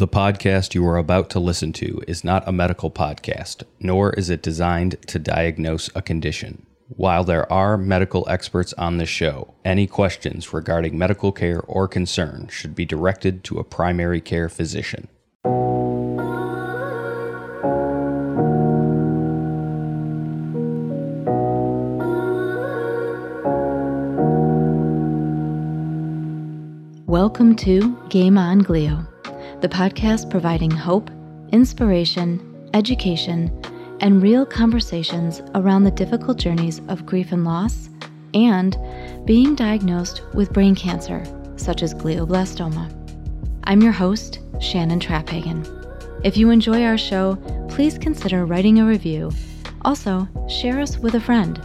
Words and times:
The 0.00 0.08
podcast 0.08 0.74
you 0.74 0.86
are 0.88 0.96
about 0.96 1.28
to 1.28 1.38
listen 1.38 1.74
to 1.74 2.00
is 2.08 2.24
not 2.24 2.48
a 2.48 2.52
medical 2.52 2.90
podcast, 2.90 3.64
nor 3.80 4.14
is 4.14 4.30
it 4.30 4.40
designed 4.40 4.96
to 5.08 5.18
diagnose 5.18 5.90
a 5.94 6.00
condition. 6.00 6.64
While 6.88 7.22
there 7.22 7.52
are 7.52 7.76
medical 7.76 8.26
experts 8.26 8.72
on 8.78 8.96
the 8.96 9.04
show, 9.04 9.52
any 9.62 9.86
questions 9.86 10.54
regarding 10.54 10.96
medical 10.96 11.32
care 11.32 11.60
or 11.66 11.86
concern 11.86 12.48
should 12.50 12.74
be 12.74 12.86
directed 12.86 13.44
to 13.44 13.58
a 13.58 13.62
primary 13.62 14.22
care 14.22 14.48
physician. 14.48 15.08
Welcome 27.06 27.54
to 27.56 27.98
Game 28.08 28.38
On 28.38 28.62
Glio, 28.62 29.09
the 29.60 29.68
podcast 29.68 30.30
providing 30.30 30.70
hope, 30.70 31.10
inspiration, 31.52 32.70
education, 32.72 33.50
and 34.00 34.22
real 34.22 34.46
conversations 34.46 35.42
around 35.54 35.84
the 35.84 35.90
difficult 35.90 36.38
journeys 36.38 36.80
of 36.88 37.04
grief 37.04 37.30
and 37.30 37.44
loss 37.44 37.90
and 38.32 38.78
being 39.26 39.54
diagnosed 39.54 40.22
with 40.32 40.52
brain 40.54 40.74
cancer, 40.74 41.22
such 41.56 41.82
as 41.82 41.92
glioblastoma. 41.92 42.90
I'm 43.64 43.82
your 43.82 43.92
host, 43.92 44.38
Shannon 44.60 44.98
Traphagen. 44.98 45.66
If 46.24 46.38
you 46.38 46.48
enjoy 46.48 46.82
our 46.84 46.96
show, 46.96 47.36
please 47.68 47.98
consider 47.98 48.46
writing 48.46 48.78
a 48.78 48.86
review. 48.86 49.30
Also, 49.82 50.26
share 50.48 50.80
us 50.80 50.96
with 50.98 51.16
a 51.16 51.20
friend. 51.20 51.60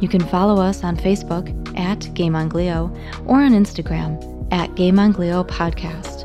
You 0.00 0.08
can 0.08 0.26
follow 0.28 0.62
us 0.62 0.82
on 0.82 0.96
Facebook 0.96 1.78
at 1.78 2.12
Game 2.14 2.34
on 2.34 2.50
Glio 2.50 2.90
or 3.26 3.42
on 3.42 3.52
Instagram 3.52 4.50
at 4.50 4.74
Game 4.76 4.98
on 4.98 5.12
Glio 5.12 5.46
Podcast. 5.46 6.17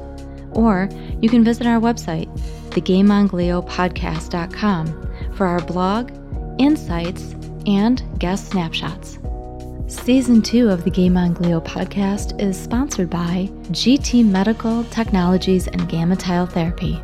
Or 0.56 0.90
you 1.22 1.30
can 1.30 1.44
visit 1.44 1.68
our 1.68 1.80
website, 1.80 2.28
thegameongliopodcast.com, 2.70 5.10
for 5.34 5.48
our 5.48 5.62
blog, 5.62 6.12
insights, 6.60 7.36
and 7.66 8.04
guest 8.20 8.52
snapshots. 8.52 9.18
Season 9.88 10.42
2 10.42 10.70
of 10.70 10.84
the 10.84 10.90
Game 10.90 11.16
on 11.18 11.36
Glio 11.36 11.64
podcast 11.64 12.42
is 12.42 12.60
sponsored 12.60 13.10
by 13.10 13.50
GT 13.72 14.26
Medical 14.26 14.84
Technologies 14.86 15.68
and 15.68 15.88
Gamma 15.88 16.16
Tile 16.16 16.48
Therapy. 16.48 17.00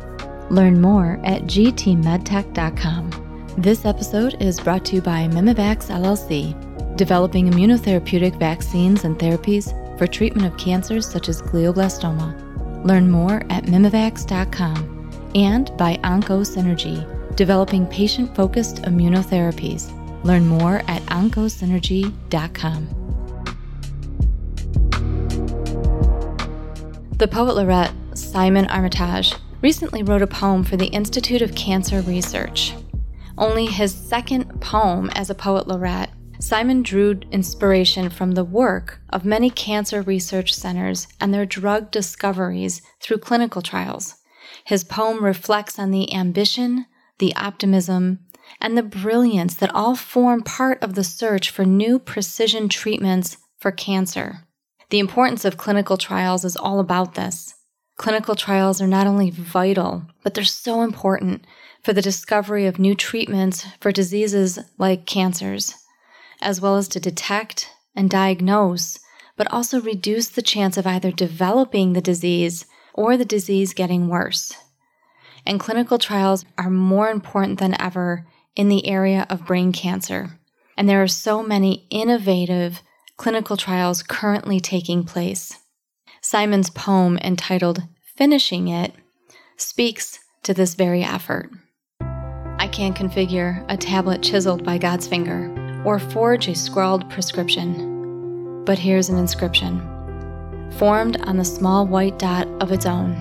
Learn 0.50 0.80
more 0.80 1.20
at 1.24 1.42
gtmedtech.com. 1.42 3.54
This 3.56 3.84
episode 3.84 4.42
is 4.42 4.58
brought 4.58 4.84
to 4.86 4.96
you 4.96 5.02
by 5.02 5.28
Mimivax 5.28 5.88
LLC, 5.88 6.96
developing 6.96 7.50
immunotherapeutic 7.50 8.38
vaccines 8.38 9.04
and 9.04 9.18
therapies 9.18 9.72
for 9.98 10.06
treatment 10.06 10.46
of 10.46 10.58
cancers 10.58 11.08
such 11.08 11.28
as 11.28 11.42
glioblastoma. 11.42 12.49
Learn 12.84 13.10
more 13.10 13.42
at 13.50 13.64
mimivax.com 13.64 15.30
and 15.34 15.76
by 15.76 15.96
OncoSynergy, 15.98 17.36
developing 17.36 17.86
patient 17.86 18.34
focused 18.34 18.82
immunotherapies. 18.82 19.94
Learn 20.24 20.46
more 20.46 20.82
at 20.88 21.02
oncosynergy.com. 21.04 22.88
The 27.16 27.28
poet 27.28 27.54
laureate 27.54 27.92
Simon 28.14 28.66
Armitage 28.66 29.34
recently 29.62 30.02
wrote 30.02 30.22
a 30.22 30.26
poem 30.26 30.64
for 30.64 30.76
the 30.76 30.86
Institute 30.86 31.42
of 31.42 31.54
Cancer 31.54 32.00
Research. 32.00 32.74
Only 33.36 33.66
his 33.66 33.94
second 33.94 34.60
poem 34.60 35.10
as 35.14 35.30
a 35.30 35.34
poet 35.34 35.68
laureate 35.68 36.10
Simon 36.40 36.82
drew 36.82 37.20
inspiration 37.30 38.08
from 38.08 38.32
the 38.32 38.44
work 38.44 38.98
of 39.10 39.26
many 39.26 39.50
cancer 39.50 40.00
research 40.00 40.54
centers 40.54 41.06
and 41.20 41.34
their 41.34 41.44
drug 41.44 41.90
discoveries 41.90 42.80
through 42.98 43.18
clinical 43.18 43.60
trials. 43.60 44.14
His 44.64 44.82
poem 44.82 45.22
reflects 45.22 45.78
on 45.78 45.90
the 45.90 46.12
ambition, 46.14 46.86
the 47.18 47.36
optimism, 47.36 48.20
and 48.58 48.76
the 48.76 48.82
brilliance 48.82 49.54
that 49.56 49.74
all 49.74 49.94
form 49.94 50.42
part 50.42 50.82
of 50.82 50.94
the 50.94 51.04
search 51.04 51.50
for 51.50 51.66
new 51.66 51.98
precision 51.98 52.70
treatments 52.70 53.36
for 53.58 53.70
cancer. 53.70 54.46
The 54.88 54.98
importance 54.98 55.44
of 55.44 55.58
clinical 55.58 55.98
trials 55.98 56.46
is 56.46 56.56
all 56.56 56.80
about 56.80 57.14
this. 57.14 57.54
Clinical 57.98 58.34
trials 58.34 58.80
are 58.80 58.88
not 58.88 59.06
only 59.06 59.28
vital, 59.28 60.04
but 60.22 60.32
they're 60.32 60.44
so 60.44 60.80
important 60.80 61.46
for 61.82 61.92
the 61.92 62.00
discovery 62.00 62.66
of 62.66 62.78
new 62.78 62.94
treatments 62.94 63.66
for 63.78 63.92
diseases 63.92 64.58
like 64.78 65.04
cancers 65.04 65.74
as 66.40 66.60
well 66.60 66.76
as 66.76 66.88
to 66.88 67.00
detect 67.00 67.70
and 67.94 68.08
diagnose, 68.08 68.98
but 69.36 69.50
also 69.52 69.80
reduce 69.80 70.28
the 70.28 70.42
chance 70.42 70.76
of 70.76 70.86
either 70.86 71.10
developing 71.10 71.92
the 71.92 72.00
disease 72.00 72.66
or 72.94 73.16
the 73.16 73.24
disease 73.24 73.74
getting 73.74 74.08
worse. 74.08 74.52
And 75.46 75.58
clinical 75.58 75.98
trials 75.98 76.44
are 76.58 76.70
more 76.70 77.10
important 77.10 77.58
than 77.58 77.80
ever 77.80 78.26
in 78.56 78.68
the 78.68 78.86
area 78.86 79.26
of 79.30 79.46
brain 79.46 79.72
cancer. 79.72 80.38
And 80.76 80.88
there 80.88 81.02
are 81.02 81.08
so 81.08 81.42
many 81.42 81.86
innovative 81.90 82.82
clinical 83.16 83.56
trials 83.56 84.02
currently 84.02 84.60
taking 84.60 85.04
place. 85.04 85.58
Simon's 86.20 86.70
poem 86.70 87.18
entitled 87.18 87.82
Finishing 88.16 88.68
It 88.68 88.92
speaks 89.56 90.18
to 90.42 90.52
this 90.52 90.74
very 90.74 91.02
effort. 91.02 91.50
I 92.00 92.68
can't 92.70 92.96
configure 92.96 93.64
a 93.68 93.76
tablet 93.76 94.22
chiseled 94.22 94.64
by 94.64 94.76
God's 94.78 95.06
finger 95.06 95.59
or 95.84 95.98
forge 95.98 96.48
a 96.48 96.54
scrawled 96.54 97.08
prescription. 97.10 98.64
But 98.64 98.78
here's 98.78 99.08
an 99.08 99.18
inscription 99.18 99.86
formed 100.78 101.20
on 101.22 101.36
the 101.36 101.44
small 101.44 101.86
white 101.86 102.18
dot 102.18 102.46
of 102.60 102.70
its 102.72 102.86
own. 102.86 103.16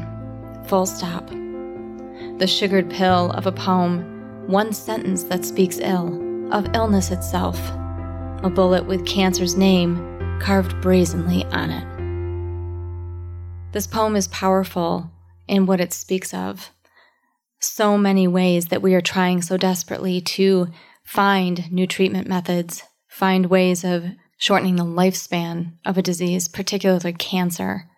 Full 0.67 0.85
stop. 0.85 1.27
The 2.37 2.47
sugared 2.47 2.89
pill 2.89 3.31
of 3.31 3.47
a 3.47 3.51
poem, 3.51 4.47
one 4.47 4.71
sentence 4.71 5.23
that 5.23 5.43
speaks 5.43 5.79
ill 5.79 6.53
of 6.53 6.73
illness 6.75 7.11
itself, 7.11 7.59
a 8.43 8.51
bullet 8.53 8.85
with 8.85 9.05
cancer's 9.05 9.55
name 9.55 9.97
carved 10.39 10.79
brazenly 10.81 11.43
on 11.45 11.69
it. 11.69 11.85
This 13.73 13.87
poem 13.87 14.15
is 14.15 14.27
powerful 14.29 15.11
in 15.47 15.65
what 15.65 15.81
it 15.81 15.93
speaks 15.93 16.33
of. 16.33 16.71
So 17.59 17.97
many 17.97 18.27
ways 18.27 18.67
that 18.67 18.81
we 18.81 18.95
are 18.95 19.01
trying 19.01 19.41
so 19.41 19.57
desperately 19.57 20.21
to 20.21 20.69
find 21.09 21.71
new 21.71 21.87
treatment 21.87 22.27
methods, 22.27 22.83
find 23.07 23.47
ways 23.47 23.83
of 23.83 24.05
shortening 24.37 24.75
the 24.75 24.83
lifespan 24.83 25.73
of 25.83 25.97
a 25.97 26.03
disease, 26.03 26.47
particularly 26.47 27.11
cancer. 27.13 27.89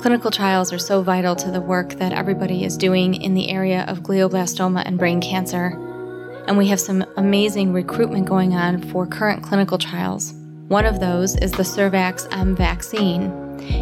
Clinical 0.00 0.32
trials 0.32 0.72
are 0.72 0.80
so 0.80 1.00
vital 1.00 1.36
to 1.36 1.48
the 1.52 1.60
work 1.60 1.90
that 1.90 2.12
everybody 2.12 2.64
is 2.64 2.76
doing 2.76 3.14
in 3.14 3.34
the 3.34 3.48
area 3.50 3.84
of 3.86 4.00
glioblastoma 4.00 4.82
and 4.84 4.98
brain 4.98 5.20
cancer. 5.20 5.78
And 6.48 6.58
we 6.58 6.66
have 6.66 6.80
some 6.80 7.04
amazing 7.16 7.72
recruitment 7.72 8.26
going 8.26 8.52
on 8.52 8.82
for 8.90 9.06
current 9.06 9.44
clinical 9.44 9.78
trials. 9.78 10.32
One 10.66 10.86
of 10.86 10.98
those 10.98 11.36
is 11.36 11.52
the 11.52 11.62
SurVaxM 11.62 12.56
vaccine, 12.56 13.30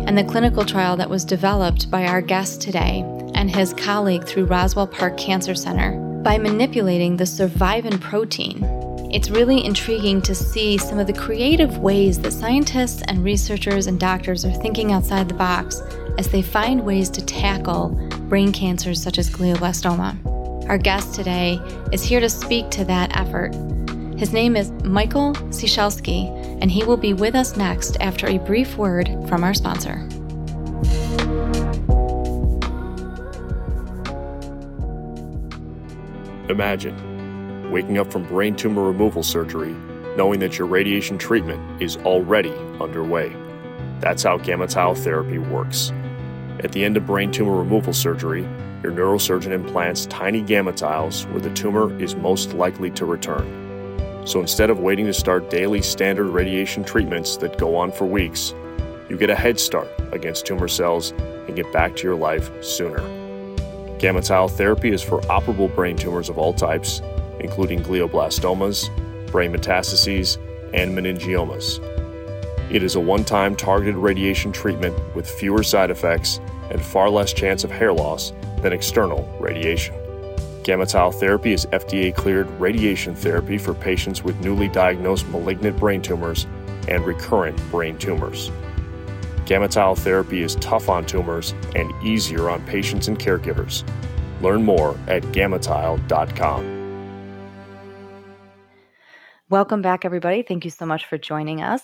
and 0.07 0.19
the 0.19 0.25
clinical 0.25 0.67
trial 0.67 0.95
that 0.99 1.09
was 1.09 1.25
developed 1.25 1.91
by 1.91 2.05
our 2.05 2.21
guest 2.21 2.61
today 2.61 3.03
and 3.35 3.51
his 3.51 3.73
colleague 3.73 4.27
through 4.27 4.45
Roswell 4.45 4.89
Park 4.89 5.17
Cancer 5.17 5.55
Center 5.55 6.10
by 6.23 6.37
manipulating 6.37 7.17
the 7.17 7.25
survivin 7.25 7.99
protein. 8.01 8.63
It's 9.13 9.31
really 9.31 9.65
intriguing 9.65 10.21
to 10.23 10.35
see 10.35 10.77
some 10.77 10.99
of 10.99 11.07
the 11.07 11.13
creative 11.13 11.79
ways 11.79 12.21
that 12.21 12.33
scientists 12.33 13.03
and 13.09 13.25
researchers 13.25 13.87
and 13.87 13.99
doctors 13.99 14.45
are 14.45 14.53
thinking 14.53 14.93
outside 14.93 15.29
the 15.29 15.35
box 15.35 15.81
as 16.19 16.29
they 16.29 16.43
find 16.43 16.85
ways 16.85 17.09
to 17.11 17.25
tackle 17.25 17.89
brain 18.29 18.53
cancers 18.53 19.03
such 19.03 19.19
as 19.19 19.31
glioblastoma. 19.31 20.69
Our 20.69 20.79
guest 20.79 21.15
today 21.15 21.59
is 21.91 22.05
here 22.05 22.21
to 22.21 22.29
speak 22.29 22.71
to 22.71 22.85
that 22.85 23.17
effort. 23.17 23.55
His 24.19 24.33
name 24.33 24.55
is 24.55 24.71
Michael 24.85 25.33
Ciesielski, 25.49 26.29
and 26.61 26.71
he 26.71 26.85
will 26.85 26.99
be 26.99 27.15
with 27.15 27.35
us 27.35 27.57
next 27.57 27.97
after 28.01 28.27
a 28.29 28.39
brief 28.39 28.77
word 28.77 29.09
from 29.27 29.43
our 29.43 29.55
sponsor. 29.55 30.07
Imagine 36.51 37.71
waking 37.71 37.99
up 37.99 38.11
from 38.11 38.25
brain 38.25 38.57
tumor 38.57 38.83
removal 38.83 39.23
surgery 39.23 39.73
knowing 40.17 40.41
that 40.41 40.59
your 40.59 40.67
radiation 40.67 41.17
treatment 41.17 41.81
is 41.81 41.97
already 41.99 42.53
underway. 42.81 43.35
That's 44.01 44.25
how 44.25 44.39
gamma 44.39 44.67
tile 44.67 44.97
therapy 44.97 45.39
works. 45.39 45.93
At 46.65 46.73
the 46.73 46.85
end 46.85 46.97
of 46.97 47.07
brain 47.07 47.31
tumor 47.31 47.57
removal 47.57 47.93
surgery, 47.93 48.43
your 48.83 48.91
neurosurgeon 48.91 49.53
implants 49.53 50.07
tiny 50.07 50.43
gamma 50.43 50.73
tiles 50.73 51.25
where 51.27 51.41
the 51.41 51.55
tumor 51.55 51.97
is 52.03 52.17
most 52.17 52.55
likely 52.55 52.91
to 52.91 53.05
return. 53.05 54.27
So 54.27 54.41
instead 54.41 54.69
of 54.71 54.81
waiting 54.81 55.07
to 55.07 55.15
start 55.15 55.51
daily 55.51 55.83
standard 55.83 56.27
radiation 56.27 56.83
treatments 56.83 57.37
that 57.37 57.59
go 57.59 57.77
on 57.77 57.93
for 57.93 58.07
weeks, 58.07 58.55
you 59.09 59.17
get 59.17 59.31
a 59.31 59.37
head 59.37 59.61
start 59.61 59.89
against 60.11 60.47
tumor 60.47 60.69
cells 60.69 61.13
and 61.47 61.55
get 61.55 61.73
back 61.73 61.95
to 61.97 62.03
your 62.03 62.17
life 62.17 62.51
sooner. 62.65 63.20
Gamma 64.01 64.23
therapy 64.23 64.95
is 64.95 65.03
for 65.03 65.21
operable 65.23 65.73
brain 65.75 65.95
tumors 65.95 66.31
of 66.31 66.39
all 66.39 66.55
types, 66.55 67.03
including 67.39 67.83
glioblastomas, 67.83 68.89
brain 69.31 69.53
metastases, 69.53 70.39
and 70.73 70.97
meningiomas. 70.97 71.81
It 72.73 72.83
is 72.83 72.95
a 72.95 73.01
one 73.01 73.25
time 73.25 73.55
targeted 73.55 73.97
radiation 73.97 74.53
treatment 74.53 74.99
with 75.15 75.29
fewer 75.29 75.63
side 75.63 75.91
effects 75.91 76.41
and 76.71 76.83
far 76.83 77.11
less 77.11 77.35
chance 77.35 77.63
of 77.63 77.71
hair 77.71 77.93
loss 77.93 78.33
than 78.63 78.73
external 78.73 79.29
radiation. 79.39 79.95
Gamma 80.65 80.87
therapy 80.87 81.53
is 81.53 81.67
FDA 81.67 82.15
cleared 82.15 82.49
radiation 82.59 83.15
therapy 83.15 83.59
for 83.59 83.75
patients 83.75 84.25
with 84.25 84.41
newly 84.41 84.69
diagnosed 84.69 85.29
malignant 85.29 85.79
brain 85.79 86.01
tumors 86.01 86.47
and 86.89 87.05
recurrent 87.05 87.59
brain 87.71 87.99
tumors. 87.99 88.51
Gamma 89.51 89.67
therapy 89.67 90.43
is 90.45 90.55
tough 90.61 90.89
on 90.89 91.05
tumors 91.05 91.57
and 91.75 91.93
easier 92.05 92.49
on 92.49 92.65
patients 92.67 93.09
and 93.09 93.19
caregivers. 93.19 93.83
Learn 94.41 94.63
more 94.63 94.97
at 95.09 95.25
gammatile.com. 95.33 96.77
Welcome 99.49 99.83
back, 99.83 100.05
everybody. 100.05 100.45
Thank 100.45 100.65
you 100.65 100.71
so 100.71 100.87
much 100.87 101.05
for 101.05 101.19
joining 101.19 101.63
us. 101.63 101.83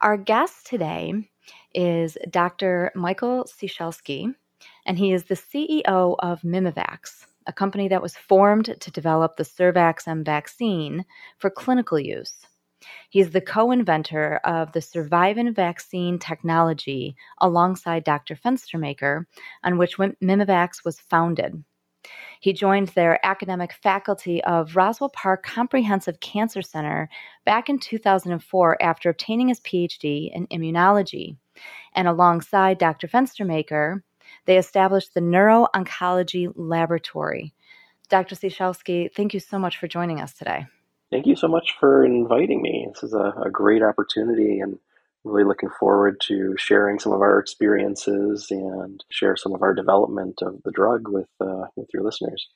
Our 0.00 0.16
guest 0.16 0.66
today 0.66 1.14
is 1.72 2.18
Dr. 2.28 2.90
Michael 2.96 3.44
Ciesielski, 3.44 4.34
and 4.84 4.98
he 4.98 5.12
is 5.12 5.26
the 5.26 5.36
CEO 5.36 6.16
of 6.18 6.40
Mimivax, 6.42 7.26
a 7.46 7.52
company 7.52 7.86
that 7.86 8.02
was 8.02 8.16
formed 8.16 8.74
to 8.80 8.90
develop 8.90 9.36
the 9.36 9.44
SurVaxM 9.44 10.24
vaccine 10.24 11.04
for 11.38 11.50
clinical 11.50 12.00
use. 12.00 12.45
He's 13.10 13.30
the 13.30 13.40
co 13.40 13.70
inventor 13.70 14.40
of 14.44 14.72
the 14.72 14.80
Survivin 14.80 15.54
vaccine 15.54 16.18
technology 16.18 17.16
alongside 17.38 18.04
Dr. 18.04 18.34
Fenstermaker, 18.34 19.24
on 19.62 19.78
which 19.78 19.96
Mimivax 19.98 20.84
was 20.84 21.00
founded. 21.00 21.62
He 22.40 22.52
joined 22.52 22.88
their 22.88 23.24
academic 23.24 23.72
faculty 23.72 24.42
of 24.44 24.76
Roswell 24.76 25.10
Park 25.10 25.44
Comprehensive 25.44 26.20
Cancer 26.20 26.62
Center 26.62 27.08
back 27.44 27.68
in 27.68 27.78
2004 27.78 28.82
after 28.82 29.10
obtaining 29.10 29.48
his 29.48 29.60
PhD 29.60 30.30
in 30.32 30.46
immunology. 30.48 31.36
And 31.94 32.06
alongside 32.06 32.78
Dr. 32.78 33.08
Fenstermaker, 33.08 34.02
they 34.44 34.58
established 34.58 35.14
the 35.14 35.20
Neuro 35.20 35.66
Oncology 35.74 36.52
Laboratory. 36.54 37.54
Dr. 38.08 38.36
Ciesielski, 38.36 39.12
thank 39.12 39.34
you 39.34 39.40
so 39.40 39.58
much 39.58 39.78
for 39.78 39.88
joining 39.88 40.20
us 40.20 40.34
today. 40.34 40.66
Thank 41.10 41.26
you 41.26 41.36
so 41.36 41.48
much 41.48 41.74
for 41.78 42.04
inviting 42.04 42.62
me. 42.62 42.88
This 42.92 43.04
is 43.04 43.14
a, 43.14 43.32
a 43.44 43.50
great 43.50 43.82
opportunity 43.82 44.60
and 44.60 44.78
really 45.24 45.44
looking 45.44 45.70
forward 45.78 46.20
to 46.22 46.54
sharing 46.56 46.98
some 46.98 47.12
of 47.12 47.20
our 47.20 47.38
experiences 47.38 48.48
and 48.50 49.04
share 49.10 49.36
some 49.36 49.54
of 49.54 49.62
our 49.62 49.74
development 49.74 50.40
of 50.42 50.60
the 50.64 50.70
drug 50.72 51.08
with 51.08 51.28
uh, 51.40 51.66
with 51.76 51.88
your 51.92 52.02
listeners. 52.02 52.48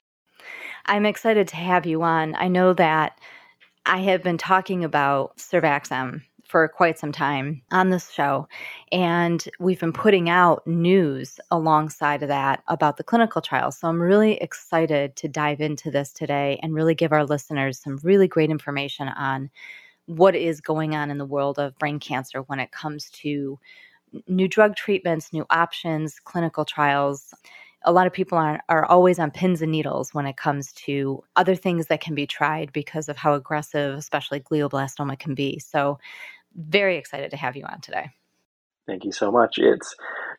I'm 0.87 1.07
excited 1.07 1.49
to 1.49 1.57
have 1.57 1.87
you 1.87 2.03
on. 2.03 2.35
I 2.35 2.49
know 2.49 2.73
that 2.75 3.19
I 3.87 3.99
have 3.99 4.23
been 4.23 4.39
talking 4.39 4.85
about 4.85 5.37
SurVaxM 5.37 6.23
for 6.51 6.67
quite 6.69 6.99
some 6.99 7.13
time 7.13 7.63
on 7.71 7.91
this 7.91 8.11
show. 8.11 8.49
And 8.91 9.45
we've 9.61 9.79
been 9.79 9.93
putting 9.93 10.29
out 10.29 10.67
news 10.67 11.39
alongside 11.51 12.23
of 12.23 12.29
that 12.29 12.63
about 12.67 12.97
the 12.97 13.05
clinical 13.05 13.41
trials. 13.41 13.79
So 13.79 13.89
I'm 13.89 14.03
really 14.03 14.35
excited 14.39 15.15
to 15.17 15.29
dive 15.29 15.61
into 15.61 15.91
this 15.91 16.13
today 16.13 16.59
and 16.63 16.75
really 16.75 16.95
give 16.95 17.13
our 17.13 17.25
listeners 17.25 17.79
some 17.79 17.99
really 18.03 18.27
great 18.27 18.51
information 18.51 19.09
on 19.09 19.49
what 20.07 20.35
is 20.35 20.61
going 20.61 20.97
on 20.97 21.11
in 21.11 21.19
the 21.19 21.25
world 21.25 21.59
of 21.59 21.79
brain 21.79 22.01
cancer 22.01 22.43
when 22.43 22.59
it 22.59 22.73
comes 22.73 23.11
to 23.11 23.59
new 24.27 24.49
drug 24.49 24.75
treatments, 24.75 25.33
new 25.33 25.47
options, 25.51 26.19
clinical 26.19 26.65
trials. 26.65 27.33
A 27.85 27.93
lot 27.93 28.09
of 28.09 28.13
people 28.13 28.37
are, 28.37 28.61
are 28.69 28.85
always 28.85 29.19
on 29.19 29.31
pins 29.31 29.63
and 29.63 29.71
needles 29.71 30.13
when 30.13 30.27
it 30.27 30.37
comes 30.37 30.73
to 30.73 31.23
other 31.37 31.55
things 31.55 31.87
that 31.87 32.01
can 32.01 32.15
be 32.15 32.27
tried 32.27 32.73
because 32.73 33.09
of 33.09 33.17
how 33.17 33.35
aggressive, 33.35 33.97
especially 33.97 34.41
glioblastoma, 34.41 35.19
can 35.19 35.35
be. 35.35 35.59
So, 35.61 35.99
very 36.55 36.97
excited 36.97 37.31
to 37.31 37.37
have 37.37 37.57
you 37.57 37.65
on 37.65 37.81
today. 37.81 38.11
Thank 38.87 39.05
you 39.05 39.13
so 39.13 39.31
much. 39.31 39.59
It's 39.59 39.95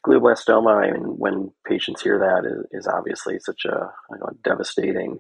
glioblastoma. 0.06 0.88
I 0.88 0.92
mean, 0.92 1.04
when 1.04 1.52
patients 1.66 2.02
hear 2.02 2.19
that, 2.19 2.46
is, 2.46 2.81
is 2.81 2.88
obviously 2.88 3.40
such 3.40 3.66
a 3.66 3.92
devastating 4.44 5.19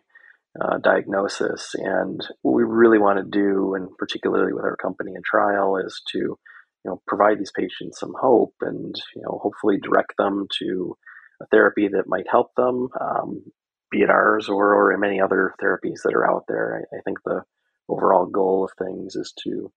uh, 0.59 0.77
diagnosis. 0.79 1.73
And 1.75 2.25
what 2.41 2.53
we 2.53 2.63
really 2.63 2.99
want 2.99 3.19
to 3.19 3.23
do, 3.23 3.75
and 3.75 3.89
particularly 3.97 4.53
with 4.53 4.65
our 4.65 4.75
company 4.75 5.13
and 5.15 5.23
trial, 5.23 5.77
is 5.77 6.01
to 6.11 6.17
you 6.17 6.89
know 6.89 7.01
provide 7.07 7.39
these 7.39 7.53
patients 7.55 7.99
some 7.99 8.13
hope 8.19 8.55
and 8.61 8.95
you 9.15 9.21
know 9.21 9.39
hopefully 9.41 9.77
direct 9.81 10.13
them 10.17 10.47
to 10.59 10.97
a 11.41 11.45
therapy 11.47 11.87
that 11.87 12.07
might 12.07 12.27
help 12.29 12.53
them, 12.55 12.89
um, 12.99 13.43
be 13.89 14.01
it 14.01 14.09
ours 14.09 14.49
or, 14.49 14.93
or 14.93 14.97
many 14.97 15.21
other 15.21 15.53
therapies 15.61 16.01
that 16.03 16.13
are 16.13 16.29
out 16.29 16.45
there. 16.47 16.85
I, 16.91 16.97
I 16.97 17.01
think 17.01 17.19
the 17.23 17.43
overall 17.89 18.25
goal 18.25 18.65
of 18.65 18.71
things 18.77 19.15
is 19.15 19.33
to 19.43 19.71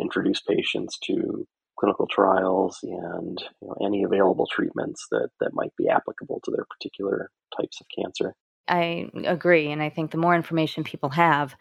introduce 0.00 0.40
patients 0.40 0.98
to 1.04 1.46
clinical 1.78 2.06
trials 2.06 2.78
and 2.82 3.42
you 3.62 3.68
know, 3.68 3.76
any 3.84 4.02
available 4.02 4.46
treatments 4.50 5.06
that, 5.10 5.28
that 5.40 5.54
might 5.54 5.74
be 5.76 5.88
applicable 5.88 6.40
to 6.44 6.50
their 6.50 6.64
particular 6.64 7.30
types 7.58 7.80
of 7.80 7.86
cancer. 7.96 8.34
I 8.66 9.10
agree. 9.24 9.70
And 9.70 9.82
I 9.82 9.88
think 9.88 10.10
the 10.10 10.18
more 10.18 10.34
information 10.34 10.84
people 10.84 11.10
have, 11.10 11.54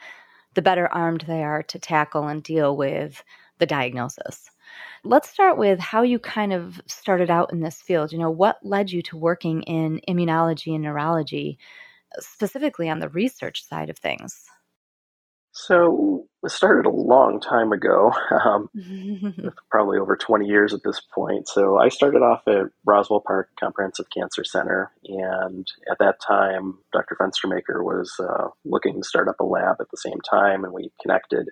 the 0.55 0.61
better 0.61 0.87
armed 0.87 1.21
they 1.21 1.43
are 1.43 1.63
to 1.63 1.79
tackle 1.79 2.27
and 2.27 2.41
deal 2.41 2.75
with 2.75 3.23
the 3.59 3.65
diagnosis. 3.65 4.49
Let's 5.03 5.29
start 5.29 5.57
with 5.57 5.79
how 5.79 6.01
you 6.01 6.19
kind 6.19 6.51
of 6.51 6.81
started 6.87 7.29
out 7.29 7.53
in 7.53 7.61
this 7.61 7.81
field. 7.81 8.11
You 8.11 8.17
know, 8.17 8.31
what 8.31 8.57
led 8.63 8.91
you 8.91 9.01
to 9.03 9.17
working 9.17 9.61
in 9.63 10.01
immunology 10.09 10.73
and 10.73 10.83
neurology, 10.83 11.57
specifically 12.19 12.89
on 12.89 12.99
the 12.99 13.09
research 13.09 13.65
side 13.65 13.89
of 13.89 13.97
things? 13.97 14.45
So 15.59 16.27
it 16.43 16.51
started 16.51 16.85
a 16.85 16.91
long 16.91 17.39
time 17.39 17.71
ago, 17.71 18.13
um, 18.45 18.69
probably 19.71 19.97
over 19.97 20.15
20 20.15 20.45
years 20.45 20.71
at 20.71 20.83
this 20.83 21.01
point. 21.01 21.47
So 21.47 21.79
I 21.79 21.89
started 21.89 22.19
off 22.19 22.43
at 22.47 22.67
Roswell 22.85 23.23
Park 23.25 23.49
Comprehensive 23.59 24.05
Cancer 24.15 24.43
Center, 24.43 24.91
and 25.05 25.67
at 25.89 25.97
that 25.97 26.21
time, 26.21 26.77
Dr. 26.93 27.17
Fenstermaker 27.19 27.83
was 27.83 28.13
uh, 28.19 28.49
looking 28.65 29.01
to 29.01 29.07
start 29.07 29.27
up 29.27 29.39
a 29.39 29.43
lab 29.43 29.77
at 29.79 29.89
the 29.89 29.97
same 29.97 30.21
time, 30.29 30.63
and 30.63 30.73
we 30.73 30.91
connected 31.01 31.49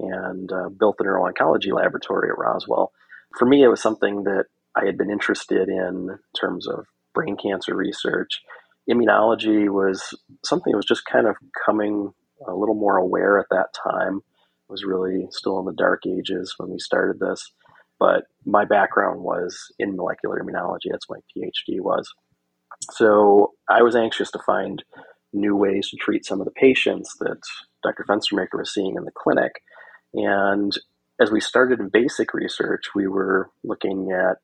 and 0.00 0.50
uh, 0.52 0.68
built 0.68 0.96
the 0.98 1.04
neuro-oncology 1.04 1.72
laboratory 1.72 2.28
at 2.30 2.38
Roswell. 2.38 2.92
For 3.38 3.46
me, 3.46 3.62
it 3.62 3.68
was 3.68 3.80
something 3.80 4.24
that 4.24 4.46
I 4.74 4.86
had 4.86 4.98
been 4.98 5.10
interested 5.10 5.68
in, 5.68 6.08
in 6.10 6.18
terms 6.38 6.66
of 6.66 6.86
brain 7.14 7.36
cancer 7.36 7.76
research. 7.76 8.42
Immunology 8.90 9.68
was 9.68 10.18
something 10.44 10.72
that 10.72 10.76
was 10.76 10.84
just 10.84 11.06
kind 11.06 11.28
of 11.28 11.36
coming 11.64 12.12
a 12.48 12.54
little 12.54 12.74
more 12.74 12.96
aware 12.96 13.38
at 13.38 13.46
that 13.50 13.68
time. 13.74 14.18
It 14.18 14.72
was 14.72 14.84
really 14.84 15.26
still 15.30 15.58
in 15.60 15.66
the 15.66 15.72
dark 15.72 16.02
ages 16.06 16.54
when 16.56 16.70
we 16.70 16.78
started 16.78 17.20
this. 17.20 17.52
But 17.98 18.24
my 18.44 18.64
background 18.64 19.20
was 19.20 19.58
in 19.78 19.96
molecular 19.96 20.42
immunology. 20.42 20.90
That's 20.90 21.08
my 21.08 21.18
PhD 21.36 21.80
was. 21.80 22.12
So 22.92 23.52
I 23.70 23.82
was 23.82 23.96
anxious 23.96 24.30
to 24.32 24.38
find 24.44 24.82
new 25.32 25.56
ways 25.56 25.88
to 25.90 25.96
treat 25.96 26.24
some 26.24 26.40
of 26.40 26.44
the 26.44 26.52
patients 26.52 27.14
that 27.20 27.40
Dr. 27.82 28.04
Fenstermaker 28.08 28.58
was 28.58 28.72
seeing 28.72 28.96
in 28.96 29.04
the 29.04 29.12
clinic. 29.12 29.52
And 30.14 30.72
as 31.20 31.30
we 31.30 31.40
started 31.40 31.80
in 31.80 31.88
basic 31.88 32.34
research, 32.34 32.94
we 32.94 33.06
were 33.06 33.50
looking 33.64 34.12
at 34.12 34.36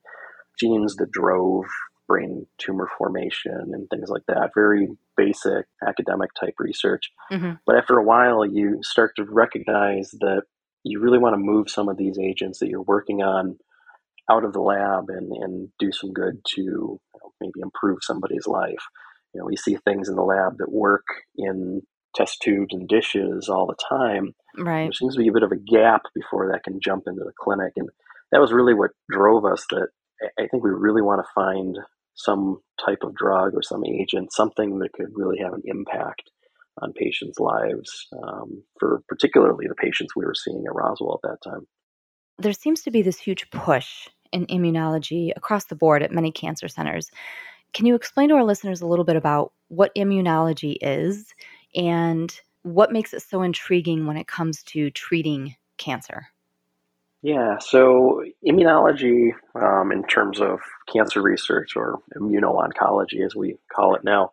genes 0.59 0.95
that 0.95 1.11
drove 1.11 1.65
brain 2.13 2.45
tumor 2.59 2.87
formation 2.97 3.71
and 3.73 3.89
things 3.89 4.09
like 4.09 4.21
that. 4.27 4.51
Very 4.53 4.87
basic 5.17 5.65
academic 5.87 6.29
type 6.39 6.53
research. 6.59 7.11
Mm-hmm. 7.31 7.53
But 7.65 7.75
after 7.75 7.97
a 7.97 8.03
while, 8.03 8.45
you 8.45 8.79
start 8.83 9.13
to 9.15 9.25
recognize 9.27 10.11
that 10.19 10.43
you 10.83 10.99
really 10.99 11.17
want 11.17 11.33
to 11.33 11.39
move 11.39 11.69
some 11.69 11.89
of 11.89 11.97
these 11.97 12.19
agents 12.19 12.59
that 12.59 12.69
you're 12.69 12.83
working 12.83 13.23
on 13.23 13.57
out 14.29 14.45
of 14.45 14.53
the 14.53 14.61
lab 14.61 15.05
and, 15.09 15.31
and 15.31 15.69
do 15.79 15.91
some 15.91 16.13
good 16.13 16.39
to 16.55 16.61
you 16.61 16.99
know, 17.15 17.31
maybe 17.41 17.61
improve 17.61 17.99
somebody's 18.01 18.45
life. 18.45 18.83
You 19.33 19.39
know, 19.39 19.45
we 19.45 19.55
see 19.55 19.77
things 19.77 20.07
in 20.07 20.15
the 20.15 20.21
lab 20.21 20.59
that 20.59 20.71
work 20.71 21.05
in 21.35 21.81
test 22.15 22.41
tubes 22.43 22.75
and 22.75 22.87
dishes 22.87 23.49
all 23.49 23.65
the 23.65 23.75
time. 23.89 24.35
Right. 24.55 24.83
There 24.83 24.93
seems 24.93 25.15
to 25.15 25.21
be 25.21 25.29
a 25.29 25.33
bit 25.33 25.41
of 25.41 25.51
a 25.51 25.57
gap 25.57 26.03
before 26.13 26.51
that 26.51 26.63
can 26.63 26.79
jump 26.79 27.05
into 27.07 27.23
the 27.23 27.33
clinic. 27.39 27.73
And 27.75 27.89
that 28.31 28.39
was 28.39 28.53
really 28.53 28.75
what 28.75 28.91
drove 29.09 29.45
us 29.45 29.65
that 29.71 29.87
I 30.39 30.47
think 30.47 30.63
we 30.63 30.69
really 30.69 31.01
want 31.01 31.21
to 31.25 31.31
find 31.33 31.77
some 32.15 32.59
type 32.83 32.99
of 33.03 33.15
drug 33.15 33.53
or 33.55 33.61
some 33.61 33.83
agent, 33.85 34.33
something 34.33 34.79
that 34.79 34.93
could 34.93 35.09
really 35.13 35.37
have 35.39 35.53
an 35.53 35.61
impact 35.65 36.29
on 36.81 36.93
patients' 36.93 37.39
lives, 37.39 38.07
um, 38.23 38.63
for 38.79 39.03
particularly 39.07 39.67
the 39.67 39.75
patients 39.75 40.15
we 40.15 40.25
were 40.25 40.35
seeing 40.35 40.63
at 40.67 40.73
Roswell 40.73 41.19
at 41.23 41.29
that 41.29 41.49
time. 41.49 41.67
There 42.39 42.53
seems 42.53 42.81
to 42.83 42.91
be 42.91 43.01
this 43.01 43.19
huge 43.19 43.49
push 43.51 44.07
in 44.31 44.47
immunology 44.47 45.31
across 45.35 45.65
the 45.65 45.75
board 45.75 46.01
at 46.01 46.11
many 46.11 46.31
cancer 46.31 46.67
centers. 46.67 47.11
Can 47.73 47.85
you 47.85 47.95
explain 47.95 48.29
to 48.29 48.35
our 48.35 48.43
listeners 48.43 48.81
a 48.81 48.87
little 48.87 49.05
bit 49.05 49.15
about 49.15 49.53
what 49.67 49.93
immunology 49.95 50.77
is 50.81 51.33
and 51.75 52.33
what 52.63 52.91
makes 52.91 53.13
it 53.13 53.21
so 53.21 53.43
intriguing 53.43 54.05
when 54.05 54.17
it 54.17 54.27
comes 54.27 54.63
to 54.63 54.89
treating 54.91 55.55
cancer? 55.77 56.27
Yeah, 57.23 57.57
so 57.59 58.21
immunology, 58.45 59.31
um, 59.55 59.93
in 59.93 60.03
terms 60.03 60.41
of 60.41 60.59
cancer 60.93 61.21
research 61.21 61.77
or 61.77 61.99
immuno-oncology, 62.17 63.25
as 63.25 63.33
we 63.33 63.55
call 63.73 63.95
it 63.95 64.03
now, 64.03 64.31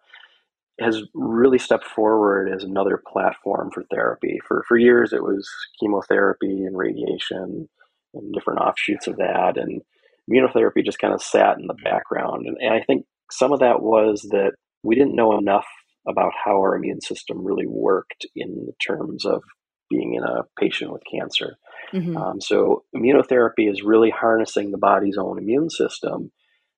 has 0.81 1.01
really 1.15 1.59
stepped 1.59 1.85
forward 1.85 2.51
as 2.53 2.65
another 2.65 3.01
platform 3.13 3.71
for 3.73 3.85
therapy. 3.93 4.41
For 4.49 4.65
for 4.67 4.77
years, 4.77 5.13
it 5.13 5.23
was 5.23 5.49
chemotherapy 5.79 6.65
and 6.65 6.77
radiation 6.77 7.69
and 8.15 8.35
different 8.35 8.61
offshoots 8.61 9.07
of 9.07 9.19
that, 9.19 9.57
and 9.57 9.83
immunotherapy 10.29 10.85
just 10.85 10.99
kind 10.99 11.15
of 11.15 11.23
sat 11.23 11.59
in 11.59 11.69
the 11.69 11.77
background. 11.85 12.47
And, 12.47 12.57
and 12.61 12.75
I 12.75 12.83
think 12.85 13.07
some 13.31 13.53
of 13.53 13.61
that 13.61 13.83
was 13.83 14.23
that 14.31 14.55
we 14.83 14.97
didn't 14.97 15.15
know 15.15 15.39
enough 15.39 15.67
about 16.09 16.33
how 16.45 16.57
our 16.57 16.75
immune 16.75 17.03
system 17.03 17.45
really 17.45 17.67
worked 17.69 18.27
in 18.35 18.73
terms 18.85 19.25
of 19.25 19.43
being 19.91 20.15
in 20.15 20.25
a 20.25 20.43
patient 20.59 20.93
with 20.93 21.03
cancer. 21.09 21.57
Mm-hmm. 21.93 22.17
Um, 22.17 22.41
so, 22.41 22.85
immunotherapy 22.95 23.71
is 23.71 23.83
really 23.83 24.11
harnessing 24.11 24.71
the 24.71 24.79
body's 24.79 25.19
own 25.19 25.39
immune 25.39 25.71
system 25.71 26.31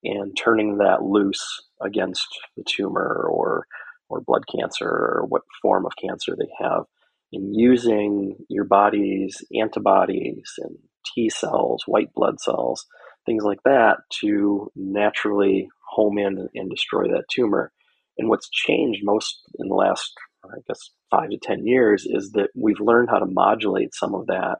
and 0.05 0.37
turning 0.37 0.79
that 0.79 1.03
loose 1.03 1.45
against 1.81 2.27
the 2.57 2.65
tumor 2.67 3.27
or 3.31 3.67
or 4.09 4.21
blood 4.21 4.45
cancer 4.55 4.87
or 4.87 5.25
what 5.29 5.43
form 5.63 5.87
of 5.87 5.93
cancer 5.97 6.37
they 6.39 6.51
have, 6.61 6.85
and 7.33 7.55
using 7.57 8.37
your 8.49 8.65
body's 8.65 9.43
antibodies 9.59 10.53
and 10.59 10.77
T 11.15 11.31
cells, 11.31 11.85
white 11.87 12.13
blood 12.15 12.41
cells, 12.41 12.87
things 13.27 13.45
like 13.45 13.63
that 13.65 13.99
to 14.21 14.71
naturally 14.77 15.69
home 15.89 16.19
in 16.19 16.49
and 16.55 16.71
destroy 16.71 17.05
that 17.09 17.25
tumor. 17.31 17.73
And 18.19 18.29
what's 18.29 18.51
changed 18.51 19.01
most 19.03 19.41
in 19.59 19.69
the 19.69 19.75
last, 19.75 20.13
I 20.45 20.59
guess, 20.67 20.91
five 21.11 21.31
to 21.31 21.39
10 21.39 21.67
years 21.67 22.07
is 22.07 22.33
that 22.33 22.51
we've 22.55 22.81
learned 22.81 23.09
how 23.11 23.19
to 23.19 23.27
modulate 23.27 23.95
some 23.95 24.15
of 24.15 24.27
that 24.27 24.59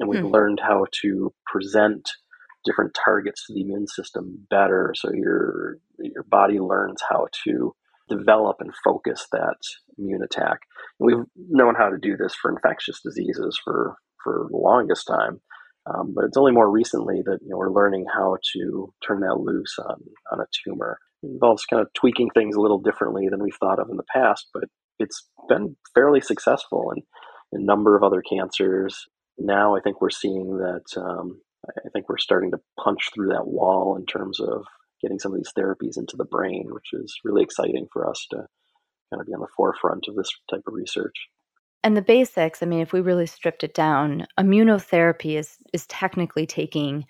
and 0.00 0.08
we've 0.08 0.24
mm. 0.24 0.32
learned 0.32 0.60
how 0.60 0.86
to 1.02 1.32
present 1.46 2.08
different 2.64 2.96
targets 3.04 3.46
to 3.46 3.54
the 3.54 3.62
immune 3.62 3.86
system 3.86 4.46
better 4.50 4.92
so 4.94 5.10
your 5.12 5.78
your 5.98 6.24
body 6.24 6.58
learns 6.58 7.00
how 7.08 7.26
to 7.44 7.74
develop 8.08 8.56
and 8.60 8.72
focus 8.84 9.26
that 9.32 9.56
immune 9.98 10.22
attack. 10.22 10.60
And 10.98 11.06
we've 11.06 11.24
known 11.36 11.74
how 11.76 11.88
to 11.88 11.98
do 11.98 12.16
this 12.16 12.34
for 12.34 12.50
infectious 12.50 13.00
diseases 13.02 13.58
for 13.62 13.96
for 14.22 14.48
the 14.50 14.56
longest 14.56 15.06
time. 15.06 15.40
Um, 15.86 16.12
but 16.14 16.24
it's 16.26 16.36
only 16.36 16.52
more 16.52 16.70
recently 16.70 17.22
that 17.24 17.38
you 17.42 17.50
know 17.50 17.56
we're 17.56 17.72
learning 17.72 18.04
how 18.12 18.36
to 18.54 18.92
turn 19.06 19.20
that 19.20 19.40
loose 19.40 19.76
on 19.78 19.96
on 20.32 20.40
a 20.40 20.46
tumor. 20.64 20.98
It 21.22 21.28
involves 21.28 21.64
kind 21.64 21.80
of 21.80 21.92
tweaking 21.94 22.30
things 22.30 22.56
a 22.56 22.60
little 22.60 22.80
differently 22.80 23.28
than 23.30 23.42
we've 23.42 23.56
thought 23.58 23.78
of 23.78 23.88
in 23.90 23.96
the 23.96 24.04
past, 24.12 24.48
but 24.52 24.64
it's 24.98 25.26
been 25.48 25.76
fairly 25.94 26.20
successful 26.20 26.92
in, 26.94 27.02
in 27.52 27.62
a 27.62 27.64
number 27.64 27.96
of 27.96 28.02
other 28.02 28.22
cancers. 28.22 29.06
Now 29.40 29.74
I 29.74 29.80
think 29.80 30.00
we're 30.00 30.10
seeing 30.10 30.58
that 30.58 30.84
um, 30.96 31.40
I 31.68 31.88
think 31.92 32.08
we're 32.08 32.18
starting 32.18 32.50
to 32.52 32.60
punch 32.78 33.10
through 33.14 33.28
that 33.28 33.46
wall 33.46 33.96
in 33.96 34.06
terms 34.06 34.38
of 34.40 34.64
getting 35.02 35.18
some 35.18 35.32
of 35.32 35.38
these 35.38 35.52
therapies 35.56 35.96
into 35.96 36.16
the 36.16 36.24
brain, 36.24 36.68
which 36.70 36.92
is 36.92 37.18
really 37.24 37.42
exciting 37.42 37.86
for 37.92 38.08
us 38.08 38.26
to 38.30 38.36
kind 39.10 39.20
of 39.20 39.26
be 39.26 39.32
on 39.32 39.40
the 39.40 39.48
forefront 39.56 40.06
of 40.08 40.14
this 40.14 40.30
type 40.50 40.62
of 40.66 40.74
research. 40.74 41.14
And 41.82 41.96
the 41.96 42.02
basics, 42.02 42.62
I 42.62 42.66
mean, 42.66 42.80
if 42.80 42.92
we 42.92 43.00
really 43.00 43.26
stripped 43.26 43.64
it 43.64 43.74
down, 43.74 44.26
immunotherapy 44.38 45.38
is 45.38 45.56
is 45.72 45.86
technically 45.86 46.46
taking 46.46 47.06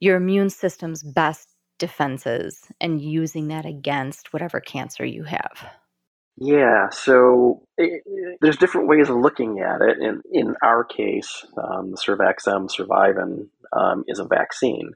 your 0.00 0.16
immune 0.16 0.50
system's 0.50 1.02
best 1.02 1.48
defenses 1.78 2.66
and 2.80 3.00
using 3.00 3.48
that 3.48 3.66
against 3.66 4.32
whatever 4.32 4.60
cancer 4.60 5.04
you 5.04 5.24
have. 5.24 5.64
Yeah, 6.36 6.88
so 6.90 7.62
it, 7.76 8.02
there's 8.40 8.56
different 8.56 8.88
ways 8.88 9.08
of 9.10 9.16
looking 9.16 9.60
at 9.60 9.80
it. 9.82 9.98
In 10.00 10.22
in 10.32 10.54
our 10.62 10.84
case, 10.84 11.44
um, 11.56 11.90
the 11.90 11.96
SurVaxM 11.96 12.70
Survivin 12.70 13.48
um, 13.72 14.04
is 14.08 14.18
a 14.18 14.24
vaccine. 14.24 14.92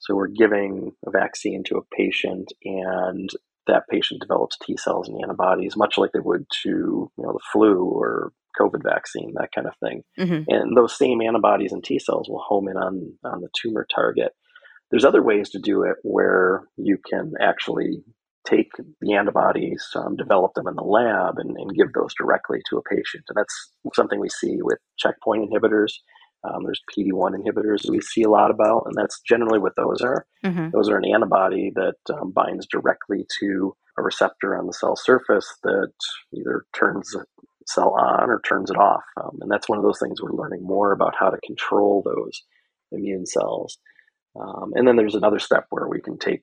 So 0.00 0.14
we're 0.14 0.28
giving 0.28 0.92
a 1.06 1.10
vaccine 1.10 1.62
to 1.64 1.76
a 1.76 1.96
patient, 1.96 2.52
and 2.64 3.28
that 3.66 3.88
patient 3.88 4.20
develops 4.20 4.56
T 4.62 4.76
cells 4.76 5.08
and 5.08 5.20
antibodies, 5.22 5.76
much 5.76 5.98
like 5.98 6.12
they 6.12 6.20
would 6.20 6.46
to 6.62 6.68
you 6.68 7.12
know 7.18 7.32
the 7.32 7.40
flu 7.52 7.84
or 7.84 8.32
COVID 8.58 8.82
vaccine, 8.82 9.34
that 9.34 9.52
kind 9.54 9.66
of 9.66 9.74
thing. 9.82 10.02
Mm-hmm. 10.18 10.50
And 10.50 10.76
those 10.76 10.96
same 10.96 11.20
antibodies 11.20 11.72
and 11.72 11.84
T 11.84 11.98
cells 11.98 12.28
will 12.28 12.42
home 12.46 12.68
in 12.68 12.76
on 12.76 13.12
on 13.24 13.42
the 13.42 13.50
tumor 13.60 13.86
target. 13.94 14.32
There's 14.90 15.04
other 15.04 15.22
ways 15.22 15.50
to 15.50 15.58
do 15.58 15.82
it 15.82 15.96
where 16.02 16.66
you 16.76 16.96
can 16.98 17.34
actually 17.38 18.02
take 18.48 18.70
the 19.00 19.14
antibodies, 19.14 19.84
um, 19.94 20.16
develop 20.16 20.54
them 20.54 20.68
in 20.68 20.74
the 20.74 20.82
lab, 20.82 21.38
and, 21.38 21.56
and, 21.56 21.74
give 21.74 21.92
those 21.92 22.14
directly 22.14 22.58
to 22.68 22.78
a 22.78 22.82
patient. 22.82 23.24
And 23.28 23.36
that's 23.36 23.72
something 23.94 24.18
we 24.18 24.28
see 24.28 24.58
with 24.60 24.78
checkpoint 24.98 25.50
inhibitors. 25.50 25.92
Um, 26.44 26.64
there's 26.64 26.82
PD1 26.96 27.32
inhibitors 27.34 27.90
we 27.90 28.00
see 28.00 28.22
a 28.22 28.30
lot 28.30 28.50
about, 28.50 28.84
and 28.86 28.94
that's 28.96 29.20
generally 29.28 29.58
what 29.58 29.74
those 29.76 30.00
are. 30.00 30.26
Mm-hmm. 30.44 30.70
Those 30.70 30.88
are 30.88 30.96
an 30.96 31.12
antibody 31.12 31.72
that 31.74 31.96
um, 32.14 32.30
binds 32.30 32.66
directly 32.70 33.26
to 33.40 33.74
a 33.98 34.02
receptor 34.02 34.56
on 34.56 34.66
the 34.66 34.72
cell 34.72 34.96
surface 34.96 35.52
that 35.64 35.92
either 36.32 36.64
turns 36.74 37.10
the 37.10 37.24
cell 37.66 37.94
on 37.98 38.30
or 38.30 38.40
turns 38.40 38.70
it 38.70 38.76
off. 38.76 39.02
Um, 39.20 39.38
and 39.40 39.50
that's 39.50 39.68
one 39.68 39.78
of 39.78 39.84
those 39.84 39.98
things 39.98 40.22
we're 40.22 40.32
learning 40.32 40.62
more 40.62 40.92
about 40.92 41.14
how 41.18 41.28
to 41.28 41.38
control 41.44 42.02
those 42.04 42.42
immune 42.92 43.26
cells. 43.26 43.78
Um, 44.40 44.72
and 44.74 44.86
then 44.86 44.96
there's 44.96 45.14
another 45.14 45.38
step 45.38 45.66
where 45.70 45.88
we 45.88 46.00
can 46.00 46.18
take 46.18 46.42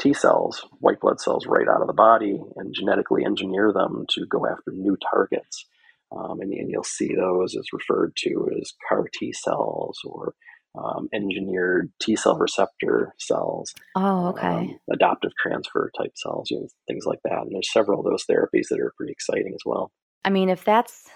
T 0.00 0.12
cells, 0.12 0.64
white 0.80 1.00
blood 1.00 1.20
cells, 1.20 1.46
right 1.46 1.68
out 1.68 1.80
of 1.80 1.86
the 1.86 1.92
body 1.92 2.40
and 2.56 2.74
genetically 2.74 3.24
engineer 3.24 3.72
them 3.72 4.04
to 4.10 4.26
go 4.26 4.46
after 4.46 4.70
new 4.72 4.96
targets. 5.10 5.66
Um, 6.12 6.40
and, 6.40 6.52
and, 6.52 6.70
you'll 6.70 6.84
see 6.84 7.14
those 7.14 7.56
as 7.56 7.72
referred 7.72 8.14
to 8.18 8.48
as 8.60 8.72
CAR 8.88 9.06
T 9.12 9.32
cells 9.32 9.98
or 10.04 10.34
um, 10.78 11.08
engineered 11.12 11.90
T 12.00 12.14
cell 12.14 12.36
receptor 12.36 13.14
cells. 13.18 13.74
Oh, 13.96 14.28
okay. 14.28 14.46
Um, 14.46 14.78
adoptive 14.92 15.32
transfer 15.40 15.90
type 15.98 16.12
cells, 16.14 16.50
you 16.50 16.60
know, 16.60 16.68
things 16.86 17.06
like 17.06 17.20
that. 17.24 17.42
And 17.42 17.52
there's 17.52 17.72
several 17.72 18.00
of 18.00 18.06
those 18.06 18.24
therapies 18.24 18.68
that 18.70 18.78
are 18.78 18.92
pretty 18.96 19.12
exciting 19.12 19.52
as 19.54 19.62
well. 19.64 19.90
I 20.24 20.30
mean, 20.30 20.48
if 20.48 20.64
that's 20.64 21.08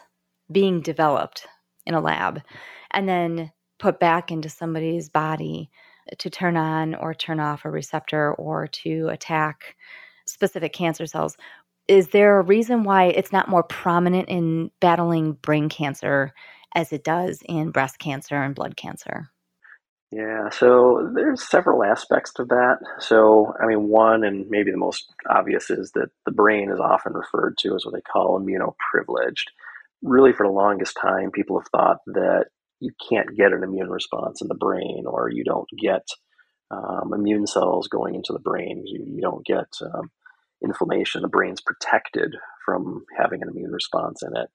being 0.51 0.81
developed 0.81 1.47
in 1.87 1.95
a 1.95 2.01
lab 2.01 2.43
and 2.91 3.09
then 3.09 3.53
put 3.79 4.01
back 4.01 4.31
into 4.31 4.49
somebody's 4.49 5.09
body, 5.09 5.71
to 6.19 6.31
turn 6.31 6.57
on 6.57 6.95
or 6.95 7.15
turn 7.15 7.41
off 7.41 7.65
a 7.65 7.71
receptor 7.71 8.35
or 8.35 8.67
to 8.67 9.09
attack 9.09 9.77
specific 10.27 10.73
cancer 10.73 11.07
cells. 11.07 11.37
Is 11.89 12.09
there 12.09 12.39
a 12.39 12.45
reason 12.45 12.85
why 12.85 13.07
it's 13.07 13.33
not 13.33 13.49
more 13.49 13.63
prominent 13.63 14.29
in 14.29 14.71
battling 14.81 15.33
brain 15.33 15.69
cancer 15.69 16.33
as 16.75 16.93
it 16.93 17.03
does 17.03 17.41
in 17.47 17.71
breast 17.71 17.99
cancer 17.99 18.37
and 18.37 18.55
blood 18.55 18.77
cancer? 18.77 19.31
Yeah, 20.13 20.49
so 20.51 21.09
there's 21.15 21.49
several 21.49 21.85
aspects 21.85 22.33
to 22.35 22.45
that. 22.47 22.79
So, 22.99 23.55
I 23.63 23.67
mean, 23.67 23.89
one 23.89 24.25
and 24.25 24.49
maybe 24.51 24.73
the 24.73 24.77
most 24.77 25.07
obvious 25.29 25.71
is 25.71 25.93
that 25.93 26.09
the 26.27 26.33
brain 26.33 26.71
is 26.71 26.81
often 26.81 27.13
referred 27.13 27.57
to 27.59 27.77
as 27.77 27.85
what 27.85 27.95
they 27.95 28.01
call 28.01 28.41
immunoprivileged. 28.41 29.45
Really, 30.03 30.33
for 30.33 30.47
the 30.47 30.53
longest 30.53 30.97
time, 31.01 31.31
people 31.31 31.61
have 31.61 31.69
thought 31.69 31.99
that 32.07 32.47
you 32.81 32.91
can't 33.09 33.37
get 33.37 33.53
an 33.53 33.63
immune 33.63 33.91
response 33.91 34.43
in 34.43 34.49
the 34.49 34.55
brain, 34.55 35.05
or 35.07 35.31
you 35.31 35.45
don't 35.45 35.69
get 35.79 36.07
um, 36.71 37.13
immune 37.15 37.47
cells 37.47 37.89
going 37.89 38.15
into 38.15 38.33
the 38.33 38.39
brain. 38.41 38.83
You, 38.87 39.05
you 39.07 39.21
don't 39.21 39.45
get 39.45 39.69
um, 39.83 40.11
inflammation. 40.65 41.23
The 41.23 41.29
brain's 41.29 41.61
protected 41.61 42.35
from 42.65 43.05
having 43.19 43.43
an 43.43 43.49
immune 43.49 43.73
response 43.73 44.23
in 44.23 44.37
it, 44.37 44.49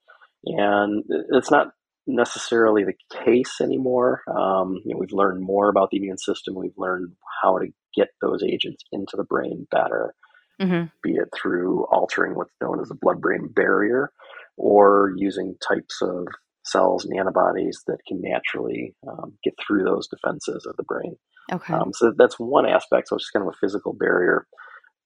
and 0.46 1.03
it's 1.32 1.51
not 1.51 1.67
necessarily 2.08 2.84
the 2.84 2.94
case 3.24 3.60
anymore. 3.62 4.22
Um, 4.27 4.79
you 4.86 4.94
know, 4.94 5.00
we've 5.00 5.12
learned 5.12 5.41
more 5.41 5.70
about 5.70 5.89
the 5.89 5.98
immune 5.98 6.20
system. 6.20 6.53
We've 6.55 6.77
learned 6.77 7.13
how 7.41 7.58
to 7.58 7.67
get 7.96 8.10
those 8.22 8.44
agents 8.44 8.84
into 8.91 9.17
the 9.17 9.24
brain 9.24 9.67
better, 9.72 10.13
mm-hmm. 10.62 10.86
be 11.01 11.13
it 11.15 11.29
through 11.34 11.86
altering 11.86 12.36
what's 12.36 12.53
known 12.62 12.79
as 12.79 12.89
the 12.89 12.96
blood-brain 12.96 13.50
barrier, 13.55 14.12
or 14.58 15.13
using 15.15 15.55
types 15.67 16.00
of 16.01 16.27
cells 16.65 17.05
and 17.05 17.17
antibodies 17.17 17.84
that 17.88 18.00
can 18.07 18.22
naturally 18.22 18.95
um, 19.07 19.34
get 19.43 19.53
through 19.65 19.84
those 19.84 20.07
defenses 20.07 20.65
of 20.65 20.75
the 20.77 20.84
brain. 20.84 21.15
Okay. 21.51 21.74
Um, 21.74 21.91
so 21.93 22.12
that's 22.17 22.39
one 22.39 22.65
aspect, 22.65 23.07
so 23.07 23.15
it's 23.15 23.29
kind 23.29 23.48
of 23.48 23.53
a 23.53 23.57
physical 23.60 23.93
barrier. 23.93 24.48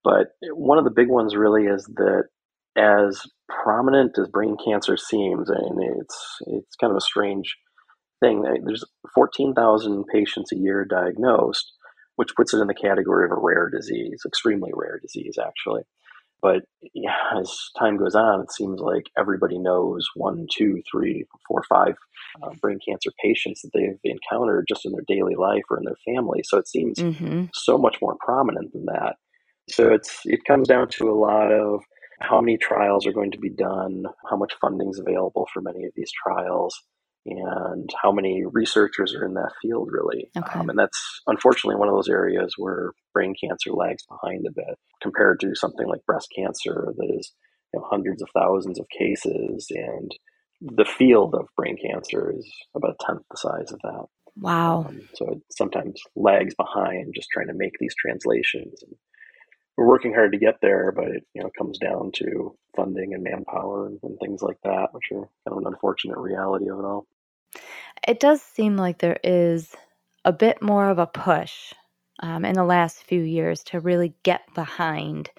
But 0.02 0.28
one 0.52 0.78
of 0.78 0.84
the 0.84 0.90
big 0.90 1.08
ones 1.08 1.36
really 1.36 1.64
is 1.64 1.84
that 1.96 2.24
as 2.76 3.22
prominent 3.48 4.18
as 4.18 4.28
brain 4.28 4.56
cancer 4.64 4.96
seems, 4.96 5.50
and 5.50 5.82
it's 6.00 6.36
it's 6.46 6.76
kind 6.76 6.90
of 6.90 6.96
a 6.96 7.02
strange 7.02 7.56
thing. 8.20 8.42
There's 8.64 8.84
14,000 9.14 10.04
patients 10.12 10.52
a 10.52 10.56
year 10.56 10.84
diagnosed, 10.84 11.72
which 12.16 12.34
puts 12.36 12.54
it 12.54 12.60
in 12.60 12.66
the 12.68 12.74
category 12.74 13.26
of 13.26 13.32
a 13.32 13.40
rare 13.40 13.68
disease, 13.68 14.22
extremely 14.26 14.70
rare 14.74 14.98
disease, 15.02 15.36
actually. 15.38 15.82
But 16.42 16.62
yeah, 16.94 17.16
as 17.40 17.52
time 17.78 17.96
goes 17.96 18.14
on, 18.14 18.40
it 18.40 18.52
seems 18.52 18.80
like 18.80 19.04
everybody 19.18 19.58
knows 19.58 20.08
one, 20.14 20.46
two, 20.52 20.82
three, 20.90 21.24
four, 21.46 21.62
five 21.68 21.94
uh, 22.42 22.50
brain 22.60 22.78
cancer 22.86 23.10
patients 23.22 23.62
that 23.62 23.70
they've 23.74 23.98
encountered 24.04 24.66
just 24.68 24.84
in 24.84 24.92
their 24.92 25.04
daily 25.06 25.34
life 25.34 25.62
or 25.70 25.78
in 25.78 25.84
their 25.84 26.14
family. 26.14 26.42
So 26.44 26.58
it 26.58 26.68
seems 26.68 26.98
mm-hmm. 26.98 27.46
so 27.54 27.78
much 27.78 27.98
more 28.00 28.16
prominent 28.20 28.72
than 28.72 28.86
that. 28.86 29.16
So 29.68 29.92
it's 29.92 30.20
it 30.24 30.44
comes 30.44 30.68
down 30.68 30.88
to 30.88 31.10
a 31.10 31.14
lot 31.14 31.52
of 31.52 31.80
how 32.20 32.40
many 32.40 32.58
trials 32.58 33.06
are 33.06 33.12
going 33.12 33.30
to 33.30 33.38
be 33.38 33.50
done, 33.50 34.04
how 34.28 34.36
much 34.36 34.52
funding 34.60 34.90
is 34.90 34.98
available 34.98 35.48
for 35.52 35.62
many 35.62 35.84
of 35.84 35.92
these 35.96 36.10
trials, 36.12 36.78
and 37.26 37.90
how 38.02 38.10
many 38.10 38.44
researchers 38.50 39.14
are 39.14 39.26
in 39.26 39.34
that 39.34 39.52
field 39.60 39.88
really 39.90 40.30
okay. 40.36 40.58
um, 40.58 40.70
and 40.70 40.78
that's 40.78 41.20
unfortunately 41.26 41.78
one 41.78 41.88
of 41.88 41.94
those 41.94 42.08
areas 42.08 42.54
where 42.56 42.92
brain 43.12 43.34
cancer 43.42 43.72
lags 43.72 44.04
behind 44.06 44.46
a 44.46 44.52
bit 44.52 44.78
compared 45.02 45.38
to 45.40 45.54
something 45.54 45.86
like 45.86 46.04
breast 46.06 46.28
cancer 46.34 46.92
that 46.96 47.14
is 47.18 47.32
you 47.72 47.80
know, 47.80 47.86
hundreds 47.90 48.22
of 48.22 48.28
thousands 48.34 48.80
of 48.80 48.86
cases 48.88 49.66
and 49.70 50.10
the 50.60 50.84
field 50.84 51.34
of 51.34 51.46
brain 51.56 51.76
cancer 51.76 52.32
is 52.36 52.50
about 52.74 52.96
a 52.98 53.04
tenth 53.04 53.22
the 53.30 53.36
size 53.36 53.70
of 53.70 53.78
that 53.82 54.06
wow 54.36 54.86
um, 54.88 55.00
so 55.14 55.28
it 55.30 55.38
sometimes 55.50 56.00
lags 56.16 56.54
behind 56.54 57.12
just 57.14 57.28
trying 57.32 57.48
to 57.48 57.54
make 57.54 57.74
these 57.78 57.94
translations 58.00 58.82
and 58.82 58.94
we're 59.80 59.88
working 59.88 60.12
hard 60.12 60.32
to 60.32 60.38
get 60.38 60.56
there, 60.60 60.92
but 60.92 61.08
it 61.08 61.24
you 61.34 61.42
know 61.42 61.50
comes 61.56 61.78
down 61.78 62.12
to 62.16 62.54
funding 62.76 63.14
and 63.14 63.22
manpower 63.22 63.86
and, 63.86 63.98
and 64.02 64.18
things 64.20 64.42
like 64.42 64.58
that, 64.62 64.88
which 64.92 65.04
are 65.12 65.30
kind 65.48 65.52
of 65.52 65.58
an 65.58 65.66
unfortunate 65.66 66.18
reality 66.18 66.68
of 66.68 66.78
it 66.78 66.84
all. 66.84 67.06
It 68.06 68.20
does 68.20 68.42
seem 68.42 68.76
like 68.76 68.98
there 68.98 69.18
is 69.22 69.74
a 70.24 70.32
bit 70.32 70.62
more 70.62 70.90
of 70.90 70.98
a 70.98 71.06
push 71.06 71.72
um, 72.20 72.44
in 72.44 72.54
the 72.54 72.64
last 72.64 73.02
few 73.04 73.22
years 73.22 73.62
to 73.64 73.80
really 73.80 74.14
get 74.22 74.42
behind 74.54 75.30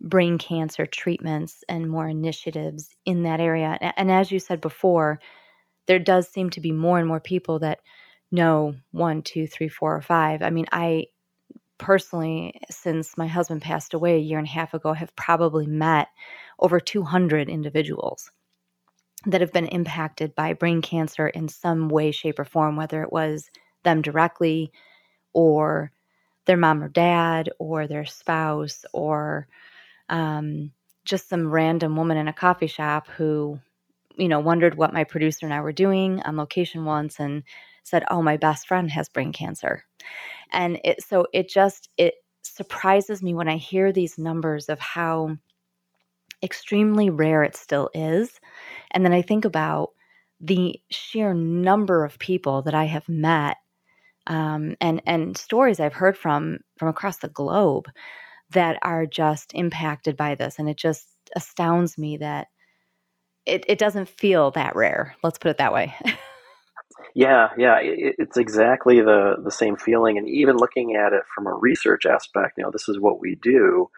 brain 0.00 0.38
cancer 0.38 0.84
treatments 0.86 1.62
and 1.68 1.88
more 1.88 2.08
initiatives 2.08 2.88
in 3.04 3.22
that 3.22 3.40
area. 3.40 3.78
And 3.96 4.10
as 4.10 4.32
you 4.32 4.38
said 4.38 4.60
before, 4.60 5.20
there 5.86 5.98
does 5.98 6.28
seem 6.28 6.50
to 6.50 6.60
be 6.60 6.72
more 6.72 6.98
and 6.98 7.06
more 7.06 7.20
people 7.20 7.60
that 7.60 7.80
know 8.30 8.74
one, 8.90 9.22
two, 9.22 9.46
three, 9.46 9.68
four, 9.68 9.94
or 9.94 10.00
five. 10.00 10.42
I 10.42 10.50
mean, 10.50 10.66
I 10.72 11.06
personally, 11.78 12.60
since 12.70 13.16
my 13.16 13.26
husband 13.26 13.62
passed 13.62 13.94
away 13.94 14.16
a 14.16 14.20
year 14.20 14.38
and 14.38 14.46
a 14.46 14.50
half 14.50 14.74
ago, 14.74 14.92
have 14.92 15.14
probably 15.16 15.66
met 15.66 16.08
over 16.58 16.80
200 16.80 17.48
individuals 17.48 18.30
that 19.26 19.40
have 19.40 19.52
been 19.52 19.68
impacted 19.68 20.34
by 20.34 20.52
brain 20.54 20.82
cancer 20.82 21.28
in 21.28 21.48
some 21.48 21.88
way, 21.88 22.10
shape, 22.12 22.38
or 22.38 22.44
form, 22.44 22.76
whether 22.76 23.02
it 23.02 23.12
was 23.12 23.50
them 23.84 24.02
directly 24.02 24.72
or 25.32 25.92
their 26.46 26.56
mom 26.56 26.82
or 26.82 26.88
dad 26.88 27.50
or 27.58 27.86
their 27.86 28.04
spouse 28.06 28.84
or 28.92 29.48
um, 30.08 30.72
just 31.04 31.28
some 31.28 31.50
random 31.50 31.96
woman 31.96 32.18
in 32.18 32.28
a 32.28 32.32
coffee 32.34 32.68
shop 32.68 33.08
who, 33.08 33.60
you 34.16 34.28
know, 34.28 34.40
wondered 34.40 34.76
what 34.76 34.94
my 34.94 35.04
producer 35.04 35.46
and 35.46 35.54
I 35.54 35.60
were 35.60 35.72
doing 35.72 36.22
on 36.22 36.36
location 36.36 36.84
once 36.84 37.20
and 37.20 37.42
said, 37.84 38.04
"Oh, 38.10 38.22
my 38.22 38.36
best 38.36 38.68
friend 38.68 38.90
has 38.90 39.08
brain 39.08 39.32
cancer," 39.32 39.84
and 40.52 40.80
it 40.84 41.02
so 41.04 41.26
it 41.32 41.48
just 41.48 41.90
it 41.98 42.14
surprises 42.42 43.22
me 43.22 43.34
when 43.34 43.48
I 43.48 43.56
hear 43.56 43.92
these 43.92 44.18
numbers 44.18 44.68
of 44.68 44.80
how 44.80 45.38
extremely 46.42 47.10
rare 47.10 47.42
it 47.42 47.56
still 47.56 47.90
is, 47.94 48.40
and 48.90 49.04
then 49.04 49.12
I 49.12 49.22
think 49.22 49.44
about 49.44 49.90
the 50.40 50.80
sheer 50.90 51.34
number 51.34 52.04
of 52.04 52.18
people 52.18 52.62
that 52.62 52.74
I 52.74 52.84
have 52.84 53.08
met 53.08 53.56
um, 54.26 54.76
and 54.80 55.02
and 55.06 55.36
stories 55.36 55.80
I've 55.80 55.92
heard 55.94 56.16
from 56.16 56.60
from 56.78 56.88
across 56.88 57.18
the 57.18 57.28
globe 57.28 57.88
that 58.50 58.78
are 58.82 59.06
just 59.06 59.52
impacted 59.54 60.16
by 60.16 60.34
this, 60.34 60.58
and 60.58 60.68
it 60.68 60.76
just 60.76 61.08
astounds 61.34 61.98
me 61.98 62.18
that 62.18 62.48
it, 63.46 63.64
it 63.66 63.78
doesn't 63.78 64.08
feel 64.08 64.50
that 64.52 64.76
rare. 64.76 65.16
Let's 65.22 65.38
put 65.38 65.50
it 65.50 65.58
that 65.58 65.72
way. 65.72 65.94
yeah, 67.14 67.48
yeah, 67.58 67.78
it, 67.80 68.16
it's 68.18 68.36
exactly 68.36 69.00
the 69.00 69.36
the 69.42 69.50
same 69.50 69.76
feeling, 69.76 70.18
and 70.18 70.28
even 70.28 70.56
looking 70.56 70.94
at 70.94 71.12
it 71.12 71.22
from 71.34 71.46
a 71.46 71.54
research 71.54 72.06
aspect, 72.06 72.58
you 72.58 72.64
know, 72.64 72.70
this 72.70 72.88
is 72.88 73.00
what 73.00 73.20
we 73.20 73.36
do. 73.42 73.90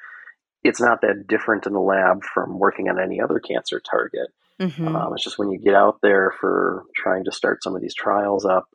It's 0.65 0.81
not 0.81 1.03
that 1.03 1.27
different 1.29 1.67
in 1.67 1.73
the 1.73 1.81
lab 1.81 2.23
from 2.25 2.59
working 2.59 2.89
on 2.89 3.01
any 3.01 3.21
other 3.21 3.39
cancer 3.39 3.81
target. 3.81 4.29
Mm-hmm. 4.61 4.89
Um, 4.89 5.13
it's 5.15 5.25
just 5.25 5.39
when 5.39 5.51
you 5.51 5.59
get 5.59 5.75
out 5.75 5.99
there 6.03 6.33
for 6.41 6.85
trying 6.97 7.25
to 7.25 7.33
start 7.33 7.63
some 7.63 7.75
of 7.77 7.83
these 7.83 7.95
trials 7.95 8.45
up, 8.45 8.67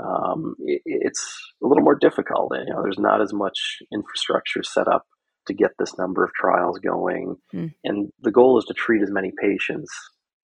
um, 0.00 0.56
it, 0.58 0.82
it's 0.84 1.52
a 1.62 1.66
little 1.66 1.84
more 1.84 1.94
difficult. 1.94 2.52
You 2.54 2.74
know, 2.74 2.82
there's 2.82 2.98
not 2.98 3.20
as 3.20 3.32
much 3.32 3.78
infrastructure 3.92 4.62
set 4.62 4.88
up 4.88 5.06
to 5.46 5.54
get 5.54 5.70
this 5.78 5.96
number 5.96 6.24
of 6.24 6.32
trials 6.32 6.78
going, 6.80 7.36
mm. 7.54 7.72
and 7.84 8.08
the 8.22 8.32
goal 8.32 8.58
is 8.58 8.64
to 8.64 8.74
treat 8.74 9.02
as 9.02 9.10
many 9.10 9.32
patients 9.40 9.90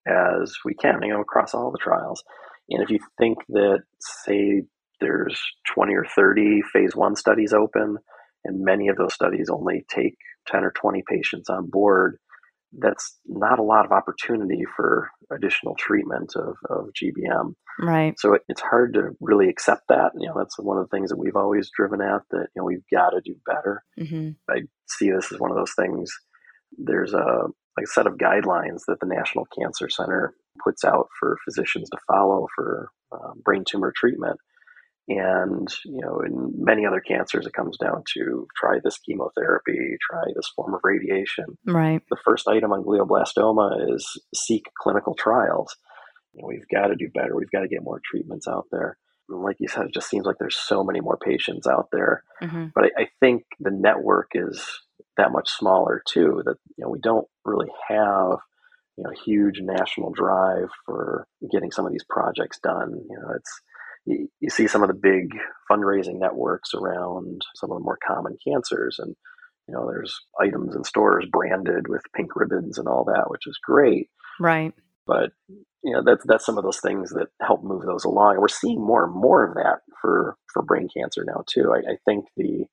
as 0.07 0.53
we 0.63 0.73
can, 0.73 1.01
you 1.01 1.13
know, 1.13 1.21
across 1.21 1.53
all 1.53 1.71
the 1.71 1.77
trials. 1.77 2.23
And 2.69 2.81
if 2.81 2.89
you 2.89 2.99
think 3.17 3.39
that, 3.49 3.79
say, 3.99 4.63
there's 5.01 5.41
20 5.73 5.93
or 5.95 6.05
30 6.15 6.61
phase 6.71 6.95
one 6.95 7.15
studies 7.15 7.53
open, 7.53 7.97
and 8.45 8.63
many 8.63 8.87
of 8.87 8.95
those 8.95 9.13
studies 9.13 9.49
only 9.49 9.85
take 9.89 10.17
10 10.47 10.63
or 10.63 10.71
20 10.71 11.03
patients 11.07 11.49
on 11.49 11.69
board, 11.69 12.17
that's 12.79 13.17
not 13.27 13.59
a 13.59 13.63
lot 13.63 13.85
of 13.85 13.91
opportunity 13.91 14.63
for 14.75 15.09
additional 15.31 15.75
treatment 15.75 16.33
of, 16.35 16.55
of 16.69 16.87
GBM. 16.93 17.53
Right. 17.79 18.19
So 18.19 18.33
it, 18.33 18.41
it's 18.49 18.61
hard 18.61 18.93
to 18.95 19.11
really 19.19 19.49
accept 19.49 19.83
that. 19.89 20.11
You 20.17 20.27
know, 20.27 20.35
that's 20.37 20.57
one 20.59 20.77
of 20.77 20.89
the 20.89 20.95
things 20.95 21.09
that 21.09 21.19
we've 21.19 21.35
always 21.35 21.69
driven 21.75 22.01
at 22.01 22.21
that, 22.31 22.47
you 22.55 22.61
know, 22.61 22.65
we've 22.65 22.85
got 22.91 23.11
to 23.11 23.21
do 23.23 23.35
better. 23.45 23.83
Mm-hmm. 23.99 24.31
I 24.49 24.61
see 24.87 25.11
this 25.11 25.31
as 25.31 25.39
one 25.39 25.51
of 25.51 25.57
those 25.57 25.73
things. 25.77 26.11
There's 26.77 27.13
a, 27.13 27.47
a 27.79 27.85
set 27.85 28.07
of 28.07 28.17
guidelines 28.17 28.81
that 28.87 28.97
the 28.99 29.07
National 29.07 29.45
Cancer 29.57 29.89
Center 29.89 30.33
puts 30.63 30.83
out 30.83 31.07
for 31.19 31.37
physicians 31.45 31.89
to 31.89 31.97
follow 32.07 32.47
for 32.55 32.89
uh, 33.11 33.33
brain 33.43 33.63
tumor 33.67 33.93
treatment. 33.95 34.39
And, 35.07 35.67
you 35.83 35.99
know, 36.01 36.21
in 36.21 36.53
many 36.57 36.85
other 36.85 37.01
cancers, 37.01 37.45
it 37.45 37.53
comes 37.53 37.77
down 37.77 38.03
to 38.13 38.47
try 38.55 38.77
this 38.81 38.99
chemotherapy, 38.99 39.97
try 40.01 40.23
this 40.33 40.49
form 40.55 40.73
of 40.73 40.79
radiation. 40.83 41.57
Right. 41.67 42.01
The 42.09 42.17
first 42.23 42.47
item 42.47 42.71
on 42.71 42.83
glioblastoma 42.83 43.93
is 43.93 44.05
seek 44.33 44.63
clinical 44.81 45.13
trials. 45.13 45.75
You 46.33 46.41
know, 46.41 46.47
we've 46.47 46.67
got 46.73 46.87
to 46.87 46.95
do 46.95 47.09
better. 47.13 47.35
We've 47.35 47.51
got 47.51 47.61
to 47.61 47.67
get 47.67 47.83
more 47.83 47.99
treatments 48.09 48.47
out 48.47 48.67
there. 48.71 48.97
And 49.29 49.41
like 49.41 49.57
you 49.59 49.67
said, 49.67 49.85
it 49.85 49.93
just 49.93 50.09
seems 50.09 50.25
like 50.25 50.37
there's 50.39 50.57
so 50.57 50.83
many 50.83 51.01
more 51.01 51.17
patients 51.17 51.67
out 51.67 51.89
there. 51.91 52.23
Mm-hmm. 52.41 52.67
But 52.73 52.85
I, 52.85 53.03
I 53.03 53.07
think 53.19 53.43
the 53.59 53.71
network 53.71 54.31
is 54.33 54.65
that 55.17 55.31
much 55.31 55.49
smaller 55.49 56.01
too. 56.07 56.41
That 56.45 56.55
you 56.77 56.83
know 56.83 56.89
we 56.89 56.99
don't 56.99 57.27
really 57.45 57.69
have 57.87 58.39
you 58.97 59.03
know 59.03 59.11
huge 59.25 59.59
national 59.61 60.11
drive 60.11 60.69
for 60.85 61.27
getting 61.51 61.71
some 61.71 61.85
of 61.85 61.91
these 61.91 62.05
projects 62.09 62.59
done. 62.59 62.93
You 63.09 63.17
know, 63.17 63.33
it's 63.35 63.61
you, 64.05 64.27
you 64.39 64.49
see 64.49 64.67
some 64.67 64.83
of 64.83 64.89
the 64.89 64.93
big 64.93 65.35
fundraising 65.69 66.19
networks 66.19 66.73
around 66.73 67.41
some 67.55 67.71
of 67.71 67.77
the 67.77 67.83
more 67.83 67.97
common 68.05 68.37
cancers 68.45 68.97
and 68.99 69.15
you 69.67 69.73
know 69.73 69.87
there's 69.87 70.19
items 70.41 70.75
in 70.75 70.83
stores 70.83 71.25
branded 71.31 71.87
with 71.87 72.01
pink 72.15 72.35
ribbons 72.35 72.77
and 72.77 72.87
all 72.87 73.05
that 73.05 73.25
which 73.27 73.47
is 73.47 73.57
great. 73.63 74.09
Right. 74.39 74.73
But 75.05 75.31
you 75.83 75.93
know 75.93 76.03
that's 76.05 76.23
that's 76.25 76.45
some 76.45 76.57
of 76.57 76.63
those 76.63 76.79
things 76.79 77.11
that 77.11 77.27
help 77.41 77.63
move 77.63 77.83
those 77.83 78.03
along. 78.03 78.33
And 78.33 78.41
we're 78.41 78.47
seeing 78.47 78.81
more 78.81 79.05
and 79.05 79.13
more 79.13 79.45
of 79.45 79.55
that 79.55 79.79
for 80.01 80.37
for 80.53 80.63
brain 80.63 80.87
cancer 80.95 81.23
now 81.25 81.43
too. 81.47 81.73
I, 81.73 81.93
I 81.93 81.95
think 82.05 82.25
the 82.35 82.65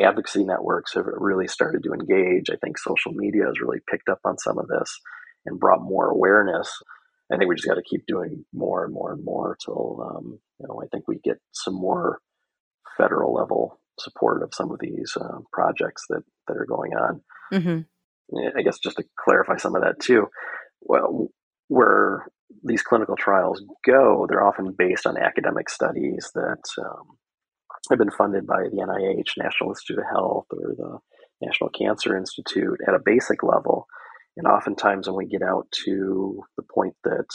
advocacy 0.00 0.44
networks 0.44 0.94
have 0.94 1.06
really 1.06 1.48
started 1.48 1.82
to 1.82 1.92
engage. 1.92 2.50
I 2.50 2.56
think 2.56 2.78
social 2.78 3.12
media 3.12 3.46
has 3.46 3.60
really 3.60 3.80
picked 3.90 4.08
up 4.08 4.20
on 4.24 4.38
some 4.38 4.58
of 4.58 4.68
this 4.68 5.00
and 5.44 5.58
brought 5.58 5.82
more 5.82 6.08
awareness. 6.08 6.70
I 7.32 7.36
think 7.36 7.48
we 7.48 7.56
just 7.56 7.68
got 7.68 7.74
to 7.74 7.82
keep 7.82 8.06
doing 8.06 8.44
more 8.54 8.84
and 8.84 8.94
more 8.94 9.12
and 9.12 9.24
more 9.24 9.56
till 9.62 10.00
um, 10.02 10.38
you 10.60 10.66
know 10.68 10.80
I 10.82 10.86
think 10.90 11.06
we 11.06 11.18
get 11.22 11.38
some 11.52 11.74
more 11.74 12.20
federal 12.96 13.34
level 13.34 13.80
support 13.98 14.42
of 14.42 14.54
some 14.54 14.70
of 14.70 14.78
these 14.80 15.16
uh, 15.20 15.38
projects 15.52 16.04
that 16.08 16.22
that 16.46 16.56
are 16.56 16.66
going 16.66 16.92
on. 16.92 17.20
Mm-hmm. 17.52 17.80
I 18.56 18.62
guess 18.62 18.78
just 18.78 18.96
to 18.98 19.04
clarify 19.18 19.56
some 19.56 19.74
of 19.74 19.82
that 19.82 20.00
too. 20.00 20.26
Well, 20.82 21.28
where 21.68 22.26
these 22.64 22.82
clinical 22.82 23.16
trials 23.16 23.62
go, 23.84 24.26
they're 24.28 24.46
often 24.46 24.74
based 24.76 25.06
on 25.06 25.18
academic 25.18 25.68
studies 25.68 26.30
that 26.34 26.62
um, 26.78 27.18
have 27.90 27.98
been 27.98 28.10
funded 28.10 28.46
by 28.46 28.62
the 28.64 28.76
NIH, 28.76 29.42
National 29.42 29.70
Institute 29.70 29.98
of 29.98 30.10
Health, 30.10 30.46
or 30.52 30.74
the 30.76 30.98
National 31.46 31.70
Cancer 31.70 32.16
Institute 32.16 32.78
at 32.86 32.94
a 32.94 33.02
basic 33.04 33.42
level. 33.42 33.86
And 34.36 34.46
oftentimes, 34.46 35.08
when 35.08 35.16
we 35.16 35.26
get 35.26 35.42
out 35.42 35.66
to 35.84 36.42
the 36.56 36.62
point 36.62 36.94
that 37.04 37.26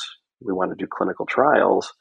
we 0.42 0.54
want 0.54 0.72
to 0.72 0.84
do 0.84 0.88
clinical 0.90 1.26
trials, 1.26 1.94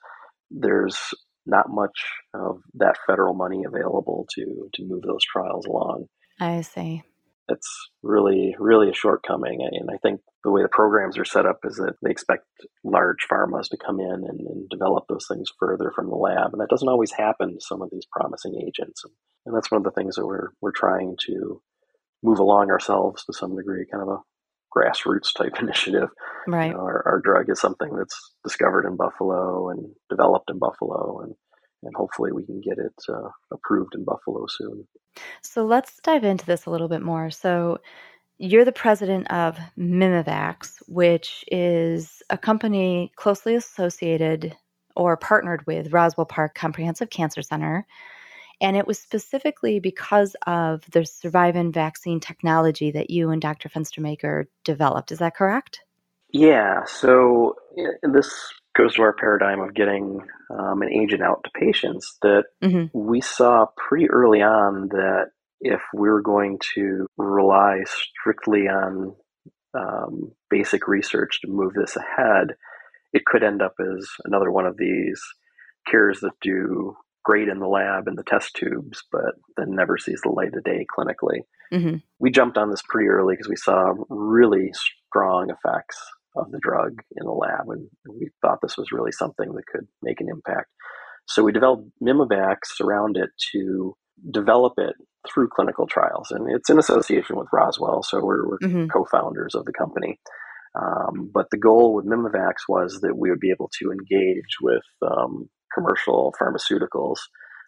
there's 0.53 0.99
not 1.47 1.67
much 1.69 1.99
of 2.35 2.59
that 2.75 2.97
federal 3.07 3.35
money 3.35 3.63
available 3.67 4.27
to 4.35 4.69
to 4.75 4.85
move 4.87 5.03
those 5.03 5.25
trials 5.25 5.67
along. 5.67 6.07
I 6.41 6.61
see. 6.63 7.03
It's 7.49 7.91
really, 8.03 8.55
really 8.59 8.89
a 8.89 8.95
shortcoming. 8.95 9.69
And 9.73 9.91
I 9.91 9.99
think 9.99 10.21
the 10.45 10.51
way 10.51 10.63
the 10.63 10.69
programs 10.69 11.19
are 11.19 11.25
set 11.25 11.45
up 11.45 11.59
is 11.65 11.77
that 11.77 11.95
they 12.03 12.11
expect 12.11 12.45
large 12.85 13.27
pharmas 13.31 13.69
to 13.71 13.77
come 13.77 14.01
in 14.01 14.25
and, 14.29 14.41
and 14.41 14.69
develop 14.71 15.05
those 15.09 15.27
things 15.29 15.51
further 15.59 15.93
from 15.95 16.09
the 16.09 16.17
lab. 16.17 16.53
And 16.53 16.61
that 16.61 16.71
doesn't 16.71 16.89
always 16.89 17.13
happen 17.13 17.55
to 17.55 17.61
some 17.61 17.83
of 17.83 17.91
these 17.91 18.07
promising 18.11 18.55
agents. 18.65 19.03
And 19.45 19.55
that's 19.55 19.71
one 19.71 19.81
of 19.81 19.85
the 19.85 19.91
things 19.91 20.15
that 20.17 20.27
we're, 20.27 20.51
we're 20.61 20.73
trying 20.73 21.17
to 21.27 21.61
move 22.23 22.39
along 22.39 22.71
ourselves 22.71 23.25
to 23.25 23.33
some 23.33 23.57
degree, 23.57 23.87
kind 23.91 24.03
of 24.03 24.09
a 24.09 24.19
grassroots 24.77 25.33
type 25.37 25.55
initiative. 25.61 26.09
Right. 26.47 26.69
You 26.69 26.75
know, 26.75 26.81
our, 26.81 27.03
our 27.07 27.21
drug 27.21 27.51
is 27.51 27.61
something 27.61 27.95
that's 27.97 28.19
discovered 28.45 28.87
in 28.87 28.97
Buffalo 28.97 29.71
and 29.71 29.93
developed 30.11 30.51
in 30.51 30.59
Buffalo, 30.59 31.21
and 31.23 31.35
and 31.85 31.95
hopefully 31.97 32.31
we 32.33 32.45
can 32.45 32.61
get 32.61 32.79
it 32.79 32.95
uh, 33.09 33.29
approved 33.53 33.95
in 33.95 34.05
Buffalo 34.05 34.47
soon. 34.49 34.87
So 35.43 35.65
let's 35.65 35.99
dive 36.03 36.23
into 36.25 36.47
this 36.47 36.67
a 36.67 36.71
little 36.71 36.89
bit 36.89 37.03
more. 37.03 37.31
So 37.31 37.79
you're 38.39 38.65
the 38.65 38.73
president 38.73 39.31
of 39.31 39.59
Mimivax, 39.79 40.83
which 40.89 41.45
is 41.51 42.23
a 42.31 42.39
company 42.39 43.13
closely 43.17 43.55
associated 43.55 44.57
or 44.97 45.17
partnered 45.17 45.67
with 45.67 45.93
Roswell 45.93 46.27
Park 46.27 46.55
Comprehensive 46.55 47.11
Cancer 47.11 47.43
Center. 47.43 47.87
And 48.63 48.77
it 48.77 48.87
was 48.87 48.99
specifically 48.99 49.81
because 49.81 50.37
of 50.47 50.89
the 50.93 51.01
Survivin 51.01 51.73
vaccine 51.73 52.21
technology 52.21 52.93
that 52.93 53.11
you 53.11 53.31
and 53.31 53.43
Dr. 53.43 53.69
Fenstermaker 53.69 54.47
developed. 54.65 55.11
Is 55.11 55.19
that 55.19 55.35
correct? 55.35 55.81
Yeah. 56.33 56.85
So 56.85 57.57
this 58.03 58.33
goes 58.77 58.95
to 58.95 59.03
our 59.03 59.13
paradigm 59.13 59.61
of 59.61 59.75
getting 59.75 60.21
um, 60.51 60.81
an 60.81 60.91
agent 60.91 61.23
out 61.23 61.45
to 61.45 61.51
patients 61.59 62.17
that 62.23 62.45
mm-hmm. 62.63 62.87
we 62.99 63.21
saw 63.21 63.67
pretty 63.77 64.09
early 64.09 64.41
on 64.41 64.89
that 64.89 65.27
if 65.61 65.81
we're 65.93 66.23
going 66.23 66.59
to 66.75 67.07
rely 67.19 67.81
strictly 67.87 68.69
on 68.69 69.15
um, 69.75 70.33
basic 70.51 70.89
research 70.89 71.41
to 71.41 71.49
move 71.49 71.73
this 71.75 71.97
ahead, 71.97 72.55
it 73.13 73.25
could 73.27 73.43
end 73.43 73.61
up 73.61 73.75
as 73.81 74.09
another 74.25 74.51
one 74.51 74.67
of 74.67 74.77
these 74.77 75.21
cures 75.89 76.21
that 76.21 76.33
do 76.41 76.97
great 77.25 77.49
in 77.49 77.59
the 77.59 77.67
lab 77.67 78.09
in 78.09 78.15
the 78.15 78.25
test 78.25 78.55
tubes, 78.55 79.03
but 79.11 79.35
then 79.57 79.75
never 79.75 79.97
sees 79.97 80.21
the 80.23 80.31
light 80.31 80.55
of 80.55 80.65
day 80.65 80.87
clinically. 80.97 81.41
Mm-hmm. 81.73 81.97
We 82.19 82.31
jumped 82.31 82.59
on 82.59 82.71
this 82.71 82.83
pretty 82.89 83.09
early 83.09 83.35
because 83.35 83.49
we 83.49 83.57
saw 83.57 83.95
really 84.09 84.71
strong 85.09 85.51
effects 85.51 85.99
of 86.37 86.51
the 86.51 86.61
drug 86.63 87.03
in 87.17 87.27
the 87.27 87.33
lab, 87.33 87.69
and 87.69 87.89
we 88.09 88.31
thought 88.41 88.59
this 88.63 88.77
was 88.77 88.93
really 88.93 89.13
something 89.13 89.53
that 89.53 89.67
could 89.67 89.87
make 90.03 90.21
an 90.21 90.29
impact. 90.31 90.69
So 91.27 91.43
we 91.43 91.53
developed 91.53 91.89
Mimivax 92.03 92.81
around 92.81 93.17
it 93.17 93.31
to 93.53 93.95
develop 94.31 94.75
it 94.79 94.95
through 95.29 95.49
clinical 95.49 95.87
trials, 95.87 96.31
and 96.31 96.47
it's 96.55 96.71
in 96.71 96.79
association 96.79 97.37
with 97.37 97.49
Roswell, 97.53 98.03
so 98.03 98.25
we're, 98.25 98.49
we're 98.49 98.59
mm-hmm. 98.59 98.87
co-founders 98.89 99.55
of 99.55 99.65
the 99.65 99.73
company. 99.73 100.19
Um, 100.75 101.31
but 101.33 101.47
the 101.51 101.59
goal 101.59 101.95
with 101.95 102.07
Mimivax 102.07 102.67
was 102.69 103.01
that 103.03 103.17
we 103.17 103.31
would 103.31 103.41
be 103.41 103.51
able 103.51 103.71
to 103.79 103.93
engage 103.93 104.57
with 104.61 104.83
um, 105.03 105.51
commercial 105.75 106.35
pharmaceuticals 106.41 107.19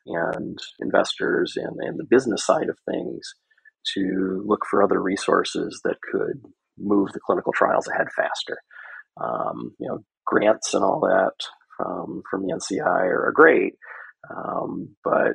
and 0.06 0.58
investors 0.80 1.54
and, 1.56 1.76
and 1.80 1.98
the 1.98 2.06
business 2.08 2.44
side 2.44 2.68
of 2.68 2.78
things 2.90 3.34
to 3.94 4.42
look 4.46 4.60
for 4.70 4.82
other 4.82 5.00
resources 5.00 5.80
that 5.84 5.96
could 6.10 6.42
move 6.78 7.12
the 7.12 7.20
clinical 7.24 7.52
trials 7.52 7.88
ahead 7.88 8.08
faster. 8.16 8.58
Um, 9.20 9.74
you 9.78 9.88
know, 9.88 9.98
grants 10.26 10.74
and 10.74 10.82
all 10.82 11.00
that 11.00 11.34
from 11.76 12.22
from 12.30 12.42
the 12.42 12.54
NCI 12.54 12.84
are, 12.84 13.28
are 13.28 13.32
great, 13.32 13.74
um, 14.34 14.96
but 15.04 15.34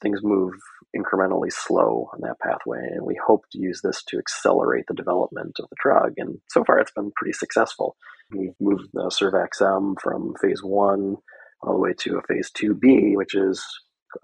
things 0.00 0.20
move 0.22 0.52
incrementally 0.96 1.50
slow 1.50 2.08
on 2.12 2.20
that 2.22 2.38
pathway, 2.40 2.88
and 2.92 3.04
we 3.04 3.18
hope 3.24 3.44
to 3.52 3.58
use 3.58 3.80
this 3.82 4.02
to 4.04 4.18
accelerate 4.18 4.84
the 4.88 4.94
development 4.94 5.56
of 5.60 5.68
the 5.70 5.76
drug. 5.82 6.14
And 6.16 6.38
so 6.48 6.64
far, 6.64 6.78
it's 6.78 6.92
been 6.92 7.12
pretty 7.16 7.32
successful. 7.32 7.96
We've 8.30 8.54
moved 8.60 8.88
the 8.92 9.10
SurVaxM 9.10 9.96
from 10.02 10.34
phase 10.40 10.62
one 10.62 11.16
all 11.62 11.74
the 11.74 11.80
way 11.80 11.94
to 12.00 12.18
a 12.18 12.22
phase 12.22 12.50
2B, 12.50 13.16
which 13.16 13.34
is 13.34 13.64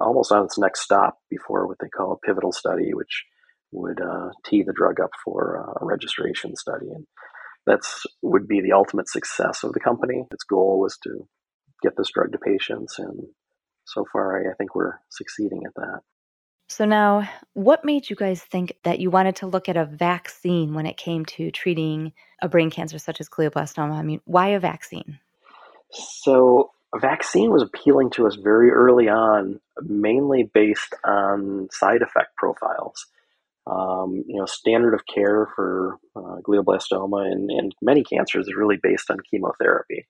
almost 0.00 0.32
on 0.32 0.44
its 0.44 0.58
next 0.58 0.82
stop 0.82 1.18
before 1.30 1.66
what 1.66 1.78
they 1.80 1.88
call 1.88 2.12
a 2.12 2.26
pivotal 2.26 2.52
study, 2.52 2.92
which 2.92 3.24
would 3.70 4.00
uh, 4.00 4.30
tee 4.44 4.62
the 4.62 4.72
drug 4.72 5.00
up 5.00 5.10
for 5.24 5.76
a 5.80 5.84
registration 5.84 6.56
study. 6.56 6.86
And 6.86 7.06
that's 7.66 8.04
would 8.22 8.48
be 8.48 8.60
the 8.60 8.72
ultimate 8.72 9.08
success 9.08 9.62
of 9.62 9.72
the 9.72 9.80
company. 9.80 10.24
Its 10.32 10.44
goal 10.44 10.80
was 10.80 10.96
to 11.04 11.28
get 11.82 11.92
this 11.96 12.10
drug 12.10 12.32
to 12.32 12.38
patients, 12.38 12.98
and 12.98 13.20
so 13.84 14.04
far, 14.12 14.38
I, 14.38 14.50
I 14.50 14.54
think 14.54 14.74
we're 14.74 15.00
succeeding 15.10 15.62
at 15.66 15.74
that. 15.74 16.00
So 16.70 16.84
now, 16.84 17.28
what 17.54 17.84
made 17.84 18.10
you 18.10 18.16
guys 18.16 18.42
think 18.42 18.74
that 18.84 19.00
you 19.00 19.10
wanted 19.10 19.36
to 19.36 19.46
look 19.46 19.68
at 19.68 19.76
a 19.76 19.86
vaccine 19.86 20.74
when 20.74 20.84
it 20.84 20.98
came 20.98 21.24
to 21.26 21.50
treating 21.50 22.12
a 22.42 22.48
brain 22.48 22.70
cancer 22.70 22.98
such 22.98 23.20
as 23.20 23.28
glioblastoma? 23.28 23.92
I 23.92 24.02
mean, 24.02 24.20
why 24.26 24.48
a 24.48 24.60
vaccine? 24.60 25.18
So 25.90 26.70
a 26.94 26.98
vaccine 26.98 27.50
was 27.50 27.62
appealing 27.62 28.10
to 28.10 28.26
us 28.26 28.36
very 28.36 28.70
early 28.70 29.08
on, 29.08 29.60
mainly 29.82 30.50
based 30.54 30.94
on 31.04 31.68
side 31.70 32.02
effect 32.02 32.36
profiles. 32.36 33.06
Um, 33.66 34.24
you 34.26 34.38
know, 34.38 34.46
standard 34.46 34.94
of 34.94 35.02
care 35.12 35.48
for 35.54 35.98
uh, 36.16 36.36
glioblastoma 36.42 37.30
and, 37.30 37.50
and, 37.50 37.74
many 37.82 38.02
cancers 38.02 38.48
is 38.48 38.56
really 38.56 38.78
based 38.82 39.10
on 39.10 39.18
chemotherapy. 39.30 40.06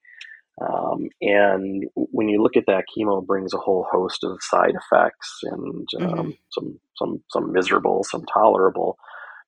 Um, 0.61 1.09
and 1.21 1.85
when 1.95 2.29
you 2.29 2.41
look 2.41 2.57
at 2.57 2.67
that, 2.67 2.85
chemo 2.97 3.27
brings 3.27 3.53
a 3.53 3.59
whole 3.59 3.85
host 3.91 4.23
of 4.23 4.39
side 4.41 4.75
effects, 4.77 5.41
and 5.43 5.89
um, 6.01 6.09
mm-hmm. 6.09 6.31
some 6.51 6.81
some 6.97 7.23
some 7.31 7.53
miserable, 7.53 8.05
some 8.05 8.25
tolerable. 8.33 8.97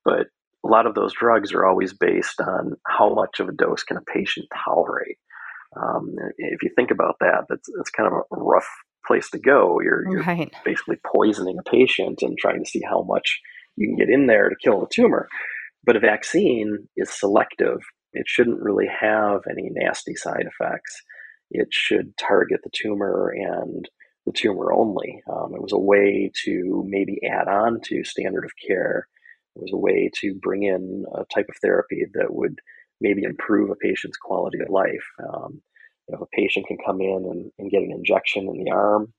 But 0.05 0.27
a 0.65 0.69
lot 0.69 0.87
of 0.87 0.95
those 0.95 1.13
drugs 1.13 1.53
are 1.53 1.65
always 1.65 1.93
based 1.93 2.41
on 2.41 2.77
how 2.87 3.15
much 3.15 3.39
of 3.39 3.49
a 3.49 3.53
dose 3.53 3.85
can 3.85 3.97
a 3.97 4.03
patient 4.03 4.49
tolerate. 4.65 5.19
Um, 5.77 6.15
if 6.39 6.63
you 6.63 6.71
think 6.75 6.91
about 6.91 7.17
that, 7.21 7.45
that's, 7.49 7.69
that's 7.77 7.91
kind 7.91 8.09
of 8.09 8.15
a 8.15 8.43
rough 8.43 8.69
place 9.07 9.31
to 9.31 9.39
go. 9.39 9.81
You're, 9.81 10.09
you're 10.11 10.23
right. 10.23 10.53
basically 10.65 10.97
poisoning 11.15 11.57
a 11.59 11.69
patient 11.69 12.23
and 12.23 12.37
trying 12.39 12.63
to 12.63 12.71
see 12.71 12.83
how 12.89 13.03
much 13.03 13.41
you 13.77 13.89
can 13.89 13.97
get 13.97 14.13
in 14.13 14.27
there 14.27 14.49
to 14.49 14.57
kill 14.63 14.81
the 14.81 14.89
tumor. 14.93 15.29
But 15.85 15.97
a 15.97 16.01
vaccine 16.01 16.89
is 16.97 17.11
selective. 17.11 17.79
It 18.13 18.25
shouldn't 18.27 18.61
really 18.61 18.89
have 19.01 19.41
any 19.51 19.71
nasty 19.71 20.15
side 20.15 20.47
effects. 20.47 21.03
It 21.51 21.69
should 21.71 22.17
target 22.19 22.61
the 22.63 22.71
tumor 22.73 23.33
and 23.35 23.89
the 24.27 24.33
tumor 24.33 24.73
only. 24.73 25.23
Um, 25.31 25.55
it 25.55 25.63
was 25.63 25.73
a 25.73 25.79
way 25.79 26.31
to 26.45 26.85
maybe 26.87 27.21
add 27.29 27.49
on 27.49 27.81
to 27.85 28.05
standard 28.05 28.45
of 28.45 28.53
care. 28.67 29.07
It 29.57 29.63
was 29.63 29.73
a 29.73 29.79
way 29.79 30.11
to 30.21 30.39
bring 30.41 30.63
in 30.65 31.05
a 31.15 31.25
type 31.35 31.47
of 31.49 31.57
therapy 31.63 32.05
that 32.15 32.33
would 32.35 32.59
maybe 33.01 33.23
improve 33.23 33.71
a 33.71 33.77
patient's 33.77 34.17
quality 34.17 34.59
of 34.61 34.69
life. 34.69 35.05
Um, 35.19 35.63
you 36.09 36.17
know, 36.17 36.17
if 36.17 36.21
a 36.23 36.37
patient 36.37 36.67
can 36.67 36.79
come 36.85 37.01
in 37.01 37.25
and, 37.31 37.53
and, 37.59 37.71
get 37.71 37.83
an 37.83 37.93
injection 37.93 38.49
in 38.49 38.65
the 38.65 38.71
arm, 38.71 39.13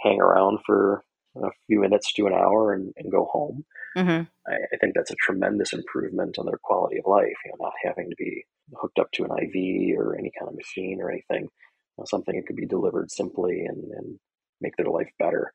hang 0.00 0.20
around 0.20 0.58
for 0.64 1.02
a 1.36 1.48
few 1.66 1.80
minutes 1.80 2.12
to 2.14 2.26
an 2.26 2.32
hour 2.32 2.72
and, 2.72 2.92
and 2.96 3.10
go 3.10 3.28
home, 3.30 3.64
mm-hmm. 3.96 4.22
I, 4.50 4.54
I, 4.54 4.76
think 4.80 4.94
that's 4.94 5.10
a 5.10 5.16
tremendous 5.16 5.72
improvement 5.72 6.38
on 6.38 6.46
their 6.46 6.58
quality 6.62 6.98
of 6.98 7.06
life. 7.06 7.34
You 7.44 7.52
know, 7.52 7.66
not 7.66 7.72
having 7.84 8.10
to 8.10 8.16
be 8.16 8.44
hooked 8.74 8.98
up 8.98 9.10
to 9.12 9.24
an 9.24 9.30
IV 9.30 9.98
or 9.98 10.16
any 10.16 10.30
kind 10.38 10.48
of 10.48 10.56
machine 10.56 11.00
or 11.00 11.10
anything. 11.10 11.42
You 11.42 11.98
know, 11.98 12.04
something 12.06 12.36
that 12.36 12.46
could 12.46 12.56
be 12.56 12.66
delivered 12.66 13.10
simply 13.10 13.64
and, 13.66 13.90
and 13.92 14.18
make 14.60 14.76
their 14.76 14.86
life 14.86 15.10
better 15.18 15.52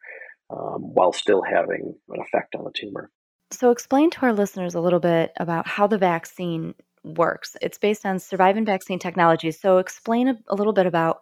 um, 0.49 0.93
while 0.93 1.13
still 1.13 1.41
having 1.41 1.95
an 2.09 2.21
effect 2.21 2.55
on 2.55 2.65
the 2.65 2.71
tumor. 2.75 3.09
So, 3.51 3.71
explain 3.71 4.09
to 4.11 4.21
our 4.21 4.33
listeners 4.33 4.75
a 4.75 4.81
little 4.81 4.99
bit 4.99 5.31
about 5.37 5.67
how 5.67 5.87
the 5.87 5.97
vaccine 5.97 6.73
works. 7.03 7.55
It's 7.61 7.77
based 7.77 8.05
on 8.05 8.17
survivin 8.17 8.65
vaccine 8.65 8.99
technology. 8.99 9.51
So 9.51 9.77
explain 9.77 10.27
a, 10.27 10.37
a 10.47 10.55
little 10.55 10.73
bit 10.73 10.85
about 10.85 11.21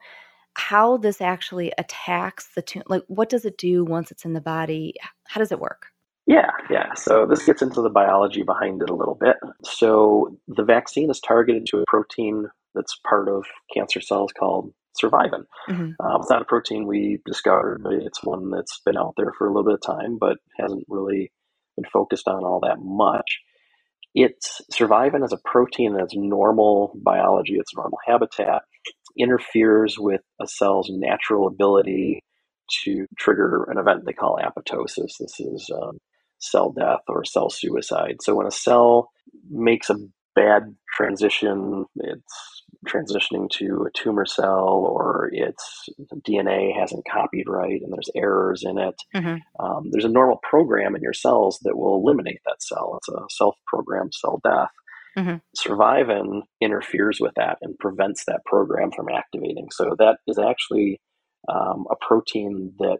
how 0.56 0.98
this 0.98 1.22
actually 1.22 1.72
attacks 1.78 2.50
the 2.56 2.62
tumor. 2.62 2.86
Like, 2.88 3.04
what 3.08 3.30
does 3.30 3.46
it 3.46 3.58
do 3.58 3.86
once 3.86 4.12
it's 4.12 4.26
in 4.26 4.34
the 4.34 4.42
body? 4.42 4.94
How 5.28 5.40
does 5.40 5.52
it 5.52 5.60
work? 5.60 5.88
Yeah, 6.28 6.52
yeah. 6.70 6.94
So 6.96 7.26
this 7.26 7.46
gets 7.46 7.62
into 7.62 7.82
the 7.82 7.90
biology 7.90 8.44
behind 8.44 8.82
it 8.82 8.90
a 8.90 8.96
little 8.96 9.16
bit. 9.16 9.38
So 9.64 10.38
the 10.48 10.64
vaccine 10.64 11.10
is 11.10 11.20
targeted 11.20 11.66
to 11.68 11.80
a 11.80 11.86
protein 11.88 12.48
that's 12.76 13.00
part 13.08 13.30
of 13.30 13.46
cancer 13.74 14.02
cells 14.02 14.32
called 14.38 14.74
survivin. 15.02 15.46
Mm-hmm. 15.70 16.06
Um, 16.06 16.22
it's 16.22 16.30
not 16.30 16.42
a 16.42 16.46
protein 16.46 16.86
we 16.86 17.20
discovered, 17.26 17.82
it's 17.90 18.24
one 18.24 18.50
that's 18.52 18.82
been 18.86 18.98
out 18.98 19.14
there 19.18 19.34
for 19.38 19.48
a 19.48 19.50
little 19.50 19.64
bit 19.64 19.76
of 19.76 19.82
time, 19.82 20.18
but 20.20 20.38
hasn't 20.60 20.86
really 20.88 21.32
been 21.76 21.90
focused 21.92 22.28
on 22.28 22.44
all 22.44 22.60
that 22.62 22.78
much 22.80 23.40
it's 24.14 24.62
surviving 24.72 25.24
as 25.24 25.34
a 25.34 25.40
protein 25.46 25.96
that's 25.96 26.16
normal 26.16 26.94
biology, 27.04 27.56
its 27.56 27.76
normal 27.76 28.00
habitat, 28.06 28.64
interferes 29.18 29.98
with 30.00 30.22
a 30.42 30.48
cell's 30.48 30.90
natural 30.92 31.48
ability 31.48 32.24
to 32.84 33.06
trigger 33.18 33.66
an 33.70 33.78
event 33.78 34.06
they 34.06 34.14
call 34.14 34.40
apoptosis. 34.42 35.18
This 35.20 35.40
is 35.40 35.70
um, 35.74 35.98
cell 36.40 36.72
death 36.72 37.02
or 37.08 37.24
cell 37.24 37.50
suicide. 37.50 38.18
So 38.22 38.36
when 38.36 38.48
a 38.48 38.52
cell 38.52 39.10
makes 39.50 39.90
a 39.90 39.98
bad 40.36 40.76
transition, 40.96 41.86
it's 41.96 42.59
transitioning 42.88 43.50
to 43.50 43.86
a 43.88 43.98
tumor 43.98 44.26
cell 44.26 44.86
or 44.90 45.30
its 45.32 45.90
DNA 46.28 46.78
hasn't 46.78 47.06
copied 47.10 47.48
right 47.48 47.82
and 47.82 47.94
there's 47.94 48.10
errors 48.16 48.64
in 48.66 48.78
it. 48.78 48.96
Mm-hmm. 49.16 49.64
Um, 49.64 49.90
there's 49.92 50.06
a 50.06 50.10
normal 50.10 50.40
program 50.44 50.96
in 50.96 51.02
your 51.02 51.14
cells 51.14 51.60
that 51.64 51.78
will 51.78 51.96
eliminate 51.96 52.40
that 52.46 52.62
cell. 52.62 52.98
It's 52.98 53.10
a 53.10 53.22
self 53.30 53.56
programmed 53.68 54.14
cell 54.14 54.40
death. 54.44 54.72
Mm-hmm. 55.18 55.36
Survivin 55.58 56.42
interferes 56.62 57.20
with 57.20 57.34
that 57.36 57.58
and 57.62 57.78
prevents 57.78 58.26
that 58.26 58.46
program 58.46 58.92
from 58.92 59.10
activating. 59.10 59.68
So 59.72 59.96
that 59.98 60.18
is 60.28 60.38
actually 60.40 61.02
um, 61.48 61.86
a 61.90 61.96
protein 62.00 62.74
that 62.80 63.00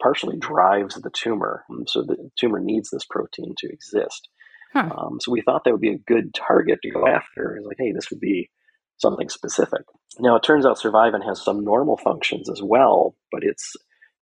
partially 0.00 0.36
drives 0.38 0.94
the 0.94 1.10
tumor. 1.10 1.64
So 1.86 2.02
the 2.02 2.30
tumor 2.38 2.60
needs 2.60 2.90
this 2.90 3.04
protein 3.04 3.54
to 3.58 3.68
exist. 3.68 4.28
Huh. 4.72 4.90
Um, 4.96 5.18
so 5.20 5.30
we 5.30 5.42
thought 5.42 5.64
that 5.64 5.72
would 5.72 5.80
be 5.80 5.92
a 5.92 5.98
good 5.98 6.34
target 6.34 6.80
to 6.82 6.90
go 6.90 7.06
after. 7.06 7.56
It's 7.56 7.66
like, 7.66 7.76
hey, 7.78 7.92
this 7.92 8.10
would 8.10 8.20
be 8.20 8.50
something 8.98 9.28
specific. 9.28 9.82
Now, 10.18 10.36
it 10.36 10.42
turns 10.42 10.64
out 10.64 10.78
survivin 10.78 11.24
has 11.26 11.42
some 11.42 11.64
normal 11.64 11.96
functions 11.96 12.48
as 12.48 12.60
well, 12.62 13.16
but 13.32 13.42
it's 13.42 13.74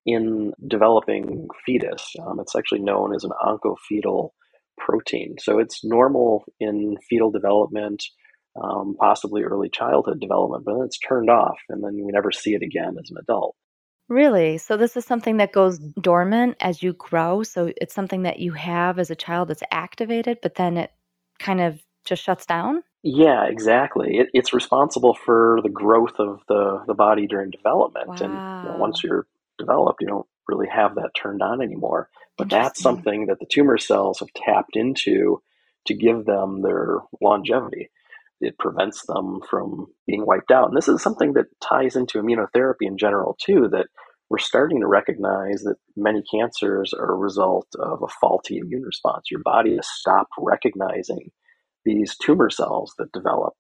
in 0.06 0.52
developing 0.66 1.48
fetus. 1.66 2.14
Um, 2.24 2.40
it's 2.40 2.56
actually 2.56 2.80
known 2.80 3.14
as 3.14 3.24
an 3.24 3.32
oncofetal 3.44 4.30
protein. 4.78 5.36
So 5.38 5.58
it's 5.58 5.84
normal 5.84 6.44
in 6.58 6.96
fetal 7.08 7.30
development, 7.30 8.02
um, 8.60 8.96
possibly 8.98 9.42
early 9.42 9.68
childhood 9.68 10.20
development, 10.20 10.64
but 10.64 10.74
then 10.74 10.84
it's 10.84 10.98
turned 10.98 11.28
off 11.28 11.58
and 11.68 11.84
then 11.84 11.94
we 11.94 12.12
never 12.12 12.32
see 12.32 12.54
it 12.54 12.62
again 12.62 12.96
as 12.98 13.10
an 13.10 13.16
adult. 13.20 13.56
Really? 14.08 14.58
So 14.58 14.76
this 14.76 14.96
is 14.96 15.04
something 15.04 15.36
that 15.36 15.52
goes 15.52 15.78
dormant 15.78 16.56
as 16.60 16.82
you 16.82 16.94
grow. 16.94 17.44
So 17.44 17.72
it's 17.80 17.94
something 17.94 18.22
that 18.22 18.40
you 18.40 18.52
have 18.52 18.98
as 18.98 19.10
a 19.10 19.14
child 19.14 19.48
that's 19.48 19.62
activated, 19.70 20.38
but 20.42 20.56
then 20.56 20.76
it 20.76 20.90
kind 21.38 21.60
of 21.60 21.80
just 22.04 22.22
shuts 22.22 22.46
down? 22.46 22.82
Yeah, 23.02 23.46
exactly. 23.46 24.18
It, 24.18 24.28
it's 24.34 24.52
responsible 24.52 25.14
for 25.14 25.60
the 25.62 25.70
growth 25.70 26.18
of 26.18 26.42
the, 26.48 26.82
the 26.86 26.94
body 26.94 27.26
during 27.26 27.50
development. 27.50 28.08
Wow. 28.08 28.14
And 28.14 28.32
you 28.32 28.72
know, 28.72 28.76
once 28.78 29.02
you're 29.02 29.26
developed, 29.58 30.02
you 30.02 30.08
don't 30.08 30.26
really 30.48 30.68
have 30.68 30.96
that 30.96 31.10
turned 31.14 31.42
on 31.42 31.62
anymore. 31.62 32.08
But 32.36 32.50
that's 32.50 32.80
something 32.80 33.26
that 33.26 33.38
the 33.38 33.46
tumor 33.50 33.78
cells 33.78 34.20
have 34.20 34.32
tapped 34.34 34.76
into 34.76 35.42
to 35.86 35.94
give 35.94 36.24
them 36.24 36.62
their 36.62 36.98
longevity. 37.20 37.90
It 38.40 38.58
prevents 38.58 39.04
them 39.06 39.40
from 39.48 39.88
being 40.06 40.24
wiped 40.26 40.50
out. 40.50 40.68
And 40.68 40.76
this 40.76 40.88
is 40.88 41.02
something 41.02 41.34
that 41.34 41.46
ties 41.62 41.96
into 41.96 42.20
immunotherapy 42.20 42.82
in 42.82 42.96
general, 42.96 43.36
too, 43.38 43.68
that 43.72 43.86
we're 44.30 44.38
starting 44.38 44.80
to 44.80 44.86
recognize 44.86 45.62
that 45.62 45.76
many 45.96 46.22
cancers 46.30 46.94
are 46.94 47.12
a 47.12 47.16
result 47.16 47.66
of 47.78 48.02
a 48.02 48.08
faulty 48.20 48.58
immune 48.58 48.82
response. 48.82 49.30
Your 49.30 49.42
body 49.42 49.76
has 49.76 49.88
stopped 49.88 50.32
recognizing 50.38 51.30
these 51.84 52.16
tumor 52.16 52.50
cells 52.50 52.94
that 52.98 53.12
develop. 53.12 53.54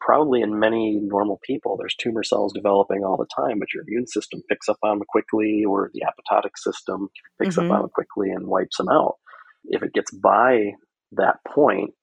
Probably 0.00 0.42
in 0.42 0.60
many 0.60 1.00
normal 1.02 1.40
people, 1.42 1.76
there's 1.76 1.96
tumor 1.96 2.22
cells 2.22 2.52
developing 2.52 3.02
all 3.02 3.16
the 3.16 3.26
time, 3.34 3.58
but 3.58 3.72
your 3.72 3.82
immune 3.82 4.06
system 4.06 4.42
picks 4.48 4.68
up 4.68 4.76
on 4.82 4.98
them 4.98 5.06
quickly, 5.08 5.64
or 5.66 5.90
the 5.94 6.02
apoptotic 6.02 6.56
system 6.56 7.08
picks 7.40 7.56
mm-hmm. 7.56 7.70
up 7.70 7.76
on 7.76 7.82
them 7.82 7.90
quickly 7.94 8.30
and 8.30 8.46
wipes 8.46 8.76
them 8.76 8.88
out. 8.88 9.14
If 9.64 9.82
it 9.82 9.94
gets 9.94 10.12
by 10.12 10.72
that 11.12 11.36
point, 11.48 11.94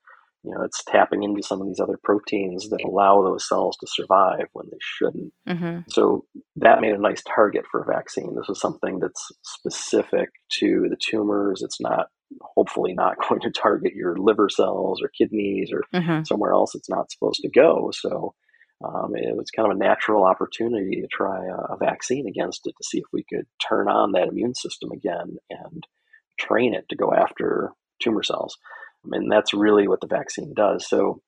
you 0.43 0.51
know, 0.53 0.63
it's 0.63 0.83
tapping 0.83 1.23
into 1.23 1.41
some 1.41 1.61
of 1.61 1.67
these 1.67 1.79
other 1.79 1.97
proteins 2.03 2.67
that 2.69 2.83
allow 2.83 3.21
those 3.21 3.47
cells 3.47 3.77
to 3.77 3.87
survive 3.87 4.47
when 4.51 4.65
they 4.69 4.77
shouldn't. 4.81 5.31
Mm-hmm. 5.47 5.79
So 5.89 6.25
that 6.57 6.81
made 6.81 6.93
a 6.93 7.01
nice 7.01 7.23
target 7.23 7.63
for 7.71 7.81
a 7.81 7.93
vaccine. 7.93 8.35
This 8.35 8.49
is 8.49 8.59
something 8.59 8.99
that's 8.99 9.31
specific 9.43 10.29
to 10.59 10.87
the 10.89 10.97
tumors. 10.99 11.61
It's 11.63 11.79
not, 11.79 12.07
hopefully, 12.41 12.93
not 12.93 13.17
going 13.29 13.41
to 13.41 13.51
target 13.51 13.93
your 13.93 14.15
liver 14.17 14.49
cells 14.49 15.01
or 15.01 15.09
kidneys 15.09 15.71
or 15.71 15.83
mm-hmm. 15.93 16.23
somewhere 16.23 16.53
else 16.53 16.75
it's 16.75 16.89
not 16.89 17.11
supposed 17.11 17.41
to 17.41 17.49
go. 17.49 17.91
So 17.93 18.33
um, 18.83 19.15
it 19.15 19.35
was 19.35 19.49
kind 19.51 19.71
of 19.71 19.75
a 19.75 19.79
natural 19.79 20.25
opportunity 20.25 21.01
to 21.01 21.07
try 21.07 21.45
a, 21.45 21.73
a 21.73 21.77
vaccine 21.77 22.27
against 22.27 22.61
it 22.65 22.73
to 22.77 22.83
see 22.83 22.97
if 22.97 23.05
we 23.13 23.23
could 23.23 23.45
turn 23.67 23.87
on 23.87 24.11
that 24.11 24.27
immune 24.27 24.55
system 24.55 24.91
again 24.91 25.37
and 25.49 25.87
train 26.39 26.73
it 26.73 26.85
to 26.89 26.95
go 26.95 27.13
after 27.13 27.71
tumor 28.01 28.23
cells. 28.23 28.57
And 29.11 29.31
that's 29.31 29.53
really 29.53 29.87
what 29.87 30.01
the 30.01 30.07
vaccine 30.07 30.53
does. 30.55 30.87
So 30.87 31.21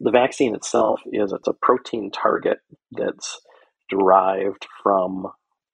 the 0.00 0.10
vaccine 0.10 0.54
itself 0.54 1.00
is 1.12 1.32
it's 1.32 1.48
a 1.48 1.52
protein 1.52 2.10
target 2.10 2.58
that's 2.92 3.40
derived 3.88 4.66
from 4.82 5.26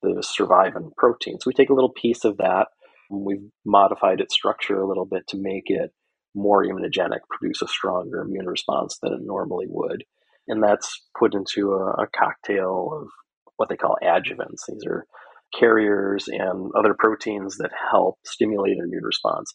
the 0.03 0.22
survivin 0.22 0.92
protein. 0.96 1.38
So 1.40 1.44
we 1.46 1.55
take 1.55 1.70
a 1.70 1.74
little 1.74 1.92
piece 1.92 2.24
of 2.24 2.37
that, 2.38 2.68
we've 3.11 3.51
modified 3.64 4.21
its 4.21 4.35
structure 4.35 4.81
a 4.81 4.88
little 4.88 5.07
bit 5.07 5.27
to 5.29 5.37
make 5.38 5.64
it 5.67 5.90
more 6.35 6.64
immunogenic, 6.64 7.21
produce 7.31 7.62
a 7.62 7.69
stronger 7.69 8.23
immune 8.23 8.47
response 8.47 8.99
than 9.03 9.12
it 9.12 9.21
normally 9.23 9.67
would. 9.69 10.05
And 10.49 10.62
that's 10.62 11.03
put 11.19 11.35
into 11.35 11.73
a, 11.73 12.03
a 12.03 12.07
cocktail 12.17 12.90
of 12.93 13.09
what 13.57 13.69
they 13.69 13.77
call 13.77 13.97
adjuvants. 14.03 14.67
These 14.69 14.85
are 14.87 15.07
carriers 15.59 16.27
and 16.29 16.71
other 16.77 16.95
proteins 16.99 17.57
that 17.59 17.71
help 17.90 18.17
stimulate 18.25 18.77
an 18.77 18.85
immune 18.85 19.05
response 19.05 19.55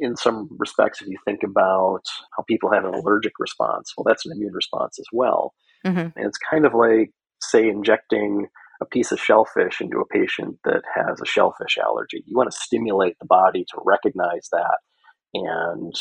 in 0.00 0.16
some 0.16 0.48
respects, 0.58 1.00
if 1.00 1.08
you 1.08 1.18
think 1.24 1.40
about 1.42 2.02
how 2.36 2.44
people 2.48 2.72
have 2.72 2.84
an 2.84 2.94
allergic 2.94 3.32
response, 3.38 3.92
well, 3.96 4.04
that's 4.04 4.24
an 4.26 4.32
immune 4.32 4.52
response 4.52 4.98
as 4.98 5.06
well. 5.12 5.54
Mm-hmm. 5.86 6.18
And 6.18 6.26
it's 6.26 6.38
kind 6.38 6.64
of 6.64 6.72
like, 6.74 7.10
say, 7.42 7.68
injecting 7.68 8.46
a 8.84 8.88
piece 8.88 9.12
of 9.12 9.20
shellfish 9.20 9.80
into 9.80 9.98
a 9.98 10.06
patient 10.06 10.58
that 10.64 10.82
has 10.94 11.20
a 11.20 11.26
shellfish 11.26 11.78
allergy. 11.82 12.22
You 12.26 12.36
want 12.36 12.50
to 12.50 12.56
stimulate 12.56 13.16
the 13.18 13.26
body 13.26 13.64
to 13.70 13.80
recognize 13.84 14.48
that 14.52 14.78
and 15.34 15.94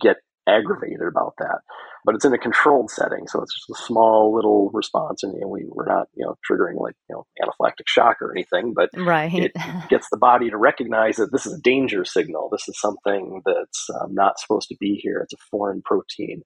get 0.00 0.16
aggravated 0.48 1.06
about 1.08 1.34
that. 1.38 1.58
But 2.04 2.16
it's 2.16 2.24
in 2.24 2.32
a 2.32 2.38
controlled 2.38 2.90
setting, 2.90 3.28
so 3.28 3.40
it's 3.42 3.54
just 3.54 3.80
a 3.80 3.84
small 3.84 4.34
little 4.34 4.70
response, 4.72 5.22
and 5.22 5.34
you 5.34 5.42
know, 5.42 5.46
we 5.46 5.64
we're 5.68 5.86
not 5.86 6.08
you 6.14 6.24
know 6.24 6.34
triggering 6.50 6.80
like 6.80 6.96
you 7.08 7.14
know 7.14 7.26
anaphylactic 7.40 7.86
shock 7.86 8.20
or 8.20 8.32
anything, 8.32 8.74
but 8.74 8.90
right. 8.96 9.32
it 9.32 9.52
gets 9.88 10.08
the 10.10 10.18
body 10.18 10.50
to 10.50 10.56
recognize 10.56 11.16
that 11.16 11.30
this 11.30 11.46
is 11.46 11.54
a 11.54 11.62
danger 11.62 12.04
signal. 12.04 12.48
This 12.50 12.68
is 12.68 12.80
something 12.80 13.42
that's 13.46 13.88
um, 14.00 14.14
not 14.14 14.40
supposed 14.40 14.68
to 14.70 14.76
be 14.80 14.98
here. 15.00 15.20
It's 15.20 15.34
a 15.34 15.44
foreign 15.48 15.80
protein. 15.84 16.42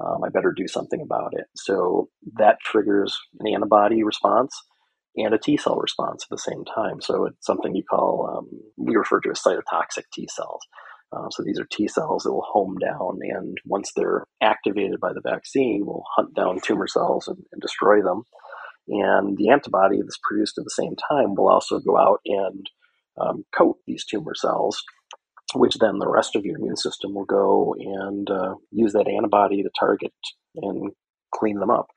Um, 0.00 0.22
I 0.24 0.28
better 0.28 0.54
do 0.56 0.68
something 0.68 1.02
about 1.02 1.32
it. 1.36 1.46
So 1.56 2.08
that 2.38 2.58
triggers 2.64 3.18
an 3.40 3.52
antibody 3.52 4.04
response 4.04 4.54
and 5.22 5.34
a 5.34 5.38
T 5.38 5.56
cell 5.56 5.76
response 5.76 6.24
at 6.24 6.30
the 6.30 6.38
same 6.38 6.64
time. 6.64 7.00
So 7.00 7.26
it's 7.26 7.46
something 7.46 7.74
you 7.74 7.84
call, 7.88 8.30
um, 8.38 8.60
we 8.76 8.96
refer 8.96 9.20
to 9.20 9.30
as 9.30 9.40
cytotoxic 9.40 10.04
T 10.12 10.28
cells. 10.30 10.62
Uh, 11.12 11.28
so 11.30 11.42
these 11.42 11.58
are 11.58 11.66
T 11.70 11.88
cells 11.88 12.22
that 12.22 12.32
will 12.32 12.46
home 12.46 12.76
down, 12.78 13.18
and 13.22 13.58
once 13.64 13.92
they're 13.96 14.24
activated 14.40 15.00
by 15.00 15.12
the 15.12 15.20
vaccine, 15.22 15.84
will 15.84 16.04
hunt 16.16 16.34
down 16.34 16.60
tumor 16.64 16.86
cells 16.86 17.26
and, 17.26 17.38
and 17.52 17.60
destroy 17.60 18.00
them. 18.02 18.22
And 18.88 19.36
the 19.36 19.50
antibody 19.50 20.00
that's 20.00 20.18
produced 20.22 20.58
at 20.58 20.64
the 20.64 20.70
same 20.70 20.94
time 21.10 21.34
will 21.34 21.48
also 21.48 21.80
go 21.80 21.96
out 21.98 22.20
and 22.26 22.66
um, 23.20 23.44
coat 23.56 23.78
these 23.86 24.04
tumor 24.04 24.34
cells, 24.34 24.82
which 25.54 25.76
then 25.78 25.98
the 25.98 26.08
rest 26.08 26.36
of 26.36 26.44
your 26.44 26.58
immune 26.58 26.76
system 26.76 27.14
will 27.14 27.24
go 27.24 27.74
and 27.78 28.30
uh, 28.30 28.54
use 28.70 28.92
that 28.92 29.08
antibody 29.08 29.62
to 29.62 29.70
target 29.78 30.12
and 30.56 30.92
clean 31.34 31.58
them 31.60 31.70
up. 31.70 31.88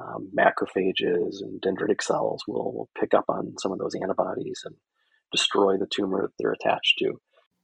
Um, 0.00 0.30
macrophages 0.36 1.40
and 1.40 1.60
dendritic 1.62 2.02
cells 2.02 2.42
will, 2.48 2.72
will 2.72 2.88
pick 3.00 3.14
up 3.14 3.26
on 3.28 3.54
some 3.58 3.70
of 3.70 3.78
those 3.78 3.94
antibodies 3.94 4.62
and 4.64 4.74
destroy 5.30 5.76
the 5.76 5.86
tumor 5.86 6.22
that 6.22 6.32
they're 6.38 6.52
attached 6.52 6.98
to. 6.98 7.20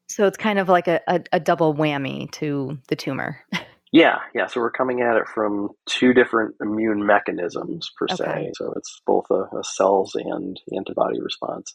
So 0.09 0.27
it's 0.27 0.37
kind 0.37 0.59
of 0.59 0.69
like 0.69 0.88
a, 0.88 1.01
a, 1.07 1.21
a 1.33 1.40
double 1.40 1.75
whammy 1.75 2.31
to 2.33 2.79
the 2.88 2.97
tumor. 2.97 3.38
yeah, 3.93 4.19
yeah. 4.35 4.47
So 4.47 4.61
we're 4.61 4.71
coming 4.71 5.01
at 5.01 5.16
it 5.16 5.29
from 5.33 5.71
two 5.87 6.12
different 6.12 6.57
immune 6.61 7.05
mechanisms 7.05 7.90
per 7.97 8.09
se. 8.09 8.53
So 8.55 8.73
it's 8.77 9.01
both 9.07 9.27
a, 9.31 9.45
a, 9.57 9.64
cells 9.64 10.16
and 10.16 10.61
antibody 10.77 11.21
response, 11.21 11.75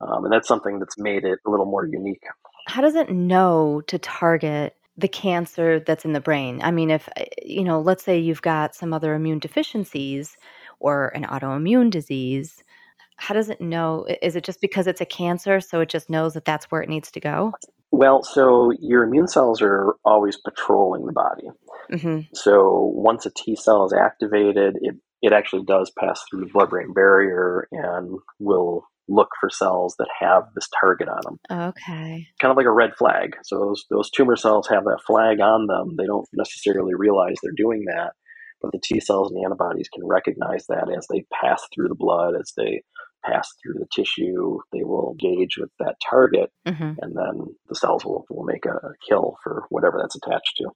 um, 0.00 0.24
and 0.24 0.32
that's 0.32 0.48
something 0.48 0.78
that's 0.78 0.98
made 0.98 1.24
it 1.24 1.38
a 1.46 1.50
little 1.50 1.66
more 1.66 1.86
unique. 1.86 2.24
How 2.68 2.82
does 2.82 2.96
it 2.96 3.10
know 3.10 3.82
to 3.86 3.98
target 3.98 4.75
the 4.96 5.08
cancer 5.08 5.80
that's 5.80 6.04
in 6.04 6.12
the 6.12 6.20
brain? 6.20 6.60
I 6.62 6.70
mean, 6.70 6.90
if 6.90 7.08
you 7.42 7.64
know, 7.64 7.80
let's 7.80 8.04
say 8.04 8.18
you've 8.18 8.42
got 8.42 8.74
some 8.74 8.92
other 8.92 9.14
immune 9.14 9.38
deficiencies 9.38 10.36
or 10.80 11.08
an 11.08 11.24
autoimmune 11.24 11.90
disease 11.90 12.62
how 13.16 13.34
does 13.34 13.48
it 13.48 13.60
know? 13.60 14.06
Is 14.22 14.36
it 14.36 14.44
just 14.44 14.60
because 14.60 14.86
it's 14.86 15.00
a 15.00 15.06
cancer, 15.06 15.60
so 15.60 15.80
it 15.80 15.88
just 15.88 16.10
knows 16.10 16.34
that 16.34 16.44
that's 16.44 16.66
where 16.66 16.82
it 16.82 16.88
needs 16.88 17.10
to 17.12 17.20
go? 17.20 17.52
Well, 17.90 18.22
so 18.22 18.72
your 18.80 19.04
immune 19.04 19.28
cells 19.28 19.62
are 19.62 19.94
always 20.04 20.36
patrolling 20.36 21.06
the 21.06 21.12
body. 21.12 21.48
Mm-hmm. 21.90 22.20
So 22.34 22.92
once 22.94 23.24
a 23.24 23.30
T 23.30 23.56
cell 23.56 23.86
is 23.86 23.92
activated, 23.92 24.76
it, 24.82 24.96
it 25.22 25.32
actually 25.32 25.64
does 25.64 25.90
pass 25.98 26.22
through 26.28 26.40
the 26.40 26.52
blood 26.52 26.70
brain 26.70 26.92
barrier 26.92 27.68
and 27.72 28.18
will 28.38 28.86
look 29.08 29.28
for 29.40 29.50
cells 29.50 29.94
that 29.98 30.08
have 30.20 30.44
this 30.54 30.68
target 30.80 31.08
on 31.08 31.20
them. 31.24 31.68
Okay. 31.68 32.28
Kind 32.40 32.50
of 32.50 32.56
like 32.56 32.66
a 32.66 32.72
red 32.72 32.96
flag. 32.96 33.36
So 33.44 33.58
those, 33.58 33.84
those 33.90 34.10
tumor 34.10 34.36
cells 34.36 34.68
have 34.68 34.84
that 34.84 35.02
flag 35.06 35.40
on 35.40 35.66
them. 35.66 35.96
They 35.96 36.06
don't 36.06 36.28
necessarily 36.32 36.94
realize 36.94 37.36
they're 37.42 37.52
doing 37.56 37.84
that, 37.86 38.12
but 38.60 38.72
the 38.72 38.80
T 38.82 39.00
cells 39.00 39.30
and 39.30 39.38
the 39.38 39.44
antibodies 39.44 39.88
can 39.88 40.06
recognize 40.06 40.66
that 40.66 40.88
as 40.96 41.06
they 41.10 41.24
pass 41.32 41.62
through 41.74 41.88
the 41.88 41.94
blood, 41.94 42.34
as 42.38 42.52
they 42.56 42.82
pass 43.24 43.48
through 43.62 43.74
the 43.74 43.86
tissue, 43.94 44.58
they 44.72 44.84
will 44.84 45.12
engage 45.12 45.56
with 45.58 45.70
that 45.78 45.96
target, 46.08 46.50
mm-hmm. 46.66 46.92
and 47.00 47.16
then 47.16 47.46
the 47.68 47.74
cells 47.74 48.04
will, 48.04 48.24
will 48.30 48.44
make 48.44 48.64
a, 48.66 48.78
kill 49.08 49.36
for 49.42 49.64
whatever 49.68 49.98
that's 50.00 50.16
attached 50.16 50.56
to. 50.58 50.68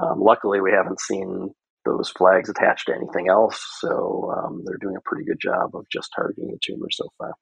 Um, 0.00 0.20
luckily, 0.20 0.60
we 0.60 0.72
haven't 0.72 1.00
seen 1.00 1.50
those 1.84 2.10
flags 2.10 2.48
attached 2.48 2.86
to 2.86 2.94
anything 2.94 3.28
else, 3.28 3.64
so 3.80 4.32
um, 4.36 4.62
they're 4.64 4.78
doing 4.80 4.96
a 4.96 5.08
pretty 5.08 5.24
good 5.24 5.40
job 5.40 5.74
of 5.74 5.86
just 5.92 6.10
targeting 6.14 6.50
the 6.50 6.58
tumor 6.62 6.88
so 6.90 7.08
far. 7.18 7.32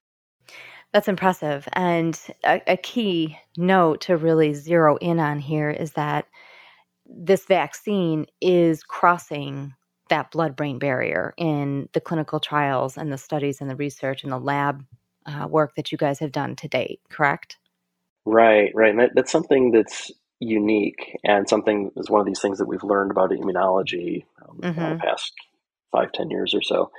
That's 0.92 1.09
impressive. 1.09 1.68
And 1.74 2.18
a, 2.44 2.62
a 2.66 2.77
key 2.77 3.38
note 3.57 4.01
to 4.03 4.16
really 4.16 4.55
zero 4.55 4.96
in 4.96 5.20
on 5.20 5.38
here 5.38 5.70
is 5.70 5.92
that 5.92 6.27
this 7.07 7.44
vaccine 7.46 8.27
is 8.40 8.83
crossing 8.83 9.74
that 10.09 10.31
blood 10.31 10.57
brain 10.57 10.79
barrier 10.79 11.35
in 11.37 11.88
the 11.92 12.01
clinical 12.01 12.40
trials 12.40 12.96
and 12.96 13.12
the 13.12 13.18
studies 13.18 13.61
and 13.61 13.68
the 13.68 13.77
research 13.77 14.22
and 14.22 14.33
the 14.33 14.38
lab 14.38 14.85
uh, 15.27 15.46
work 15.46 15.74
that 15.77 15.92
you 15.92 15.98
guys 15.98 16.18
have 16.18 16.33
done 16.33 16.57
to 16.57 16.68
date, 16.68 17.01
correct? 17.11 17.59
Right, 18.24 18.70
right. 18.74 18.90
And 18.90 19.01
that, 19.01 19.11
that's 19.14 19.33
something 19.33 19.70
that's 19.72 20.11
unique 20.40 21.18
and 21.24 21.48
something 21.48 21.90
is 21.96 22.09
one 22.09 22.20
of 22.20 22.27
these 22.27 22.40
things 22.40 22.59
that 22.59 22.66
we've 22.68 22.85
learned 22.85 23.11
about 23.11 23.31
immunology 23.31 24.24
um, 24.42 24.61
mm-hmm. 24.62 24.81
in 24.81 24.92
the 24.94 25.03
past 25.03 25.33
five, 25.92 26.12
ten 26.12 26.31
years 26.31 26.55
or 26.55 26.62
so. 26.62 26.90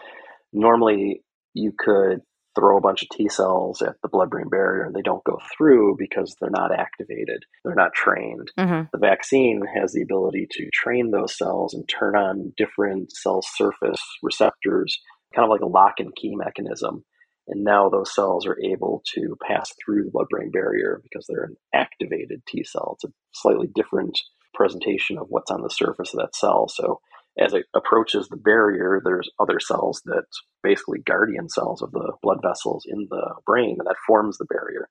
Normally, 0.53 1.23
you 1.53 1.71
could 1.77 2.21
throw 2.55 2.77
a 2.77 2.81
bunch 2.81 3.03
of 3.03 3.09
T 3.09 3.29
cells 3.29 3.81
at 3.81 3.95
the 4.01 4.09
blood 4.09 4.29
brain 4.29 4.49
barrier 4.49 4.83
and 4.83 4.95
they 4.95 5.01
don't 5.01 5.23
go 5.23 5.39
through 5.55 5.95
because 5.97 6.35
they're 6.39 6.49
not 6.49 6.77
activated. 6.77 7.43
They're 7.63 7.75
not 7.75 7.93
trained. 7.93 8.51
Mm-hmm. 8.57 8.87
The 8.91 8.99
vaccine 8.99 9.61
has 9.73 9.93
the 9.93 10.01
ability 10.01 10.47
to 10.51 10.69
train 10.73 11.11
those 11.11 11.37
cells 11.37 11.73
and 11.73 11.87
turn 11.87 12.15
on 12.15 12.53
different 12.57 13.11
cell 13.11 13.41
surface 13.41 14.01
receptors, 14.23 14.99
kind 15.35 15.45
of 15.45 15.51
like 15.51 15.61
a 15.61 15.67
lock 15.67 15.95
and 15.99 16.15
key 16.15 16.35
mechanism. 16.35 17.03
And 17.47 17.63
now 17.63 17.89
those 17.89 18.13
cells 18.13 18.45
are 18.45 18.59
able 18.63 19.01
to 19.15 19.35
pass 19.45 19.73
through 19.83 20.03
the 20.05 20.11
blood 20.11 20.27
brain 20.29 20.51
barrier 20.51 21.01
because 21.03 21.25
they're 21.27 21.45
an 21.45 21.55
activated 21.73 22.41
T 22.47 22.63
cell. 22.63 22.95
It's 22.95 23.05
a 23.05 23.13
slightly 23.33 23.67
different 23.73 24.19
presentation 24.53 25.17
of 25.17 25.27
what's 25.29 25.51
on 25.51 25.61
the 25.61 25.69
surface 25.69 26.13
of 26.13 26.19
that 26.19 26.35
cell. 26.35 26.67
So 26.67 26.99
as 27.39 27.53
it 27.53 27.65
approaches 27.73 28.27
the 28.27 28.37
barrier, 28.37 29.01
there's 29.03 29.29
other 29.39 29.59
cells 29.59 30.01
that 30.05 30.25
basically 30.61 30.99
guardian 30.99 31.49
cells 31.49 31.81
of 31.81 31.91
the 31.91 32.13
blood 32.21 32.39
vessels 32.43 32.85
in 32.87 33.07
the 33.09 33.35
brain, 33.45 33.77
and 33.79 33.87
that 33.87 33.95
forms 34.05 34.37
the 34.37 34.45
barrier. 34.45 34.89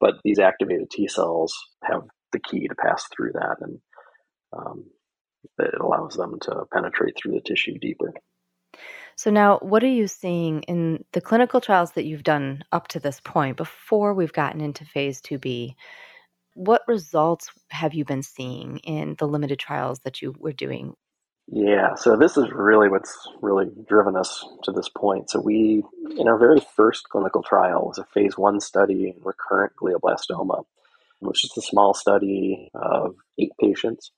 But 0.00 0.14
these 0.22 0.38
activated 0.38 0.90
T 0.90 1.08
cells 1.08 1.54
have 1.82 2.02
the 2.32 2.38
key 2.38 2.68
to 2.68 2.74
pass 2.74 3.04
through 3.14 3.32
that, 3.32 3.56
and 3.60 3.80
um, 4.52 4.84
it 5.58 5.74
allows 5.80 6.14
them 6.14 6.38
to 6.42 6.64
penetrate 6.72 7.14
through 7.16 7.32
the 7.32 7.40
tissue 7.40 7.78
deeper. 7.78 8.12
So, 9.16 9.32
now 9.32 9.58
what 9.58 9.82
are 9.82 9.88
you 9.88 10.06
seeing 10.06 10.62
in 10.62 11.04
the 11.12 11.20
clinical 11.20 11.60
trials 11.60 11.92
that 11.92 12.04
you've 12.04 12.22
done 12.22 12.62
up 12.70 12.86
to 12.88 13.00
this 13.00 13.20
point 13.20 13.56
before 13.56 14.14
we've 14.14 14.32
gotten 14.32 14.60
into 14.60 14.84
phase 14.84 15.20
2B? 15.20 15.74
What 16.54 16.82
results 16.86 17.50
have 17.70 17.94
you 17.94 18.04
been 18.04 18.22
seeing 18.22 18.78
in 18.78 19.16
the 19.18 19.26
limited 19.26 19.58
trials 19.58 20.00
that 20.00 20.22
you 20.22 20.34
were 20.38 20.52
doing? 20.52 20.94
Yeah, 21.50 21.94
so 21.94 22.16
this 22.16 22.36
is 22.36 22.50
really 22.52 22.88
what's 22.90 23.16
really 23.40 23.66
driven 23.88 24.16
us 24.16 24.44
to 24.64 24.72
this 24.72 24.90
point. 24.90 25.30
So 25.30 25.40
we, 25.40 25.82
in 26.16 26.28
our 26.28 26.38
very 26.38 26.60
first 26.76 27.08
clinical 27.08 27.42
trial, 27.42 27.86
was 27.86 27.98
a 27.98 28.04
phase 28.04 28.36
one 28.36 28.60
study 28.60 29.08
in 29.08 29.14
recurrent 29.22 29.72
glioblastoma, 29.80 30.64
which 31.20 31.44
is 31.44 31.52
a 31.56 31.62
small 31.62 31.94
study 31.94 32.68
of 32.74 33.14
eight 33.38 33.52
patients. 33.58 34.12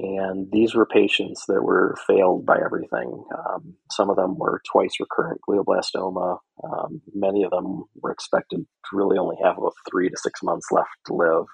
And 0.00 0.50
these 0.50 0.74
were 0.74 0.86
patients 0.86 1.44
that 1.46 1.62
were 1.62 1.96
failed 2.06 2.44
by 2.44 2.58
everything. 2.62 3.24
Um, 3.38 3.76
some 3.92 4.10
of 4.10 4.16
them 4.16 4.36
were 4.36 4.60
twice 4.70 4.94
recurrent 4.98 5.40
glioblastoma. 5.48 6.38
Um, 6.64 7.00
many 7.14 7.44
of 7.44 7.52
them 7.52 7.84
were 8.02 8.10
expected 8.10 8.58
to 8.58 8.96
really 8.96 9.18
only 9.18 9.36
have 9.42 9.56
about 9.56 9.72
three 9.88 10.10
to 10.10 10.16
six 10.16 10.42
months 10.42 10.66
left 10.72 10.90
to 11.06 11.14
live. 11.14 11.46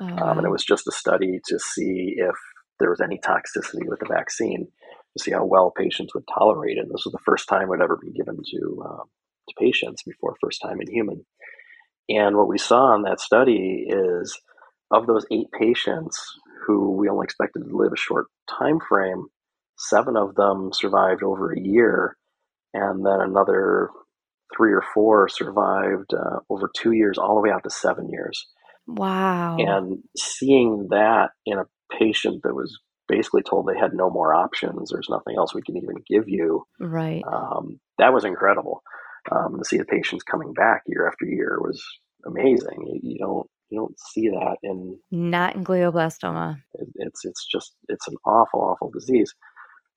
Oh, 0.00 0.06
um, 0.06 0.38
and 0.38 0.46
it 0.46 0.50
was 0.50 0.64
just 0.64 0.86
a 0.86 0.92
study 0.92 1.40
to 1.46 1.58
see 1.58 2.14
if 2.16 2.36
there 2.80 2.90
was 2.90 3.00
any 3.00 3.18
toxicity 3.18 3.86
with 3.86 4.00
the 4.00 4.06
vaccine, 4.08 4.66
to 5.16 5.22
see 5.22 5.30
how 5.30 5.44
well 5.44 5.72
patients 5.76 6.14
would 6.14 6.24
tolerate 6.32 6.76
it. 6.76 6.80
And 6.80 6.90
this 6.90 7.04
was 7.04 7.12
the 7.12 7.24
first 7.24 7.48
time 7.48 7.62
it 7.62 7.68
would 7.68 7.82
ever 7.82 7.98
be 8.02 8.12
given 8.12 8.36
to, 8.36 8.84
uh, 8.84 9.02
to 9.48 9.54
patients 9.58 10.02
before 10.02 10.36
first 10.40 10.60
time 10.62 10.80
in 10.80 10.90
human. 10.90 11.24
And 12.08 12.36
what 12.36 12.48
we 12.48 12.58
saw 12.58 12.94
in 12.96 13.02
that 13.02 13.20
study 13.20 13.86
is 13.88 14.38
of 14.90 15.06
those 15.06 15.26
eight 15.30 15.46
patients 15.58 16.20
who 16.66 16.92
we 16.96 17.08
only 17.08 17.24
expected 17.24 17.60
to 17.60 17.76
live 17.76 17.92
a 17.92 17.96
short 17.96 18.26
time 18.48 18.78
frame, 18.88 19.26
seven 19.78 20.16
of 20.16 20.34
them 20.34 20.70
survived 20.72 21.22
over 21.22 21.52
a 21.52 21.60
year, 21.60 22.16
and 22.74 23.04
then 23.04 23.20
another 23.20 23.90
three 24.56 24.72
or 24.72 24.82
four 24.94 25.28
survived 25.28 26.12
uh, 26.12 26.40
over 26.48 26.70
two 26.76 26.92
years, 26.92 27.18
all 27.18 27.36
the 27.36 27.40
way 27.40 27.50
out 27.50 27.62
to 27.62 27.70
seven 27.70 28.08
years. 28.10 28.46
Wow. 28.86 29.56
And 29.58 30.02
seeing 30.16 30.88
that 30.90 31.30
in 31.46 31.58
a 31.58 31.66
patient 31.98 32.42
that 32.42 32.54
was 32.54 32.78
basically 33.08 33.42
told 33.42 33.66
they 33.66 33.78
had 33.78 33.92
no 33.92 34.08
more 34.08 34.34
options, 34.34 34.90
there's 34.90 35.08
nothing 35.10 35.36
else 35.36 35.54
we 35.54 35.62
can 35.62 35.76
even 35.76 35.96
give 36.08 36.28
you. 36.28 36.64
Right. 36.78 37.22
Um, 37.30 37.80
that 37.98 38.12
was 38.12 38.24
incredible. 38.24 38.82
Um, 39.30 39.58
to 39.58 39.64
see 39.64 39.76
the 39.76 39.84
patients 39.84 40.22
coming 40.22 40.54
back 40.54 40.82
year 40.86 41.06
after 41.06 41.26
year 41.26 41.58
was 41.60 41.82
amazing. 42.26 42.78
You, 42.86 43.00
you, 43.02 43.18
don't 43.18 43.46
you 43.68 43.78
don't 43.78 43.98
see 43.98 44.28
that 44.28 44.56
in 44.62 44.98
not 45.10 45.56
in 45.56 45.64
glioblastoma. 45.64 46.62
It, 46.74 46.88
it's 46.94 47.24
it's 47.24 47.46
just 47.46 47.74
it's 47.88 48.08
an 48.08 48.16
awful 48.24 48.60
awful 48.62 48.90
disease. 48.90 49.34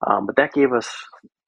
Um, 0.06 0.26
but 0.26 0.36
that 0.36 0.52
gave 0.52 0.72
us 0.72 0.94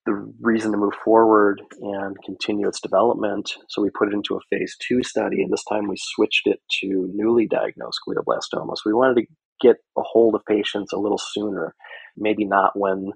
the 0.06 0.14
reason 0.40 0.70
to 0.72 0.78
move 0.78 0.94
forward 1.04 1.60
and 1.80 2.16
continue 2.24 2.68
its 2.68 2.80
development. 2.80 3.52
So 3.68 3.82
we 3.82 3.90
put 3.90 4.08
it 4.08 4.14
into 4.14 4.36
a 4.36 4.56
phase 4.56 4.76
two 4.80 5.02
study, 5.02 5.42
and 5.42 5.52
this 5.52 5.64
time 5.64 5.88
we 5.88 5.96
switched 5.98 6.46
it 6.46 6.60
to 6.80 7.10
newly 7.12 7.46
diagnosed 7.46 8.00
glioblastoma. 8.08 8.76
So 8.76 8.82
we 8.86 8.94
wanted 8.94 9.16
to 9.16 9.26
get 9.60 9.76
a 9.96 10.02
hold 10.02 10.34
of 10.34 10.44
patients 10.46 10.92
a 10.92 10.98
little 10.98 11.18
sooner, 11.18 11.74
maybe 12.16 12.44
not 12.44 12.72
when 12.74 13.12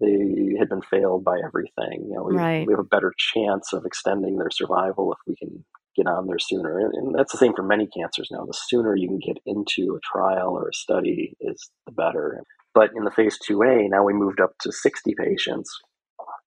they 0.00 0.56
had 0.58 0.68
been 0.68 0.82
failed 0.82 1.24
by 1.24 1.38
everything. 1.44 2.06
You 2.08 2.16
know, 2.16 2.24
we, 2.24 2.36
right. 2.36 2.66
we 2.66 2.72
have 2.72 2.80
a 2.80 2.84
better 2.84 3.12
chance 3.16 3.72
of 3.72 3.84
extending 3.84 4.36
their 4.36 4.50
survival 4.50 5.12
if 5.12 5.18
we 5.26 5.36
can 5.36 5.64
get 5.96 6.06
on 6.06 6.26
there 6.26 6.38
sooner. 6.38 6.78
And, 6.78 6.92
and 6.94 7.14
that's 7.14 7.32
the 7.32 7.38
same 7.38 7.54
for 7.54 7.62
many 7.62 7.86
cancers 7.86 8.28
now. 8.30 8.44
The 8.44 8.58
sooner 8.68 8.94
you 8.94 9.08
can 9.08 9.18
get 9.18 9.38
into 9.46 9.96
a 9.96 10.16
trial 10.16 10.50
or 10.50 10.68
a 10.68 10.74
study 10.74 11.34
is 11.40 11.70
the 11.86 11.92
better. 11.92 12.42
But 12.74 12.90
in 12.94 13.04
the 13.04 13.10
phase 13.10 13.38
2A, 13.48 13.88
now 13.88 14.04
we 14.04 14.12
moved 14.12 14.40
up 14.40 14.52
to 14.60 14.72
60 14.72 15.14
patients 15.18 15.70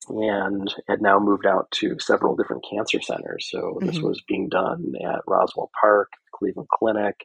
and 0.07 0.73
had 0.87 1.01
now 1.01 1.19
moved 1.19 1.45
out 1.45 1.69
to 1.71 1.97
several 1.99 2.35
different 2.35 2.63
cancer 2.69 3.01
centers. 3.01 3.47
So 3.49 3.57
mm-hmm. 3.59 3.87
this 3.87 3.99
was 3.99 4.21
being 4.27 4.47
done 4.49 4.93
at 5.03 5.21
Roswell 5.27 5.71
Park, 5.79 6.09
Cleveland 6.35 6.69
Clinic, 6.77 7.15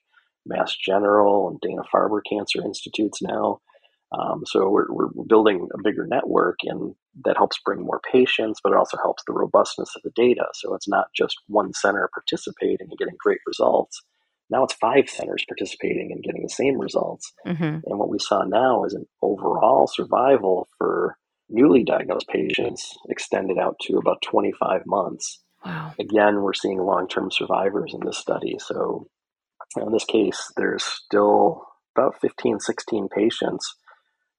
Mass 0.47 0.77
General, 0.77 1.49
and 1.49 1.61
Dana 1.61 1.83
Farber 1.93 2.21
Cancer 2.29 2.63
Institutes 2.65 3.21
now. 3.23 3.61
Um, 4.13 4.43
so 4.47 4.69
we're, 4.69 4.87
we're 4.91 5.25
building 5.27 5.69
a 5.75 5.83
bigger 5.83 6.07
network, 6.07 6.59
and 6.63 6.95
that 7.25 7.37
helps 7.37 7.59
bring 7.65 7.83
more 7.83 8.01
patients, 8.13 8.61
but 8.63 8.73
it 8.73 8.77
also 8.77 8.97
helps 9.03 9.23
the 9.27 9.33
robustness 9.33 9.91
of 9.97 10.03
the 10.03 10.13
data. 10.15 10.45
So 10.55 10.75
it's 10.75 10.89
not 10.89 11.07
just 11.17 11.37
one 11.49 11.73
center 11.73 12.09
participating 12.15 12.89
and 12.89 12.99
getting 12.99 13.17
great 13.19 13.41
results. 13.47 14.03
Now 14.51 14.65
it's 14.65 14.75
five 14.75 15.09
centers 15.09 15.45
participating 15.49 16.13
and 16.13 16.23
getting 16.23 16.43
the 16.43 16.49
same 16.49 16.79
results. 16.79 17.33
Mm-hmm. 17.47 17.65
And 17.65 17.99
what 17.99 18.11
we 18.11 18.19
saw 18.19 18.45
now 18.45 18.85
is 18.85 18.93
an 18.93 19.07
overall 19.23 19.87
survival 19.87 20.69
for 20.79 21.17
newly 21.49 21.85
diagnosed 21.85 22.29
patients 22.29 22.97
extended 23.09 23.59
out 23.59 23.77
to 23.83 23.97
about 23.97 24.23
25 24.23 24.83
months. 24.87 25.41
Wow. 25.65 25.95
Again, 25.99 26.43
we're 26.43 26.53
seeing 26.55 26.79
long 26.79 27.09
term 27.09 27.31
survivors 27.31 27.95
in 27.95 28.05
this 28.05 28.19
study. 28.19 28.57
So, 28.59 29.09
in 29.77 29.93
this 29.93 30.05
case, 30.05 30.53
there's 30.57 30.85
still 30.85 31.63
about 31.97 32.21
15, 32.21 32.61
16 32.61 33.09
patients 33.15 33.75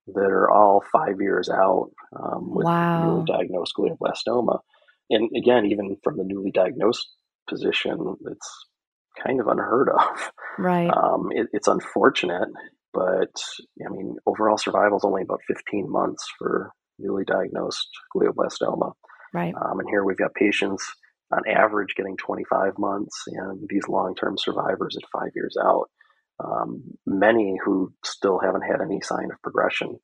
that 0.08 0.30
are 0.30 0.50
all 0.50 0.84
five 0.92 1.20
years 1.20 1.50
out 1.50 1.90
um, 2.16 2.54
with 2.54 2.66
wow. 2.66 3.06
newly 3.06 3.26
diagnosed 3.26 3.74
glioblastoma. 3.78 4.60
And 5.10 5.30
again, 5.36 5.66
even 5.66 5.98
from 6.04 6.18
the 6.18 6.24
newly 6.24 6.52
diagnosed 6.52 7.08
position, 7.50 8.16
it's 8.30 8.66
kind 9.24 9.40
of 9.40 9.48
unheard 9.48 9.90
of. 9.90 10.32
Right. 10.58 10.90
Um, 10.90 11.30
it, 11.32 11.48
it's 11.54 11.68
unfortunate, 11.68 12.50
but 12.94 13.42
I 13.86 13.92
mean, 13.92 14.16
overall 14.26 14.58
survival 14.58 14.98
is 14.98 15.04
only 15.04 15.24
about 15.24 15.42
15 15.48 15.92
months 15.92 16.24
for 16.38 16.72
newly 16.98 17.24
diagnosed 17.26 17.90
glioblastoma. 18.16 18.94
Right. 19.34 19.54
Um, 19.54 19.80
and 19.80 19.90
here 19.90 20.04
we've 20.04 20.18
got 20.18 20.34
patients 20.34 20.86
on 21.32 21.42
average 21.48 21.96
getting 21.96 22.18
25 22.18 22.74
months 22.78 23.24
and 23.28 23.68
these 23.70 23.88
long 23.88 24.16
term 24.16 24.36
survivors 24.38 24.98
at 24.98 25.10
five 25.12 25.32
years 25.36 25.56
out. 25.62 25.90
Um, 26.44 26.84
many 27.06 27.58
who 27.64 27.94
still 28.04 28.40
haven't 28.40 28.64
had 28.64 28.82
any 28.82 29.00
sign 29.02 29.30
of 29.32 29.42
progression. 29.42 30.00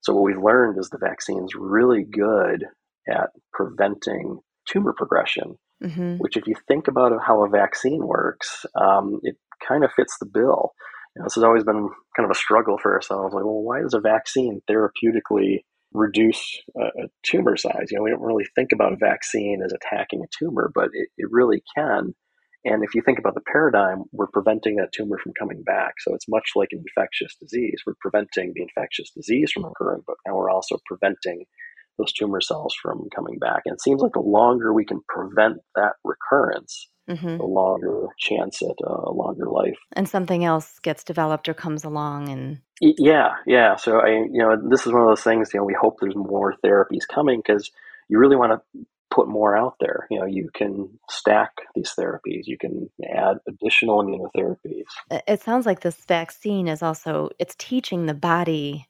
So, 0.00 0.14
what 0.14 0.24
we've 0.24 0.42
learned 0.42 0.78
is 0.78 0.88
the 0.88 0.98
vaccine's 0.98 1.54
really 1.54 2.04
good 2.04 2.64
at 3.08 3.30
preventing 3.52 4.40
tumor 4.68 4.92
progression, 4.96 5.58
mm-hmm. 5.82 6.16
which, 6.16 6.36
if 6.36 6.48
you 6.48 6.56
think 6.66 6.88
about 6.88 7.12
how 7.24 7.44
a 7.44 7.48
vaccine 7.48 8.04
works, 8.04 8.66
um, 8.74 9.20
it 9.22 9.36
kind 9.66 9.84
of 9.84 9.92
fits 9.92 10.16
the 10.18 10.26
bill. 10.26 10.72
You 11.14 11.20
know, 11.20 11.26
this 11.26 11.36
has 11.36 11.44
always 11.44 11.64
been 11.64 11.88
kind 12.16 12.24
of 12.24 12.30
a 12.30 12.38
struggle 12.38 12.78
for 12.82 12.94
ourselves. 12.94 13.32
Like, 13.32 13.44
well, 13.44 13.62
why 13.62 13.80
does 13.80 13.94
a 13.94 14.00
vaccine 14.00 14.60
therapeutically 14.68 15.60
reduce 15.92 16.60
a, 16.76 17.08
tumor 17.22 17.56
size. 17.56 17.86
You 17.90 17.98
know, 17.98 18.02
we 18.02 18.10
don't 18.10 18.22
really 18.22 18.46
think 18.54 18.70
about 18.72 18.92
a 18.92 18.96
vaccine 18.96 19.62
as 19.64 19.72
attacking 19.72 20.22
a 20.22 20.28
tumor, 20.38 20.70
but 20.74 20.90
it, 20.92 21.08
it 21.16 21.28
really 21.30 21.62
can. 21.76 22.14
And 22.64 22.82
if 22.82 22.94
you 22.94 23.02
think 23.02 23.20
about 23.20 23.34
the 23.34 23.42
paradigm, 23.52 24.04
we're 24.12 24.26
preventing 24.26 24.76
that 24.76 24.92
tumor 24.92 25.18
from 25.22 25.32
coming 25.38 25.62
back. 25.62 25.94
So 26.00 26.14
it's 26.14 26.28
much 26.28 26.50
like 26.56 26.70
an 26.72 26.82
infectious 26.86 27.36
disease. 27.40 27.80
We're 27.86 27.94
preventing 28.00 28.52
the 28.54 28.62
infectious 28.62 29.10
disease 29.10 29.52
from 29.52 29.64
occurring, 29.64 30.02
but 30.06 30.16
now 30.26 30.34
we're 30.34 30.50
also 30.50 30.78
preventing 30.84 31.44
those 31.96 32.12
tumor 32.12 32.40
cells 32.40 32.74
from 32.80 33.08
coming 33.14 33.38
back. 33.38 33.62
And 33.64 33.74
it 33.74 33.82
seems 33.82 34.02
like 34.02 34.12
the 34.12 34.20
longer 34.20 34.72
we 34.72 34.84
can 34.84 35.00
prevent 35.08 35.58
that 35.76 35.92
recurrence, 36.04 36.88
mm-hmm. 37.08 37.36
the 37.36 37.44
longer 37.44 38.08
chance 38.18 38.60
at 38.62 38.76
a 38.84 39.12
longer 39.12 39.48
life. 39.48 39.78
And 39.92 40.08
something 40.08 40.44
else 40.44 40.78
gets 40.80 41.04
developed 41.04 41.48
or 41.48 41.54
comes 41.54 41.84
along 41.84 42.28
and 42.28 42.58
yeah, 42.80 43.36
yeah. 43.46 43.76
So 43.76 44.00
I, 44.00 44.08
you 44.10 44.38
know, 44.38 44.56
this 44.68 44.86
is 44.86 44.92
one 44.92 45.02
of 45.02 45.08
those 45.08 45.22
things. 45.22 45.52
You 45.52 45.60
know, 45.60 45.64
we 45.64 45.76
hope 45.80 45.98
there's 46.00 46.16
more 46.16 46.54
therapies 46.64 47.06
coming 47.12 47.40
because 47.44 47.70
you 48.08 48.18
really 48.18 48.36
want 48.36 48.52
to 48.52 48.86
put 49.10 49.28
more 49.28 49.56
out 49.56 49.76
there. 49.80 50.06
You 50.10 50.20
know, 50.20 50.26
you 50.26 50.50
can 50.52 50.98
stack 51.08 51.52
these 51.74 51.94
therapies. 51.98 52.42
You 52.44 52.58
can 52.58 52.90
add 53.02 53.38
additional 53.48 54.02
immunotherapies. 54.02 54.84
It 55.26 55.42
sounds 55.42 55.64
like 55.64 55.80
this 55.80 55.96
vaccine 56.06 56.68
is 56.68 56.82
also 56.82 57.30
it's 57.38 57.54
teaching 57.58 58.06
the 58.06 58.14
body 58.14 58.86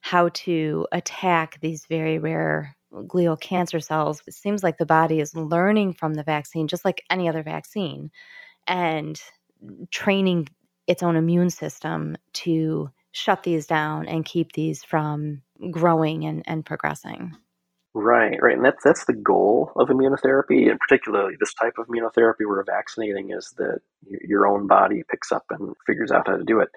how 0.00 0.30
to 0.30 0.86
attack 0.92 1.58
these 1.60 1.84
very 1.86 2.18
rare 2.18 2.74
glial 2.92 3.38
cancer 3.38 3.80
cells. 3.80 4.22
It 4.26 4.34
seems 4.34 4.62
like 4.62 4.78
the 4.78 4.86
body 4.86 5.20
is 5.20 5.36
learning 5.36 5.92
from 5.92 6.14
the 6.14 6.22
vaccine, 6.24 6.68
just 6.68 6.84
like 6.84 7.04
any 7.10 7.28
other 7.28 7.42
vaccine, 7.42 8.10
and 8.66 9.20
training 9.90 10.48
its 10.86 11.02
own 11.02 11.16
immune 11.16 11.50
system 11.50 12.16
to 12.32 12.90
shut 13.12 13.42
these 13.42 13.66
down 13.66 14.06
and 14.06 14.24
keep 14.24 14.52
these 14.52 14.84
from 14.84 15.42
growing 15.70 16.24
and, 16.24 16.42
and 16.46 16.64
progressing. 16.64 17.36
Right, 17.92 18.38
right. 18.40 18.56
And 18.56 18.64
that's 18.64 18.84
that's 18.84 19.04
the 19.06 19.14
goal 19.14 19.72
of 19.74 19.88
immunotherapy, 19.88 20.70
and 20.70 20.78
particularly 20.78 21.34
this 21.40 21.54
type 21.54 21.72
of 21.76 21.88
immunotherapy 21.88 22.46
we're 22.46 22.62
vaccinating 22.64 23.30
is 23.36 23.52
that 23.58 23.80
your 24.06 24.46
own 24.46 24.68
body 24.68 25.02
picks 25.10 25.32
up 25.32 25.44
and 25.50 25.74
figures 25.88 26.12
out 26.12 26.28
how 26.28 26.36
to 26.36 26.44
do 26.44 26.60
it. 26.60 26.68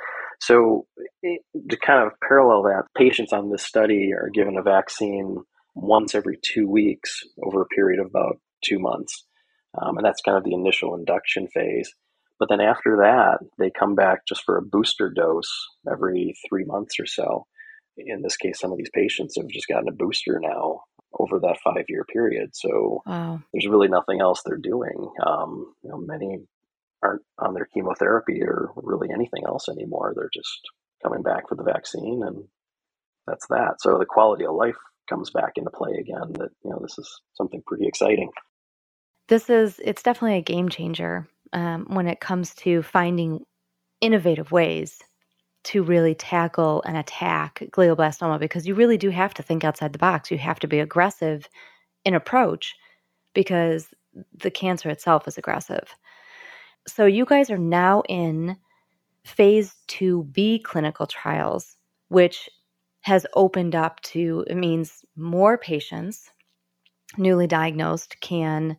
So, 0.42 0.88
to 1.24 1.78
kind 1.78 2.04
of 2.04 2.14
parallel 2.28 2.64
that, 2.64 2.86
patients 2.98 3.32
on 3.32 3.52
this 3.52 3.64
study 3.64 4.12
are 4.12 4.32
given 4.34 4.58
a 4.58 4.64
vaccine 4.64 5.38
once 5.76 6.16
every 6.16 6.40
two 6.42 6.68
weeks 6.68 7.22
over 7.44 7.62
a 7.62 7.68
period 7.68 8.00
of 8.00 8.08
about 8.08 8.40
two 8.64 8.80
months. 8.80 9.24
Um, 9.80 9.98
and 9.98 10.06
that's 10.06 10.22
kind 10.22 10.38
of 10.38 10.44
the 10.44 10.54
initial 10.54 10.96
induction 10.96 11.48
phase. 11.54 11.94
But 12.44 12.58
then 12.58 12.68
after 12.68 12.98
that, 12.98 13.38
they 13.58 13.72
come 13.72 13.96
back 13.96 14.26
just 14.28 14.44
for 14.44 14.58
a 14.58 14.62
booster 14.62 15.10
dose 15.10 15.50
every 15.90 16.36
three 16.50 16.66
months 16.66 17.00
or 17.00 17.06
so. 17.06 17.48
In 17.96 18.22
this 18.22 18.36
case, 18.36 18.60
some 18.60 18.74
of 18.74 18.78
these 18.78 18.90
patients 18.94 19.38
have 19.38 19.48
just 19.48 19.70
gotten 19.70 19.88
a 19.88 19.94
booster 19.94 20.42
now 20.42 20.82
over 21.18 21.40
that 21.40 21.62
five 21.64 21.86
year 21.88 22.04
period. 22.04 22.50
So 22.52 23.02
wow. 23.06 23.42
there's 23.54 23.66
really 23.66 23.88
nothing 23.88 24.20
else 24.20 24.42
they're 24.44 24.58
doing. 24.58 25.10
Um, 25.26 25.74
you 25.84 25.90
know, 25.90 26.00
many 26.00 26.40
aren't 27.02 27.22
on 27.40 27.54
their 27.54 27.70
chemotherapy 27.74 28.42
or 28.44 28.72
really 28.76 29.08
anything 29.10 29.44
else 29.48 29.70
anymore. 29.70 30.12
They're 30.14 30.30
just 30.34 30.60
coming 31.02 31.24
back 31.24 31.48
for 31.48 31.56
the 31.56 31.64
vaccine, 31.64 32.24
and 32.26 32.44
that's 33.26 33.48
that. 33.48 33.76
So 33.80 33.98
the 33.98 34.06
quality 34.06 34.46
of 34.46 34.54
life 34.54 34.76
comes 35.08 35.30
back 35.30 35.54
into 35.56 35.70
play 35.70 35.94
again. 35.98 36.34
That 36.34 36.50
you 36.66 36.72
know, 36.72 36.80
this 36.82 36.98
is 36.98 37.22
something 37.36 37.64
pretty 37.66 37.88
exciting. 37.88 38.32
This 39.30 39.50
is 39.50 39.80
it's 39.82 40.04
definitely 40.04 40.40
a 40.40 40.42
game 40.42 40.68
changer 40.68 41.30
um, 41.54 41.86
when 41.88 42.08
it 42.08 42.20
comes 42.20 42.54
to 42.56 42.82
finding 42.82 43.46
innovative 44.02 44.52
ways 44.52 45.00
to 45.64 45.82
really 45.82 46.14
tackle 46.14 46.84
and 46.86 46.98
attack 46.98 47.64
glioblastoma 47.72 48.40
because 48.40 48.68
you 48.68 48.76
really 48.76 48.98
do 48.98 49.10
have 49.10 49.34
to 49.34 49.44
think 49.44 49.64
outside 49.64 49.94
the 49.94 50.00
box. 50.00 50.30
You 50.30 50.38
have 50.40 50.60
to 50.60 50.68
be 50.68 50.80
aggressive 50.80 51.48
in 52.04 52.14
approach 52.14 52.76
because 53.34 53.88
the 54.36 54.52
cancer 54.52 54.90
itself 54.90 55.28
is 55.28 55.38
aggressive. 55.38 55.88
So 56.88 57.06
you 57.06 57.26
guys 57.26 57.50
are 57.50 57.58
now 57.58 58.04
in 58.10 58.58
phase 59.24 59.74
2B 59.88 60.64
clinical 60.64 61.08
trials, 61.08 61.78
which 62.10 62.50
has 63.02 63.26
opened 63.36 63.76
up 63.76 64.02
to, 64.02 64.44
it 64.48 64.56
means 64.56 65.06
more 65.16 65.58
patients 65.58 66.30
newly 67.18 67.48
diagnosed 67.48 68.16
can 68.22 68.78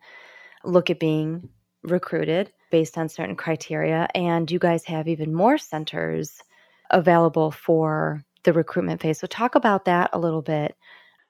look 0.65 0.91
at 0.91 1.01
being 1.01 1.49
recruited 1.83 2.53
based 2.75 2.99
on 2.99 3.09
certain 3.09 3.37
criteria. 3.37 4.09
And 4.17 4.51
you 4.51 4.59
guys 4.59 4.85
have 4.87 5.07
even 5.07 5.33
more 5.33 5.59
centers 5.59 6.43
available 6.91 7.53
for 7.53 8.25
the 8.43 8.53
recruitment 8.53 9.01
phase. 9.01 9.21
So, 9.21 9.29
talk 9.29 9.55
about 9.55 9.85
that 9.85 10.11
a 10.13 10.19
little 10.19 10.43
bit. 10.43 10.75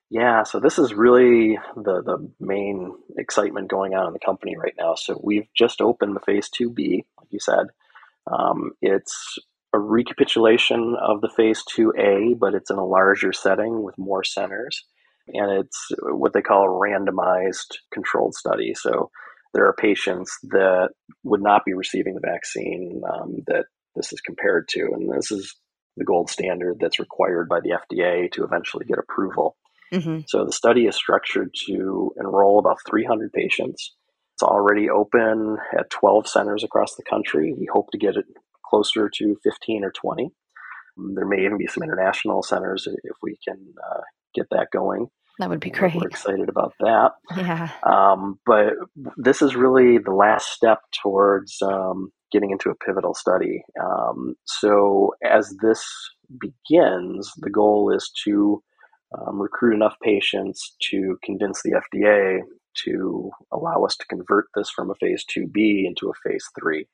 Yeah, 0.08 0.44
so 0.44 0.58
this 0.58 0.78
is 0.78 0.94
really 0.94 1.58
the, 1.76 2.02
the 2.02 2.30
main 2.40 2.94
excitement 3.18 3.68
going 3.68 3.92
on 3.92 4.06
in 4.06 4.14
the 4.14 4.24
company 4.24 4.56
right 4.56 4.72
now. 4.78 4.94
So, 4.94 5.20
we've 5.22 5.46
just 5.54 5.82
opened 5.82 6.16
the 6.16 6.20
phase 6.20 6.48
2B, 6.48 7.04
like 7.18 7.28
you 7.28 7.40
said. 7.40 7.66
Um, 8.26 8.70
it's 8.80 9.38
a 9.74 9.78
recapitulation 9.78 10.96
of 10.98 11.20
the 11.20 11.28
phase 11.36 11.62
2A, 11.76 12.38
but 12.38 12.54
it's 12.54 12.70
in 12.70 12.78
a 12.78 12.86
larger 12.86 13.34
setting 13.34 13.82
with 13.82 13.98
more 13.98 14.24
centers. 14.24 14.82
And 15.28 15.50
it's 15.60 15.92
what 16.00 16.32
they 16.32 16.40
call 16.40 16.64
a 16.64 16.68
randomized 16.68 17.76
controlled 17.92 18.34
study. 18.34 18.72
So 18.74 19.10
there 19.54 19.66
are 19.66 19.72
patients 19.72 20.36
that 20.42 20.90
would 21.22 21.42
not 21.42 21.64
be 21.64 21.72
receiving 21.72 22.14
the 22.14 22.20
vaccine 22.20 23.00
um, 23.08 23.36
that 23.46 23.66
this 23.94 24.12
is 24.12 24.20
compared 24.20 24.68
to. 24.70 24.80
And 24.92 25.10
this 25.16 25.30
is 25.30 25.54
the 25.96 26.04
gold 26.04 26.28
standard 26.28 26.78
that's 26.80 26.98
required 26.98 27.48
by 27.48 27.60
the 27.60 27.70
FDA 27.70 28.30
to 28.32 28.44
eventually 28.44 28.84
get 28.84 28.98
approval. 28.98 29.56
Mm-hmm. 29.92 30.20
So 30.26 30.44
the 30.44 30.52
study 30.52 30.86
is 30.86 30.96
structured 30.96 31.54
to 31.66 32.12
enroll 32.18 32.58
about 32.58 32.78
300 32.88 33.32
patients. 33.32 33.94
It's 34.34 34.42
already 34.42 34.90
open 34.90 35.56
at 35.78 35.90
12 35.90 36.28
centers 36.28 36.64
across 36.64 36.96
the 36.96 37.04
country. 37.08 37.54
We 37.56 37.68
hope 37.72 37.90
to 37.92 37.98
get 37.98 38.16
it 38.16 38.24
closer 38.68 39.08
to 39.18 39.36
15 39.44 39.84
or 39.84 39.92
20. 39.92 40.30
There 41.14 41.26
may 41.26 41.44
even 41.44 41.58
be 41.58 41.68
some 41.68 41.84
international 41.84 42.42
centers 42.42 42.88
if 42.88 43.16
we 43.22 43.38
can 43.46 43.58
uh, 43.78 44.00
get 44.34 44.46
that 44.50 44.68
going. 44.72 45.06
That 45.38 45.50
would 45.50 45.60
be 45.60 45.70
great. 45.70 45.94
We're 45.94 46.06
excited 46.06 46.48
about 46.48 46.74
that. 46.80 47.12
Yeah. 47.36 47.70
Um, 47.82 48.38
but 48.46 48.74
this 49.16 49.42
is 49.42 49.56
really 49.56 49.98
the 49.98 50.12
last 50.12 50.50
step 50.50 50.80
towards 51.02 51.60
um, 51.60 52.12
getting 52.30 52.50
into 52.50 52.70
a 52.70 52.74
pivotal 52.74 53.14
study. 53.14 53.62
Um, 53.82 54.36
so 54.44 55.14
as 55.24 55.54
this 55.60 55.84
begins, 56.40 57.32
the 57.38 57.50
goal 57.50 57.92
is 57.94 58.10
to 58.24 58.62
um, 59.18 59.40
recruit 59.40 59.74
enough 59.74 59.96
patients 60.02 60.76
to 60.90 61.18
convince 61.24 61.62
the 61.62 61.80
FDA 61.82 62.40
to 62.84 63.30
allow 63.52 63.84
us 63.84 63.96
to 63.96 64.06
convert 64.06 64.46
this 64.54 64.70
from 64.70 64.90
a 64.90 64.94
phase 64.96 65.24
2B 65.36 65.86
into 65.86 66.10
a 66.10 66.28
phase 66.28 66.44
3. 66.58 66.86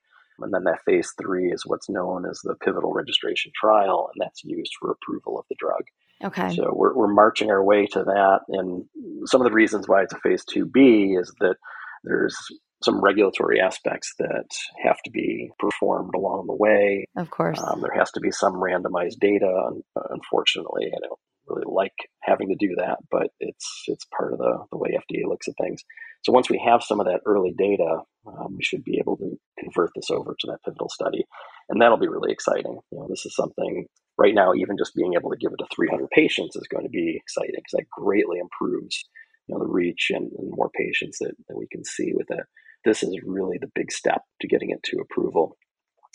And 0.43 0.55
then 0.55 0.65
that 0.65 0.83
phase 0.85 1.13
three 1.21 1.53
is 1.53 1.67
what's 1.67 1.89
known 1.89 2.25
as 2.25 2.41
the 2.43 2.55
pivotal 2.65 2.93
registration 2.93 3.53
trial, 3.55 4.11
and 4.13 4.25
that's 4.25 4.45
used 4.45 4.73
for 4.81 4.91
approval 4.91 5.39
of 5.39 5.45
the 5.49 5.57
drug. 5.59 5.83
Okay. 6.23 6.55
So 6.55 6.73
we're, 6.75 6.95
we're 6.95 7.13
marching 7.13 7.51
our 7.51 7.63
way 7.65 7.87
to 7.93 8.05
that. 8.05 8.41
And 8.49 8.85
some 9.27 9.41
of 9.41 9.47
the 9.47 9.55
reasons 9.55 9.89
why 9.89 10.03
it's 10.03 10.13
a 10.13 10.19
phase 10.19 10.45
2B 10.45 11.19
is 11.19 11.33
that 11.41 11.57
there's 12.05 12.37
some 12.83 13.01
regulatory 13.01 13.61
aspects 13.61 14.15
that 14.19 14.47
have 14.83 14.97
to 15.05 15.11
be 15.11 15.51
performed 15.59 16.15
along 16.15 16.47
the 16.47 16.55
way. 16.55 17.07
Of 17.17 17.31
course. 17.31 17.61
Um, 17.63 17.81
there 17.81 17.99
has 17.99 18.11
to 18.13 18.21
be 18.21 18.31
some 18.31 18.55
randomized 18.55 19.19
data. 19.21 19.71
Unfortunately, 20.11 20.87
I 20.87 20.99
don't 21.07 21.21
really 21.47 21.67
like 21.67 21.93
having 22.23 22.49
to 22.49 22.57
do 22.59 22.75
that, 22.79 22.99
but 23.11 23.29
it's 23.41 23.85
it's 23.87 24.07
part 24.17 24.33
of 24.33 24.39
the, 24.39 24.65
the 24.71 24.79
way 24.79 24.91
FDA 24.91 25.29
looks 25.29 25.49
at 25.49 25.55
things. 25.61 25.83
So 26.23 26.33
once 26.33 26.49
we 26.51 26.63
have 26.65 26.83
some 26.83 27.01
of 27.01 27.07
that 27.07 27.21
early 27.27 27.55
data, 27.57 28.03
um, 28.27 28.57
we 28.57 28.63
should 28.63 28.85
be 28.85 28.99
able 28.99 29.17
to 29.19 29.39
convert 29.59 29.91
this 29.95 30.11
over 30.11 30.35
to 30.39 30.47
that 30.49 30.63
pivotal 30.65 30.89
study, 30.89 31.25
and 31.69 31.81
that'll 31.81 31.99
be 31.99 32.09
really 32.09 32.33
exciting. 32.33 32.79
You 32.91 32.99
know, 32.99 33.07
this 33.09 33.27
is 33.27 33.35
something 33.35 33.87
right 34.21 34.35
now. 34.35 34.55
Even 34.55 34.77
just 34.79 34.95
being 34.95 35.15
able 35.15 35.31
to 35.31 35.37
give 35.37 35.53
it 35.53 35.57
to 35.59 35.75
300 35.75 36.09
patients 36.11 36.57
is 36.57 36.69
going 36.69 36.85
to 36.85 36.91
be 36.91 37.17
exciting 37.17 37.55
because 37.57 37.73
that 37.73 37.91
greatly 37.91 38.39
improves 38.39 39.05
you 39.47 39.55
know 39.55 39.61
the 39.61 39.71
reach 39.71 40.11
and, 40.11 40.31
and 40.39 40.51
more 40.51 40.71
patients 40.71 41.19
that, 41.19 41.33
that 41.49 41.57
we 41.57 41.67
can 41.73 41.85
see 41.85 42.13
with 42.15 42.31
it. 42.31 42.45
This 42.85 43.03
is 43.03 43.17
really 43.25 43.59
the 43.61 43.71
big 43.75 43.91
step 43.91 44.23
to 44.41 44.49
getting 44.49 44.71
it 44.71 44.83
to 44.85 45.01
approval. 45.01 45.57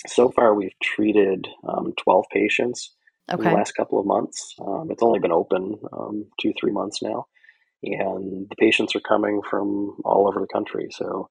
So 0.07 0.29
far, 0.29 0.55
we've 0.55 0.77
treated 0.81 1.47
um, 1.67 1.93
12 2.03 2.25
patients 2.31 2.93
okay. 3.31 3.43
in 3.43 3.49
the 3.49 3.55
last 3.55 3.73
couple 3.73 3.99
of 3.99 4.05
months. 4.05 4.55
Um, 4.59 4.87
it's 4.89 5.03
only 5.03 5.19
been 5.19 5.31
open 5.31 5.75
um, 5.93 6.25
two, 6.39 6.53
three 6.59 6.71
months 6.71 7.01
now 7.01 7.25
and 7.85 8.47
the 8.49 8.55
patients 8.57 8.95
are 8.95 9.01
coming 9.01 9.41
from 9.49 9.97
all 10.03 10.27
over 10.27 10.39
the 10.39 10.51
country. 10.51 10.87
So 10.91 11.29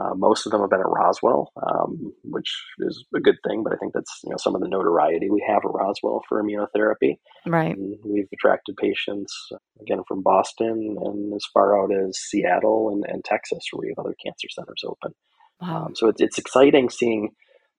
uh, 0.00 0.14
most 0.14 0.46
of 0.46 0.52
them 0.52 0.62
have 0.62 0.70
been 0.70 0.80
at 0.80 0.88
Roswell, 0.88 1.52
um, 1.62 2.14
which 2.24 2.50
is 2.78 3.04
a 3.14 3.20
good 3.20 3.36
thing. 3.46 3.62
But 3.62 3.74
I 3.74 3.76
think 3.76 3.92
that's 3.92 4.20
you 4.24 4.30
know 4.30 4.38
some 4.38 4.54
of 4.54 4.62
the 4.62 4.68
notoriety 4.68 5.28
we 5.28 5.44
have 5.46 5.62
at 5.64 5.70
Roswell 5.70 6.22
for 6.28 6.42
immunotherapy. 6.42 7.18
Right. 7.46 7.76
And 7.76 7.98
we've 8.04 8.28
attracted 8.32 8.76
patients 8.76 9.34
again 9.80 10.02
from 10.08 10.22
Boston 10.22 10.96
and 10.98 11.34
as 11.34 11.44
far 11.52 11.78
out 11.78 11.90
as 11.92 12.18
Seattle 12.18 12.90
and, 12.90 13.04
and 13.06 13.24
Texas, 13.24 13.64
where 13.72 13.80
we 13.80 13.88
have 13.88 14.04
other 14.04 14.16
cancer 14.24 14.48
centers 14.50 14.82
open. 14.86 15.12
Wow. 15.60 15.86
Um, 15.86 15.94
so 15.94 16.08
it's 16.08 16.20
it's 16.20 16.38
exciting 16.38 16.90
seeing. 16.90 17.30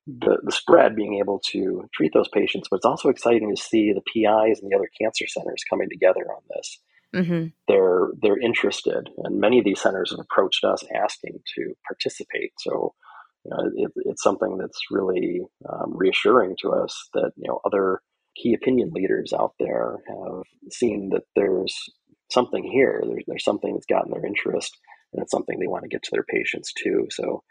The, 0.05 0.35
the 0.43 0.51
spread 0.51 0.97
being 0.97 1.19
able 1.19 1.39
to 1.51 1.87
treat 1.93 2.11
those 2.13 2.27
patients, 2.27 2.67
but 2.69 2.75
it's 2.75 2.85
also 2.85 3.07
exciting 3.07 3.55
to 3.55 3.61
see 3.61 3.93
the 3.93 4.01
PIs 4.01 4.59
and 4.59 4.69
the 4.69 4.75
other 4.75 4.89
cancer 5.01 5.25
centers 5.27 5.63
coming 5.69 5.87
together 5.89 6.27
on 6.29 6.41
this 6.53 6.79
mm-hmm. 7.13 7.47
they're 7.67 8.09
they're 8.21 8.39
interested, 8.39 9.09
and 9.17 9.39
many 9.39 9.59
of 9.59 9.65
these 9.65 9.81
centers 9.81 10.11
have 10.11 10.19
approached 10.19 10.63
us 10.63 10.83
asking 10.95 11.39
to 11.55 11.73
participate. 11.87 12.51
So, 12.59 12.93
you 13.45 13.51
know, 13.51 13.71
it, 13.75 13.91
it's 14.05 14.23
something 14.23 14.57
that's 14.57 14.79
really 14.91 15.41
um, 15.69 15.95
reassuring 15.95 16.55
to 16.61 16.71
us 16.71 17.09
that 17.13 17.31
you 17.37 17.47
know 17.47 17.59
other 17.65 18.01
key 18.35 18.53
opinion 18.53 18.91
leaders 18.93 19.33
out 19.37 19.53
there 19.59 19.97
have 20.07 20.43
seen 20.71 21.09
that 21.13 21.23
there's 21.35 21.75
something 22.31 22.63
here. 22.63 23.01
There's, 23.05 23.23
there's 23.27 23.45
something 23.45 23.73
that's 23.73 23.85
gotten 23.85 24.11
their 24.11 24.25
interest, 24.25 24.77
and 25.13 25.21
it's 25.21 25.31
something 25.31 25.59
they 25.59 25.67
want 25.67 25.83
to 25.83 25.89
get 25.89 26.03
to 26.03 26.11
their 26.11 26.25
patients 26.25 26.73
too. 26.73 27.07
So. 27.09 27.43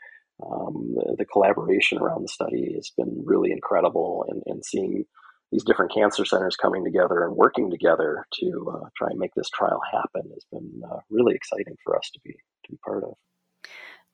Um, 0.42 0.94
the, 0.96 1.16
the, 1.18 1.24
collaboration 1.24 1.98
around 1.98 2.22
the 2.22 2.28
study 2.28 2.72
has 2.74 2.90
been 2.96 3.22
really 3.24 3.52
incredible, 3.52 4.24
and, 4.28 4.42
and 4.46 4.64
seeing 4.64 5.04
these 5.52 5.64
different 5.64 5.92
cancer 5.94 6.24
centers 6.24 6.56
coming 6.56 6.82
together 6.82 7.24
and 7.24 7.36
working 7.36 7.70
together 7.70 8.24
to 8.40 8.72
uh, 8.74 8.88
try 8.96 9.08
and 9.10 9.18
make 9.18 9.34
this 9.36 9.50
trial 9.50 9.80
happen 9.92 10.30
has 10.32 10.44
been 10.50 10.82
uh, 10.90 10.96
really 11.10 11.34
exciting 11.34 11.76
for 11.84 11.96
us 11.96 12.10
to 12.12 12.20
be 12.24 12.32
to 12.32 12.72
be 12.72 12.78
part 12.84 13.04
of. 13.04 13.12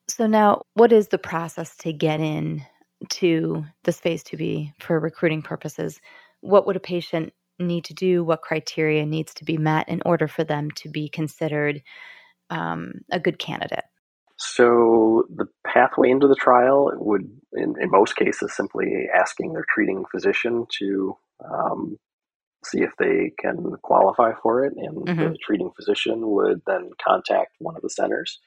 So 0.09 0.27
now, 0.27 0.63
what 0.73 0.91
is 0.91 1.07
the 1.07 1.17
process 1.17 1.75
to 1.77 1.93
get 1.93 2.19
in 2.19 2.63
to 3.09 3.63
this 3.83 3.99
phase 3.99 4.23
2B 4.23 4.73
for 4.79 4.99
recruiting 4.99 5.41
purposes? 5.41 6.01
What 6.41 6.67
would 6.67 6.75
a 6.75 6.81
patient 6.81 7.31
need 7.57 7.85
to 7.85 7.93
do? 7.93 8.23
What 8.23 8.41
criteria 8.41 9.05
needs 9.05 9.33
to 9.35 9.45
be 9.45 9.57
met 9.57 9.87
in 9.87 10.01
order 10.05 10.27
for 10.27 10.43
them 10.43 10.71
to 10.71 10.89
be 10.89 11.09
considered 11.09 11.81
um, 12.49 12.93
a 13.11 13.19
good 13.19 13.39
candidate? 13.39 13.85
So 14.37 15.25
the 15.33 15.45
pathway 15.67 16.09
into 16.09 16.27
the 16.27 16.35
trial 16.35 16.91
would, 16.95 17.29
in, 17.53 17.75
in 17.79 17.91
most 17.91 18.15
cases, 18.15 18.55
simply 18.55 19.07
asking 19.13 19.53
their 19.53 19.65
treating 19.73 20.05
physician 20.11 20.65
to 20.79 21.15
um, 21.43 21.97
see 22.65 22.81
if 22.81 22.91
they 22.97 23.31
can 23.39 23.75
qualify 23.81 24.31
for 24.41 24.65
it. 24.65 24.73
And 24.75 24.97
mm-hmm. 25.05 25.19
the 25.31 25.37
treating 25.45 25.71
physician 25.75 26.27
would 26.29 26.61
then 26.65 26.89
contact 27.03 27.55
one 27.59 27.75
of 27.75 27.81
the 27.81 27.89
centers. 27.89 28.39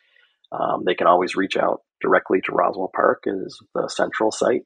Um, 0.53 0.83
they 0.85 0.95
can 0.95 1.07
always 1.07 1.35
reach 1.35 1.57
out 1.57 1.81
directly 2.01 2.41
to 2.45 2.53
Roswell 2.53 2.91
Park 2.95 3.25
as 3.27 3.57
the 3.75 3.89
central 3.89 4.31
site. 4.31 4.63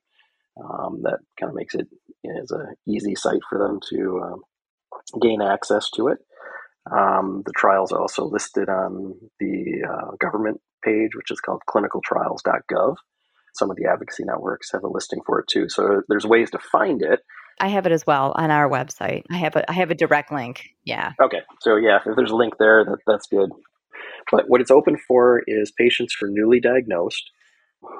Um, 0.58 1.00
that 1.02 1.18
kind 1.38 1.50
of 1.50 1.54
makes 1.54 1.74
it 1.74 1.86
it 2.24 2.42
is 2.42 2.50
an 2.50 2.74
easy 2.88 3.14
site 3.14 3.42
for 3.48 3.58
them 3.58 3.78
to 3.90 4.20
um, 4.22 5.20
gain 5.20 5.42
access 5.42 5.90
to 5.96 6.08
it. 6.08 6.18
Um, 6.90 7.42
the 7.44 7.52
trials 7.56 7.92
are 7.92 8.00
also 8.00 8.24
listed 8.24 8.68
on 8.68 9.14
the 9.38 9.84
uh, 9.88 10.16
government 10.20 10.60
page, 10.84 11.10
which 11.14 11.30
is 11.30 11.40
called 11.40 11.62
clinicaltrials.gov. 11.68 12.96
Some 13.54 13.70
of 13.70 13.76
the 13.76 13.86
advocacy 13.86 14.24
networks 14.24 14.72
have 14.72 14.84
a 14.84 14.88
listing 14.88 15.20
for 15.26 15.40
it 15.40 15.48
too. 15.48 15.68
So 15.68 16.02
there's 16.08 16.26
ways 16.26 16.50
to 16.52 16.58
find 16.58 17.02
it. 17.02 17.20
I 17.60 17.68
have 17.68 17.86
it 17.86 17.92
as 17.92 18.06
well 18.06 18.32
on 18.36 18.50
our 18.50 18.68
website. 18.68 19.24
I 19.30 19.36
have 19.36 19.56
a 19.56 19.70
I 19.70 19.74
have 19.74 19.90
a 19.90 19.94
direct 19.94 20.30
link. 20.32 20.70
Yeah. 20.84 21.12
Okay. 21.20 21.40
So 21.60 21.76
yeah, 21.76 21.98
if 22.04 22.16
there's 22.16 22.30
a 22.30 22.36
link 22.36 22.54
there, 22.58 22.84
that, 22.84 22.98
that's 23.06 23.26
good. 23.26 23.50
But 24.30 24.44
what 24.48 24.60
it's 24.60 24.70
open 24.70 24.98
for 25.08 25.42
is 25.46 25.72
patients 25.78 26.16
who 26.18 26.26
are 26.26 26.30
newly 26.30 26.60
diagnosed 26.60 27.30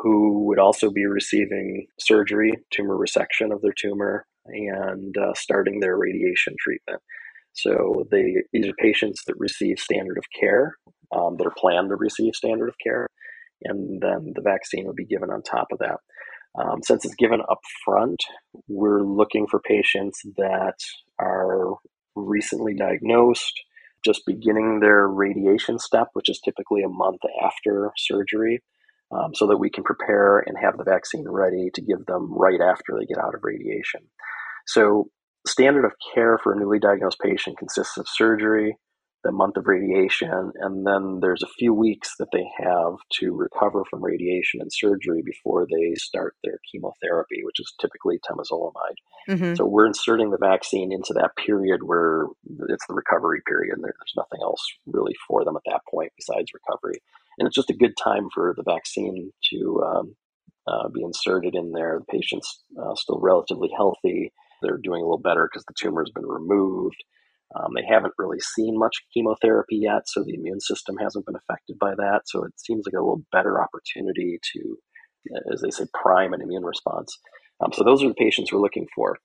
who 0.03 0.45
would 0.45 0.59
also 0.59 0.91
be 0.91 1.07
receiving 1.07 1.87
surgery, 1.99 2.53
tumor 2.71 2.97
resection 2.97 3.53
of 3.53 3.63
their 3.63 3.75
tumor, 3.77 4.27
and 4.47 5.17
uh, 5.17 5.33
starting 5.35 5.81
their 5.81 5.97
radiation 5.97 6.55
treatment. 6.59 7.01
So 7.53 8.07
they 8.11 8.37
these 8.53 8.67
are 8.67 8.75
patients 8.79 9.23
that 9.27 9.39
receive 9.39 9.79
standard 9.79 10.19
of 10.19 10.25
care, 10.39 10.77
um, 11.15 11.37
that 11.39 11.47
are 11.47 11.55
planned 11.57 11.89
to 11.91 11.97
receive 11.97 12.35
standard 12.35 12.69
of 12.69 12.75
care, 12.83 13.09
and 13.63 14.01
then 14.01 14.33
the 14.35 14.43
vaccine 14.43 14.87
would 14.87 14.97
be 14.97 15.07
given 15.07 15.31
on 15.31 15.43
top 15.43 15.69
of 15.73 15.79
that. 15.79 15.99
Um, 16.59 16.83
since 16.83 17.05
it's 17.05 17.15
given 17.15 17.41
up 17.51 17.61
front, 17.85 18.23
we're 18.69 19.03
looking 19.03 19.47
for 19.47 19.61
patients 19.61 20.23
that 20.37 20.77
are 21.19 21.75
recently 22.15 22.75
diagnosed, 22.75 23.61
just 24.05 24.27
beginning 24.27 24.81
their 24.81 25.07
radiation 25.07 25.79
step, 25.79 26.09
which 26.15 26.29
is 26.31 26.41
typically 26.41 26.83
a 26.83 26.89
month 26.89 27.21
after 27.45 27.93
surgery, 27.97 28.63
um, 29.13 29.35
so 29.35 29.47
that 29.47 29.59
we 29.59 29.71
can 29.71 29.85
prepare 29.85 30.39
and 30.39 30.57
have 30.59 30.79
the 30.79 30.85
vaccine 30.85 31.29
ready 31.29 31.71
to 31.75 31.83
give 31.83 32.07
them 32.07 32.33
right 32.33 32.61
after 32.61 32.97
they 32.99 33.07
get 33.07 33.19
out 33.19 33.35
of 33.35 33.45
radiation. 33.45 34.01
So, 34.67 35.11
standard 35.47 35.85
of 35.85 35.93
care 36.15 36.39
for 36.43 36.53
a 36.53 36.59
newly 36.59 36.79
diagnosed 36.79 37.19
patient 37.23 37.59
consists 37.59 37.99
of 37.99 38.07
surgery, 38.09 38.77
the 39.25 39.33
month 39.33 39.57
of 39.57 39.67
radiation, 39.67 40.53
and 40.61 40.87
then 40.87 41.19
there's 41.21 41.43
a 41.43 41.53
few 41.59 41.75
weeks 41.75 42.14
that 42.19 42.29
they 42.33 42.47
have 42.59 42.95
to 43.21 43.33
recover 43.33 43.85
from 43.91 44.05
radiation 44.05 44.61
and 44.61 44.73
surgery 44.73 45.23
before 45.25 45.67
they 45.67 45.95
start 45.97 46.37
their 46.45 46.59
chemotherapy, 46.71 47.41
which 47.43 47.59
is 47.59 47.75
typically 47.81 48.19
temozolomide. 48.19 48.99
Mm-hmm. 49.29 49.55
So 49.57 49.67
we're 49.67 49.87
inserting 49.87 50.31
the 50.31 50.39
vaccine 50.39 50.93
into 50.93 51.12
that 51.14 51.37
period 51.37 51.81
where 51.83 52.27
it's 52.69 52.87
the 52.87 52.95
recovery 52.95 53.41
period, 53.47 53.75
and 53.75 53.85
there's 53.85 54.14
nothing 54.17 54.41
else 54.43 54.64
really 54.87 55.14
for 55.27 55.45
them 55.45 55.57
at 55.57 55.62
that 55.67 55.81
point 55.91 56.12
besides 56.17 56.53
recovery. 56.55 57.01
And 57.39 57.47
it's 57.47 57.57
just 57.57 57.71
a 57.71 57.75
good 57.77 57.97
time 58.03 58.29
for 58.33 58.55
the 58.57 58.62
vaccine 58.62 59.33
to 59.51 59.83
um, 59.85 60.17
uh, 60.67 60.89
be 60.89 61.03
inserted 61.03 61.55
in 61.55 61.73
there. 61.73 61.99
The 61.99 62.12
patient's 62.12 62.62
uh, 62.81 62.95
still 62.95 63.19
relatively 63.21 63.71
healthy. 63.77 64.33
They're 64.62 64.79
doing 64.79 65.03
a 65.03 65.05
little 65.05 65.19
better 65.19 65.49
because 65.51 65.64
the 65.67 65.75
tumor 65.77 66.03
has 66.03 66.11
been 66.14 66.27
removed. 66.27 67.03
Um, 67.55 67.72
they 67.74 67.84
haven't 67.88 68.14
really 68.18 68.40
seen 68.40 68.78
much 68.78 69.05
chemotherapy 69.14 69.76
yet, 69.76 70.03
so 70.07 70.22
the 70.24 70.34
immune 70.34 70.61
system 70.61 70.97
hasn't 70.99 71.26
been 71.26 71.36
affected 71.36 71.78
by 71.78 71.94
that. 71.94 72.22
So 72.26 72.44
it 72.44 72.53
seems 72.57 72.84
like 72.86 72.99
a 72.99 73.03
little 73.03 73.22
better 73.30 73.62
opportunity 73.62 74.38
to, 74.53 74.76
as 75.53 75.62
they 75.62 75.70
say, 75.70 75.84
prime 75.94 76.32
an 76.32 76.42
immune 76.42 76.64
response. 76.64 77.16
Um, 77.62 77.72
so 77.72 77.84
those 77.84 78.03
are 78.03 78.09
the 78.09 78.14
patients 78.14 78.53
we're 78.53 78.61
looking 78.61 78.86
for. 78.94 79.18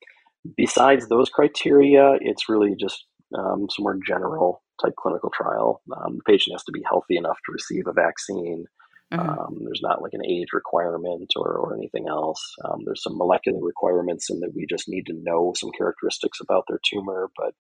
Besides 0.56 1.08
those 1.08 1.30
criteria, 1.30 2.14
it's 2.22 2.48
really 2.48 2.76
just 2.80 3.06
um, 3.38 3.68
some 3.70 3.84
more 3.84 3.98
general 4.06 4.64
type 4.82 4.94
clinical 4.98 5.32
trial. 5.34 5.82
Um, 5.96 6.18
the 6.18 6.24
patient 6.32 6.54
has 6.54 6.64
to 6.66 6.72
be 6.72 6.84
healthy 6.88 7.18
enough 7.18 7.38
to 7.46 7.52
receive 7.52 7.88
a 7.88 7.94
vaccine. 7.94 8.66
Mm-hmm. 9.14 9.30
Um, 9.30 9.62
there's 9.66 9.82
not 9.84 10.02
like 10.02 10.14
an 10.14 10.26
age 10.26 10.48
requirement 10.54 11.32
or, 11.36 11.54
or 11.58 11.76
anything 11.76 12.08
else. 12.08 12.42
Um, 12.66 12.80
there's 12.86 13.04
some 13.04 13.18
molecular 13.18 13.60
requirements 13.62 14.30
in 14.30 14.40
that 14.40 14.54
we 14.56 14.66
just 14.70 14.88
need 14.88 15.06
to 15.08 15.20
know 15.22 15.54
some 15.56 15.72
characteristics 15.78 16.40
about 16.40 16.64
their 16.68 16.80
tumor, 16.90 17.30
but 17.38 17.54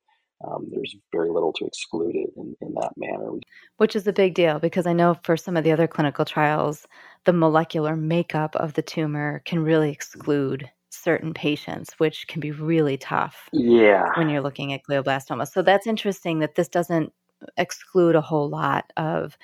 um, 0.43 0.67
there's 0.71 0.95
very 1.11 1.29
little 1.29 1.53
to 1.53 1.65
exclude 1.65 2.15
it 2.15 2.29
in, 2.35 2.55
in 2.61 2.73
that 2.75 2.93
manner. 2.97 3.31
Which 3.77 3.95
is 3.95 4.07
a 4.07 4.13
big 4.13 4.33
deal 4.33 4.59
because 4.59 4.85
I 4.85 4.93
know 4.93 5.17
for 5.23 5.37
some 5.37 5.57
of 5.57 5.63
the 5.63 5.71
other 5.71 5.87
clinical 5.87 6.25
trials, 6.25 6.87
the 7.25 7.33
molecular 7.33 7.95
makeup 7.95 8.55
of 8.55 8.73
the 8.73 8.81
tumor 8.81 9.41
can 9.45 9.63
really 9.63 9.91
exclude 9.91 10.69
certain 10.89 11.33
patients, 11.33 11.93
which 11.97 12.27
can 12.27 12.39
be 12.39 12.51
really 12.51 12.97
tough. 12.97 13.49
Yeah. 13.53 14.09
When 14.15 14.29
you're 14.29 14.41
looking 14.41 14.73
at 14.73 14.81
glioblastoma. 14.89 15.47
So 15.47 15.61
that's 15.61 15.87
interesting 15.87 16.39
that 16.39 16.55
this 16.55 16.67
doesn't 16.67 17.11
exclude 17.57 18.15
a 18.15 18.21
whole 18.21 18.49
lot 18.49 18.91
of 18.97 19.37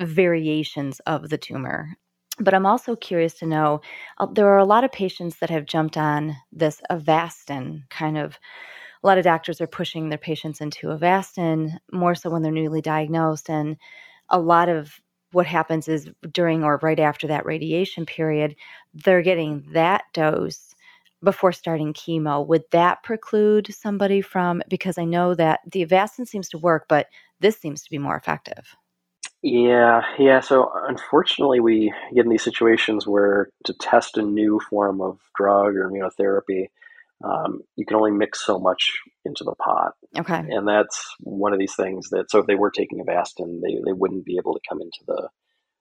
variations 0.00 1.00
of 1.00 1.28
the 1.28 1.38
tumor. 1.38 1.96
But 2.38 2.54
I'm 2.54 2.66
also 2.66 2.96
curious 2.96 3.34
to 3.34 3.46
know 3.46 3.82
uh, 4.18 4.26
there 4.26 4.48
are 4.48 4.58
a 4.58 4.64
lot 4.64 4.84
of 4.84 4.92
patients 4.92 5.38
that 5.38 5.50
have 5.50 5.66
jumped 5.66 5.96
on 5.96 6.36
this 6.50 6.80
Avastin 6.90 7.88
kind 7.90 8.16
of 8.16 8.38
a 9.02 9.06
lot 9.06 9.18
of 9.18 9.24
doctors 9.24 9.60
are 9.60 9.66
pushing 9.66 10.08
their 10.08 10.18
patients 10.18 10.60
into 10.60 10.88
Avastin 10.88 11.78
more 11.92 12.14
so 12.14 12.30
when 12.30 12.42
they're 12.42 12.52
newly 12.52 12.80
diagnosed. 12.80 13.48
And 13.48 13.76
a 14.28 14.38
lot 14.38 14.68
of 14.68 15.00
what 15.32 15.46
happens 15.46 15.88
is 15.88 16.10
during 16.32 16.64
or 16.64 16.78
right 16.82 17.00
after 17.00 17.28
that 17.28 17.46
radiation 17.46 18.04
period, 18.04 18.56
they're 18.92 19.22
getting 19.22 19.64
that 19.72 20.04
dose 20.12 20.74
before 21.22 21.52
starting 21.52 21.92
chemo. 21.92 22.46
Would 22.46 22.64
that 22.72 23.02
preclude 23.02 23.72
somebody 23.74 24.20
from, 24.20 24.62
because 24.68 24.98
I 24.98 25.04
know 25.04 25.34
that 25.34 25.60
the 25.70 25.86
Avastin 25.86 26.26
seems 26.26 26.48
to 26.50 26.58
work, 26.58 26.86
but 26.88 27.06
this 27.40 27.58
seems 27.58 27.82
to 27.82 27.90
be 27.90 27.98
more 27.98 28.16
effective. 28.16 28.76
Yeah, 29.42 30.02
yeah. 30.18 30.40
So 30.40 30.70
unfortunately, 30.86 31.60
we 31.60 31.92
get 32.14 32.24
in 32.24 32.30
these 32.30 32.42
situations 32.42 33.06
where 33.06 33.48
to 33.64 33.72
test 33.72 34.18
a 34.18 34.22
new 34.22 34.60
form 34.68 35.00
of 35.00 35.18
drug 35.34 35.76
or 35.76 35.88
immunotherapy, 35.88 36.68
um, 37.24 37.60
you 37.76 37.84
can 37.84 37.96
only 37.96 38.10
mix 38.10 38.44
so 38.44 38.58
much 38.58 38.92
into 39.24 39.44
the 39.44 39.54
pot. 39.54 39.92
Okay. 40.18 40.38
And 40.38 40.66
that's 40.66 41.14
one 41.20 41.52
of 41.52 41.58
these 41.58 41.74
things 41.74 42.08
that, 42.10 42.30
so 42.30 42.38
if 42.38 42.46
they 42.46 42.54
were 42.54 42.70
taking 42.70 43.04
Avastin, 43.04 43.60
they, 43.62 43.74
they 43.84 43.92
wouldn't 43.92 44.24
be 44.24 44.38
able 44.38 44.54
to 44.54 44.60
come 44.68 44.80
into 44.80 45.00
the, 45.06 45.28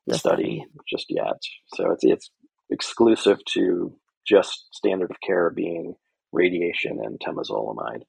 the, 0.07 0.17
study, 0.17 0.65
just 0.87 1.05
yet. 1.09 1.39
So 1.75 1.91
it's, 1.91 2.03
it's 2.03 2.31
exclusive 2.69 3.39
to 3.53 3.95
just 4.27 4.67
standard 4.71 5.11
of 5.11 5.21
care 5.25 5.49
being 5.49 5.95
radiation 6.31 6.99
and 7.01 7.19
temozolomide. 7.19 8.03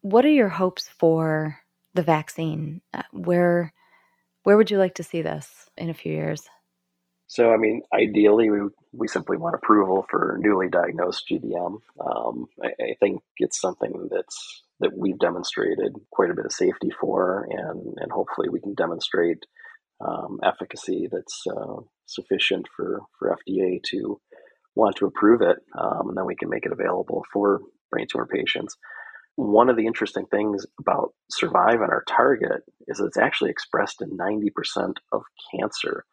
What 0.00 0.24
are 0.24 0.30
your 0.30 0.48
hopes 0.48 0.88
for 0.88 1.58
the 1.94 2.02
vaccine? 2.02 2.80
Uh, 2.94 3.02
where, 3.12 3.74
where 4.44 4.56
would 4.56 4.70
you 4.70 4.78
like 4.78 4.94
to 4.94 5.02
see 5.02 5.20
this 5.20 5.68
in 5.76 5.90
a 5.90 5.94
few 5.94 6.12
years? 6.12 6.48
So, 7.30 7.52
I 7.52 7.58
mean, 7.58 7.82
ideally, 7.94 8.50
we, 8.50 8.58
we 8.92 9.06
simply 9.06 9.36
want 9.36 9.54
approval 9.54 10.04
for 10.10 10.36
newly 10.40 10.68
diagnosed 10.68 11.28
GBM. 11.30 11.78
Um, 12.04 12.46
I, 12.60 12.70
I, 12.82 12.94
think 12.98 13.22
it's 13.36 13.60
something 13.60 14.08
that's 14.10 14.64
that 14.80 14.98
we've 14.98 15.18
demonstrated 15.18 15.94
quite 16.10 16.30
a 16.30 16.34
bit 16.34 16.44
of 16.44 16.52
safety 16.52 16.90
for, 17.00 17.46
and, 17.48 17.94
and 17.98 18.10
hopefully 18.10 18.48
we 18.48 18.60
can 18.60 18.74
demonstrate 18.74 19.44
um, 20.00 20.40
efficacy 20.42 21.08
that's 21.08 21.44
uh, 21.48 21.76
sufficient 22.06 22.66
for, 22.74 23.02
for 23.16 23.38
FDA 23.46 23.80
to 23.90 24.20
want 24.74 24.96
to 24.96 25.06
approve 25.06 25.40
it, 25.40 25.58
um, 25.78 26.08
and 26.08 26.16
then 26.16 26.26
we 26.26 26.34
can 26.34 26.50
make 26.50 26.66
it 26.66 26.72
available 26.72 27.22
for 27.32 27.60
brain 27.92 28.08
tumor 28.10 28.26
patients. 28.26 28.76
One 29.36 29.70
of 29.70 29.76
the 29.76 29.86
interesting 29.86 30.26
things 30.26 30.66
about 30.80 31.14
survivin 31.30 31.90
our 31.90 32.02
target 32.08 32.62
is 32.88 32.98
it's 32.98 33.16
actually 33.16 33.50
expressed 33.50 34.02
in 34.02 34.18
90% 34.18 34.94
of 35.12 35.22
cancer. 35.54 36.04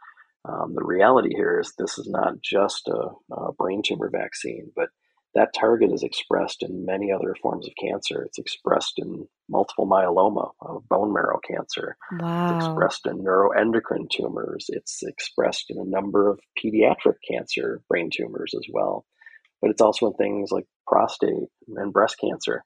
Um, 0.48 0.74
the 0.74 0.84
reality 0.84 1.36
here 1.36 1.60
is 1.60 1.74
this 1.78 1.98
is 1.98 2.08
not 2.08 2.42
just 2.42 2.88
a, 2.88 3.10
a, 3.34 3.52
brain 3.54 3.82
tumor 3.84 4.10
vaccine, 4.10 4.72
but 4.76 4.90
that 5.36 5.54
target 5.54 5.92
is 5.92 6.04
expressed 6.04 6.64
in 6.64 6.86
many 6.86 7.12
other 7.12 7.36
forms 7.42 7.68
of 7.68 7.74
cancer. 7.82 8.24
It's 8.24 8.40
expressed 8.40 8.94
in 8.98 9.28
multiple 9.50 9.88
myeloma, 9.88 10.52
of 10.62 10.88
bone 10.88 11.14
marrow 11.14 11.40
cancer. 11.48 11.98
Wow. 12.20 12.58
It's 12.58 12.66
expressed 12.66 13.06
in 13.08 13.24
neuroendocrine 13.24 14.10
tumors. 14.10 14.68
It's 14.70 15.04
expressed 15.04 15.66
in 15.70 15.80
a 15.80 15.90
number 15.90 16.30
of 16.30 16.40
pediatric 16.58 17.16
cancer 17.30 17.82
brain 17.90 18.10
tumors 18.12 18.54
as 18.56 18.66
well. 18.72 19.06
But 19.62 19.72
it's 19.72 19.82
also 19.82 20.08
in 20.08 20.14
things 20.14 20.52
like 20.52 20.66
prostate 20.88 21.50
and 21.68 21.94
breast 21.94 22.18
cancer. 22.20 22.64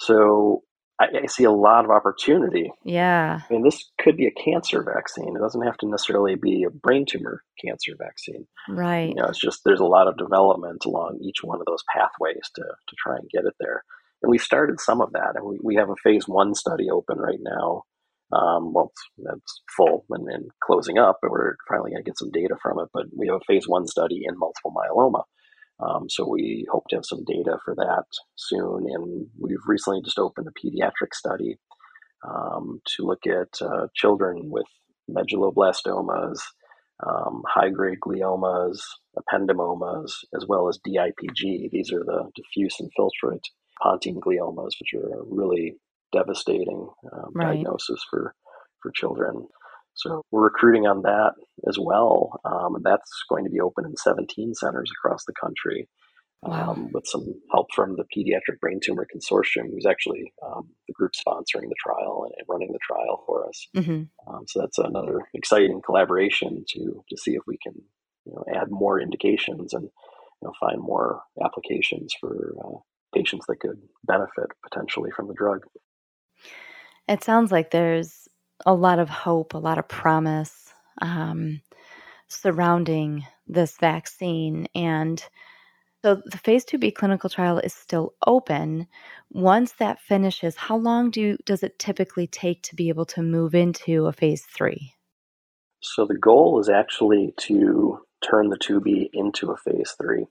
So 0.00 0.62
I, 1.00 1.06
I, 1.22 1.26
see 1.26 1.44
a 1.44 1.52
lot 1.52 1.84
of 1.84 1.90
opportunity. 1.90 2.72
Yeah. 2.84 3.40
I 3.48 3.52
mean, 3.52 3.62
this 3.62 3.90
could 4.00 4.16
be 4.16 4.26
a 4.26 4.42
cancer 4.42 4.82
vaccine. 4.82 5.36
It 5.36 5.40
doesn't 5.40 5.64
have 5.64 5.76
to 5.78 5.88
necessarily 5.88 6.34
be 6.34 6.64
a 6.64 6.70
brain 6.70 7.06
tumor 7.08 7.42
cancer 7.64 7.92
vaccine. 7.96 8.46
Right. 8.68 9.10
You 9.10 9.14
know, 9.14 9.26
it's 9.26 9.40
just 9.40 9.60
there's 9.64 9.80
a 9.80 9.84
lot 9.84 10.08
of 10.08 10.18
development 10.18 10.84
along 10.84 11.20
each 11.22 11.38
one 11.42 11.60
of 11.60 11.66
those 11.66 11.84
pathways 11.94 12.50
to, 12.56 12.62
to 12.62 12.96
try 12.98 13.16
and 13.16 13.30
get 13.30 13.44
it 13.44 13.54
there. 13.60 13.84
And 14.22 14.30
we've 14.30 14.42
started 14.42 14.80
some 14.80 15.00
of 15.00 15.12
that. 15.12 15.36
And 15.36 15.44
we, 15.44 15.58
we 15.62 15.74
have 15.76 15.90
a 15.90 15.96
phase 16.02 16.26
one 16.26 16.54
study 16.54 16.90
open 16.90 17.18
right 17.18 17.40
now. 17.40 17.84
Um, 18.30 18.72
well, 18.74 18.92
it's 19.16 19.62
full 19.74 20.04
and, 20.10 20.28
and 20.28 20.50
closing 20.62 20.98
up, 20.98 21.18
but 21.22 21.30
we're 21.30 21.54
finally 21.68 21.92
going 21.92 22.02
to 22.02 22.08
get 22.08 22.18
some 22.18 22.30
data 22.30 22.56
from 22.60 22.78
it. 22.80 22.88
But 22.92 23.06
we 23.16 23.28
have 23.28 23.36
a 23.36 23.44
phase 23.46 23.66
one 23.66 23.86
study 23.86 24.22
in 24.28 24.38
multiple 24.38 24.74
myeloma. 24.74 25.22
Um, 25.80 26.08
so 26.08 26.28
we 26.28 26.66
hope 26.70 26.84
to 26.88 26.96
have 26.96 27.04
some 27.06 27.24
data 27.24 27.58
for 27.64 27.74
that 27.76 28.04
soon. 28.36 28.86
And 28.88 29.26
we've 29.38 29.58
recently 29.66 30.02
just 30.02 30.18
opened 30.18 30.48
a 30.48 30.66
pediatric 30.66 31.14
study 31.14 31.56
um, 32.28 32.80
to 32.96 33.04
look 33.04 33.26
at 33.26 33.64
uh, 33.64 33.86
children 33.94 34.50
with 34.50 34.66
medulloblastomas, 35.08 36.38
um, 37.06 37.42
high 37.46 37.70
grade 37.70 37.98
gliomas, 38.04 38.78
ependymomas, 39.16 40.10
as 40.34 40.44
well 40.48 40.68
as 40.68 40.80
DIPG. 40.86 41.70
These 41.70 41.92
are 41.92 42.04
the 42.04 42.28
diffuse 42.34 42.76
infiltrate 42.80 43.44
pontine 43.80 44.20
gliomas, 44.20 44.72
which 44.80 44.94
are 44.94 45.22
really 45.30 45.76
devastating 46.12 46.88
um, 47.12 47.30
right. 47.34 47.54
diagnosis 47.54 48.02
for, 48.10 48.34
for 48.82 48.90
children. 48.94 49.46
So 49.98 50.24
we're 50.30 50.44
recruiting 50.44 50.86
on 50.86 51.02
that 51.02 51.32
as 51.68 51.76
well. 51.78 52.40
Um, 52.44 52.76
and 52.76 52.84
that's 52.84 53.10
going 53.28 53.44
to 53.44 53.50
be 53.50 53.60
open 53.60 53.84
in 53.84 53.96
17 53.96 54.54
centers 54.54 54.90
across 54.96 55.24
the 55.24 55.34
country. 55.40 55.88
Wow. 56.42 56.70
Um, 56.70 56.90
with 56.92 57.04
some 57.04 57.34
help 57.50 57.66
from 57.74 57.96
the 57.96 58.04
Pediatric 58.16 58.60
Brain 58.60 58.78
Tumor 58.80 59.08
Consortium, 59.12 59.72
who's 59.72 59.86
actually 59.86 60.32
um, 60.46 60.68
the 60.86 60.92
group 60.92 61.10
sponsoring 61.14 61.68
the 61.68 61.74
trial 61.84 62.26
and, 62.26 62.32
and 62.38 62.46
running 62.48 62.70
the 62.70 62.78
trial 62.80 63.24
for 63.26 63.48
us. 63.48 63.66
Mm-hmm. 63.76 64.32
Um, 64.32 64.44
so 64.46 64.60
that's 64.60 64.78
another 64.78 65.22
exciting 65.34 65.80
collaboration 65.84 66.64
to 66.68 67.02
to 67.08 67.16
see 67.16 67.32
if 67.32 67.42
we 67.48 67.58
can 67.60 67.74
you 68.24 68.34
know, 68.34 68.44
add 68.54 68.70
more 68.70 69.00
indications 69.00 69.72
and 69.72 69.82
you 69.82 70.46
know, 70.46 70.52
find 70.60 70.80
more 70.80 71.22
applications 71.44 72.14
for 72.20 72.54
uh, 72.64 72.78
patients 73.12 73.46
that 73.48 73.58
could 73.58 73.80
benefit 74.04 74.46
potentially 74.62 75.10
from 75.10 75.26
the 75.26 75.34
drug. 75.34 75.64
It 77.08 77.24
sounds 77.24 77.50
like 77.50 77.70
there's 77.70 78.27
a 78.66 78.74
lot 78.74 78.98
of 78.98 79.08
hope, 79.08 79.54
a 79.54 79.58
lot 79.58 79.78
of 79.78 79.88
promise 79.88 80.72
um, 81.00 81.60
surrounding 82.28 83.24
this 83.46 83.76
vaccine. 83.78 84.66
And 84.74 85.22
so 86.02 86.22
the 86.26 86.38
phase 86.38 86.64
2b 86.64 86.94
clinical 86.94 87.30
trial 87.30 87.58
is 87.58 87.74
still 87.74 88.14
open. 88.26 88.86
Once 89.30 89.72
that 89.72 90.00
finishes, 90.00 90.56
how 90.56 90.76
long 90.76 91.10
do 91.10 91.36
does 91.44 91.62
it 91.62 91.78
typically 91.78 92.26
take 92.26 92.62
to 92.64 92.76
be 92.76 92.88
able 92.88 93.06
to 93.06 93.22
move 93.22 93.54
into 93.54 94.06
a 94.06 94.12
phase 94.12 94.44
3? 94.44 94.92
So 95.80 96.06
the 96.06 96.18
goal 96.18 96.60
is 96.60 96.68
actually 96.68 97.34
to 97.38 98.00
turn 98.28 98.48
the 98.48 98.58
2b 98.58 99.10
into 99.12 99.50
a 99.50 99.56
phase 99.56 99.94
3. 100.00 100.26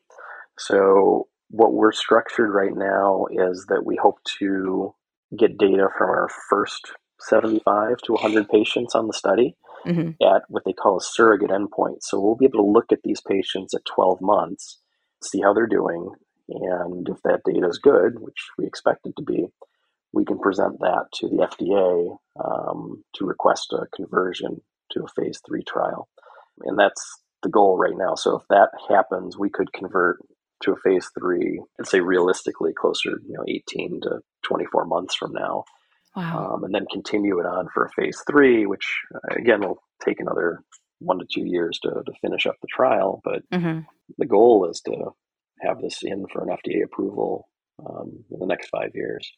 So 0.58 1.28
what 1.50 1.74
we're 1.74 1.94
structured 1.94 2.54
right 2.54 2.76
now 2.76 3.28
is 3.32 3.66
that 3.70 3.86
we 3.86 3.96
hope 3.96 4.20
to 4.40 4.94
get 5.38 5.58
data 5.58 5.88
from 5.98 6.10
our 6.10 6.30
first 6.50 6.92
75 7.22 7.98
to 8.06 8.14
100 8.14 8.50
patients 8.50 8.96
on 8.96 9.08
the 9.08 9.14
study 9.14 9.56
mm-hmm. 9.86 10.12
at 10.24 10.44
what 10.50 10.64
they 10.66 10.74
call 10.74 10.98
a 10.98 11.02
surrogate 11.02 11.50
endpoint. 11.50 11.98
So 12.02 12.20
we'll 12.20 12.36
be 12.36 12.46
able 12.46 12.64
to 12.64 12.72
look 12.72 12.92
at 12.92 13.00
these 13.04 13.22
patients 13.22 13.74
at 13.74 13.86
12 13.86 14.20
months, 14.22 14.80
see 15.24 15.42
how 15.42 15.54
they're 15.54 15.68
doing, 15.68 16.12
and 16.50 17.08
if 17.10 17.22
that 17.24 17.42
data 17.46 17.68
is 17.68 17.78
good, 17.78 18.20
which 18.20 18.48
we 18.58 18.66
expect 18.66 19.06
it 19.06 19.14
to 19.18 19.24
be, 19.24 19.48
we 20.14 20.26
can 20.26 20.40
present 20.40 20.80
that 20.80 21.06
to 21.16 21.28
the 21.28 21.48
FDA 21.48 22.18
um, 22.44 23.04
to 23.16 23.26
request 23.26 23.74
a 23.74 23.86
conversion 23.96 24.62
to 24.92 25.04
a 25.04 25.22
phase 25.22 25.42
three 25.46 25.64
trial. 25.64 26.08
And 26.62 26.80
that's 26.80 27.04
the 27.44 27.50
goal 27.50 27.78
right 27.78 27.96
now. 27.96 28.16
So 28.16 28.38
if 28.38 28.44
that 28.50 28.70
happens, 28.90 29.38
we 29.38 29.50
could 29.50 29.74
convert 29.74 30.20
to 30.64 30.72
a 30.72 30.78
phase 30.78 31.10
three, 31.18 31.62
I'd 31.80 31.88
say 31.88 32.00
realistically 32.00 32.74
closer, 32.74 33.20
you 33.28 33.34
know, 33.34 33.44
18 33.48 34.02
to 34.04 34.20
24 34.44 34.86
months 34.86 35.16
from 35.16 35.34
now. 35.34 35.66
Wow. 36.18 36.56
Um, 36.56 36.64
and 36.64 36.74
then 36.74 36.88
continue 36.92 37.40
it 37.40 37.46
on 37.46 37.68
for 37.72 37.86
a 37.86 37.92
phase 37.92 38.24
three, 38.28 38.66
which 38.66 39.02
uh, 39.14 39.36
again 39.36 39.62
will 39.62 39.84
take 40.04 40.20
another 40.20 40.64
one 40.98 41.20
to 41.20 41.26
two 41.32 41.46
years 41.46 41.78
to, 41.84 41.90
to 41.90 42.12
finish 42.24 42.48
up 42.48 42.56
the 42.60 42.68
trial. 42.68 43.22
But 43.24 43.48
mm-hmm. 43.54 43.82
the 44.18 44.26
goal 44.26 44.68
is 44.68 44.82
to 44.88 45.12
have 45.62 45.80
this 45.80 46.00
in 46.02 46.26
for 46.34 46.42
an 46.42 46.50
FDA 46.50 46.84
approval 46.84 47.48
um, 47.88 48.26
in 48.32 48.40
the 48.40 48.48
next 48.48 48.70
five 48.70 48.90
years. 48.96 49.32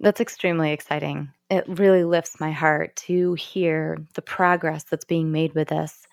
That's 0.00 0.20
extremely 0.20 0.72
exciting. 0.72 1.30
It 1.50 1.64
really 1.68 2.02
lifts 2.02 2.40
my 2.40 2.50
heart 2.50 2.96
to 3.06 3.34
hear 3.34 4.04
the 4.14 4.22
progress 4.22 4.82
that's 4.82 5.04
being 5.04 5.30
made 5.30 5.54
with 5.54 5.68
this 5.68 6.08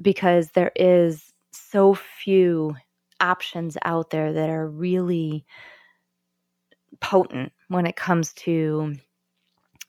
because 0.00 0.52
there 0.52 0.72
is 0.74 1.34
so 1.52 1.94
few 1.94 2.76
options 3.20 3.76
out 3.84 4.08
there 4.08 4.32
that 4.32 4.48
are 4.48 4.66
really 4.66 5.44
potent 7.00 7.52
when 7.68 7.86
it 7.86 7.96
comes 7.96 8.32
to 8.34 8.94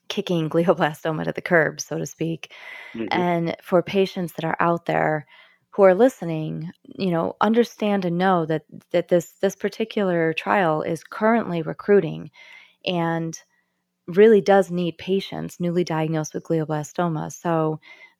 kicking 0.09 0.49
glioblastoma 0.49 1.23
to 1.25 1.31
the 1.31 1.41
curb, 1.41 1.81
so 1.81 1.97
to 1.97 2.05
speak. 2.05 2.53
Mm-hmm. 2.93 3.07
And 3.11 3.55
for 3.61 3.81
patients 3.81 4.33
that 4.33 4.45
are 4.45 4.57
out 4.59 4.85
there 4.85 5.25
who 5.71 5.83
are 5.83 5.95
listening, 5.95 6.71
you 6.83 7.11
know, 7.11 7.35
understand 7.39 8.05
and 8.05 8.17
know 8.17 8.45
that 8.45 8.63
that 8.91 9.09
this 9.09 9.33
this 9.41 9.55
particular 9.55 10.33
trial 10.33 10.81
is 10.81 11.03
currently 11.03 11.61
recruiting 11.61 12.31
and 12.85 13.39
really 14.07 14.41
does 14.41 14.71
need 14.71 14.97
patients 14.97 15.59
newly 15.59 15.83
diagnosed 15.83 16.33
with 16.33 16.43
glioblastoma. 16.43 17.31
So 17.31 17.79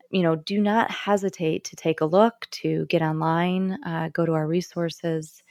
you 0.10 0.24
know, 0.24 0.36
do 0.36 0.62
not 0.62 0.90
hesitate 0.90 1.66
to 1.66 1.76
take 1.76 2.02
a 2.02 2.06
look, 2.06 2.48
to 2.52 2.86
get 2.86 3.02
online, 3.02 3.78
uh, 3.84 4.10
go 4.14 4.26
to 4.26 4.34
our 4.34 4.48
resources. 4.48 5.44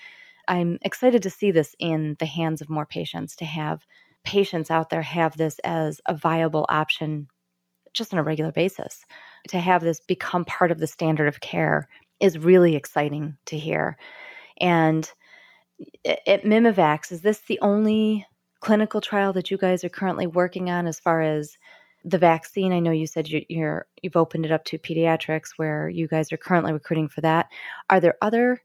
I'm 0.48 0.78
excited 0.82 1.22
to 1.22 1.30
see 1.30 1.50
this 1.50 1.74
in 1.78 2.16
the 2.18 2.26
hands 2.26 2.60
of 2.60 2.70
more 2.70 2.86
patients, 2.86 3.36
to 3.36 3.44
have 3.44 3.84
patients 4.24 4.70
out 4.70 4.90
there 4.90 5.02
have 5.02 5.36
this 5.36 5.58
as 5.60 6.00
a 6.06 6.14
viable 6.14 6.66
option 6.68 7.28
just 7.92 8.12
on 8.12 8.18
a 8.18 8.22
regular 8.22 8.52
basis. 8.52 9.04
To 9.48 9.58
have 9.58 9.82
this 9.82 10.00
become 10.00 10.44
part 10.44 10.70
of 10.70 10.78
the 10.78 10.86
standard 10.86 11.28
of 11.28 11.40
care 11.40 11.88
is 12.20 12.38
really 12.38 12.76
exciting 12.76 13.36
to 13.46 13.58
hear. 13.58 13.96
And 14.60 15.10
at 16.04 16.44
Mimivax, 16.44 17.12
is 17.12 17.22
this 17.22 17.40
the 17.40 17.60
only 17.60 18.26
clinical 18.60 19.00
trial 19.00 19.32
that 19.34 19.50
you 19.50 19.58
guys 19.58 19.84
are 19.84 19.88
currently 19.88 20.26
working 20.26 20.70
on 20.70 20.86
as 20.86 20.98
far 20.98 21.22
as 21.22 21.56
the 22.04 22.18
vaccine, 22.18 22.72
I 22.72 22.78
know 22.78 22.92
you 22.92 23.06
said 23.06 23.28
you, 23.28 23.44
you're 23.48 23.86
you've 24.00 24.16
opened 24.16 24.46
it 24.46 24.52
up 24.52 24.64
to 24.66 24.78
pediatrics, 24.78 25.50
where 25.56 25.88
you 25.88 26.06
guys 26.06 26.32
are 26.32 26.36
currently 26.36 26.72
recruiting 26.72 27.08
for 27.08 27.20
that. 27.22 27.48
Are 27.90 27.98
there 27.98 28.14
other 28.22 28.62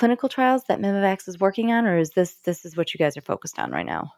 clinical 0.00 0.30
trials 0.30 0.64
that 0.64 0.80
Mimivax 0.80 1.28
is 1.28 1.38
working 1.38 1.72
on, 1.72 1.84
or 1.84 1.98
is 1.98 2.10
this 2.10 2.36
this 2.46 2.64
is 2.64 2.74
what 2.74 2.94
you 2.94 2.98
guys 2.98 3.18
are 3.18 3.22
focused 3.22 3.58
on 3.58 3.70
right 3.70 3.84
now? 3.84 4.10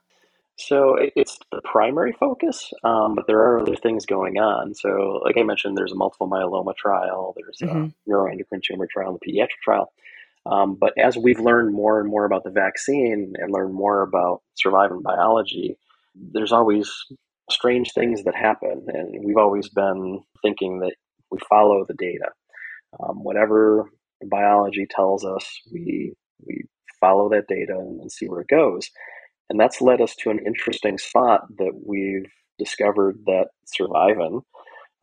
So 0.56 0.96
it's 1.16 1.40
the 1.50 1.60
primary 1.64 2.12
focus, 2.12 2.72
um, 2.84 3.16
but 3.16 3.26
there 3.26 3.40
are 3.40 3.60
other 3.60 3.74
things 3.74 4.06
going 4.06 4.38
on. 4.38 4.74
So, 4.74 5.20
like 5.24 5.36
I 5.36 5.42
mentioned, 5.42 5.76
there's 5.76 5.90
a 5.90 5.96
multiple 5.96 6.28
myeloma 6.28 6.76
trial, 6.76 7.34
there's 7.36 7.58
mm-hmm. 7.60 7.86
a 7.86 8.10
neuroendocrine 8.10 8.62
tumor 8.62 8.86
trial, 8.86 9.10
and 9.10 9.18
the 9.20 9.26
pediatric 9.26 9.60
trial. 9.64 9.92
Um, 10.46 10.76
but 10.76 10.92
as 10.96 11.16
we've 11.16 11.40
learned 11.40 11.74
more 11.74 12.00
and 12.00 12.08
more 12.08 12.26
about 12.26 12.44
the 12.44 12.50
vaccine 12.50 13.32
and 13.36 13.52
learned 13.52 13.74
more 13.74 14.02
about 14.02 14.42
survivin 14.64 15.02
biology, 15.02 15.78
there's 16.14 16.52
always 16.52 16.92
strange 17.50 17.92
things 17.92 18.22
that 18.22 18.36
happen. 18.36 18.86
And 18.88 19.24
we've 19.24 19.36
always 19.36 19.68
been 19.68 20.20
thinking 20.42 20.78
that 20.80 20.94
we 21.32 21.38
follow 21.48 21.84
the 21.84 21.94
data. 21.94 22.30
Um, 23.00 23.24
whatever 23.24 23.88
biology 24.28 24.86
tells 24.88 25.24
us, 25.24 25.46
we, 25.72 26.14
we 26.46 26.64
follow 27.00 27.28
that 27.30 27.48
data 27.48 27.74
and, 27.78 28.10
see 28.10 28.26
where 28.26 28.40
it 28.40 28.48
goes. 28.48 28.90
And 29.50 29.60
that's 29.60 29.80
led 29.80 30.00
us 30.00 30.14
to 30.16 30.30
an 30.30 30.40
interesting 30.46 30.98
spot 30.98 31.42
that 31.58 31.72
we've 31.86 32.30
discovered 32.58 33.18
that 33.26 33.48
survivin 33.66 34.42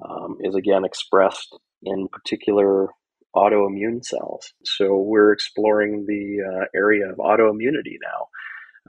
um, 0.08 0.38
is 0.42 0.56
again 0.56 0.86
expressed 0.86 1.58
in 1.84 2.08
particular 2.08 2.88
autoimmune 3.36 4.04
cells. 4.04 4.54
So 4.64 4.98
we're 4.98 5.32
exploring 5.32 6.06
the 6.08 6.40
uh, 6.44 6.66
area 6.76 7.10
of 7.10 7.18
autoimmunity 7.18 7.98
now 8.02 8.28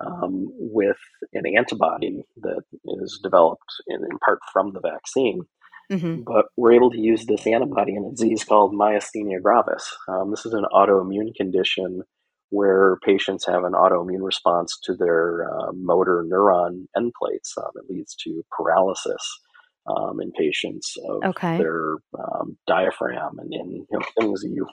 um, 0.00 0.48
with 0.52 0.96
an 1.34 1.44
antibody 1.56 2.22
that 2.38 2.62
is 3.02 3.20
developed 3.22 3.62
in, 3.86 4.00
in 4.02 4.18
part 4.24 4.38
from 4.52 4.72
the 4.72 4.80
vaccine. 4.80 5.42
Mm-hmm. 5.90 6.22
But 6.22 6.46
we're 6.56 6.72
able 6.72 6.90
to 6.90 6.98
use 6.98 7.26
this 7.26 7.46
antibody 7.46 7.94
in 7.96 8.04
a 8.04 8.10
disease 8.10 8.44
called 8.44 8.72
myasthenia 8.72 9.42
gravis. 9.42 9.96
Um, 10.08 10.30
this 10.30 10.46
is 10.46 10.52
an 10.52 10.64
autoimmune 10.72 11.34
condition 11.34 12.02
where 12.50 12.98
patients 13.04 13.46
have 13.46 13.64
an 13.64 13.72
autoimmune 13.72 14.22
response 14.22 14.78
to 14.84 14.94
their 14.94 15.48
uh, 15.50 15.72
motor 15.72 16.24
neuron 16.28 16.86
end 16.96 17.12
plates. 17.20 17.54
Um, 17.56 17.70
it 17.76 17.92
leads 17.92 18.14
to 18.24 18.44
paralysis 18.56 19.40
um, 19.86 20.20
in 20.20 20.32
patients 20.32 20.96
of 21.08 21.24
okay. 21.24 21.58
their 21.58 21.94
um, 22.18 22.56
diaphragm 22.66 23.38
and, 23.38 23.52
and 23.52 23.72
you 23.72 23.86
know, 23.90 24.04
things 24.18 24.42
that 24.42 24.50
you 24.50 24.66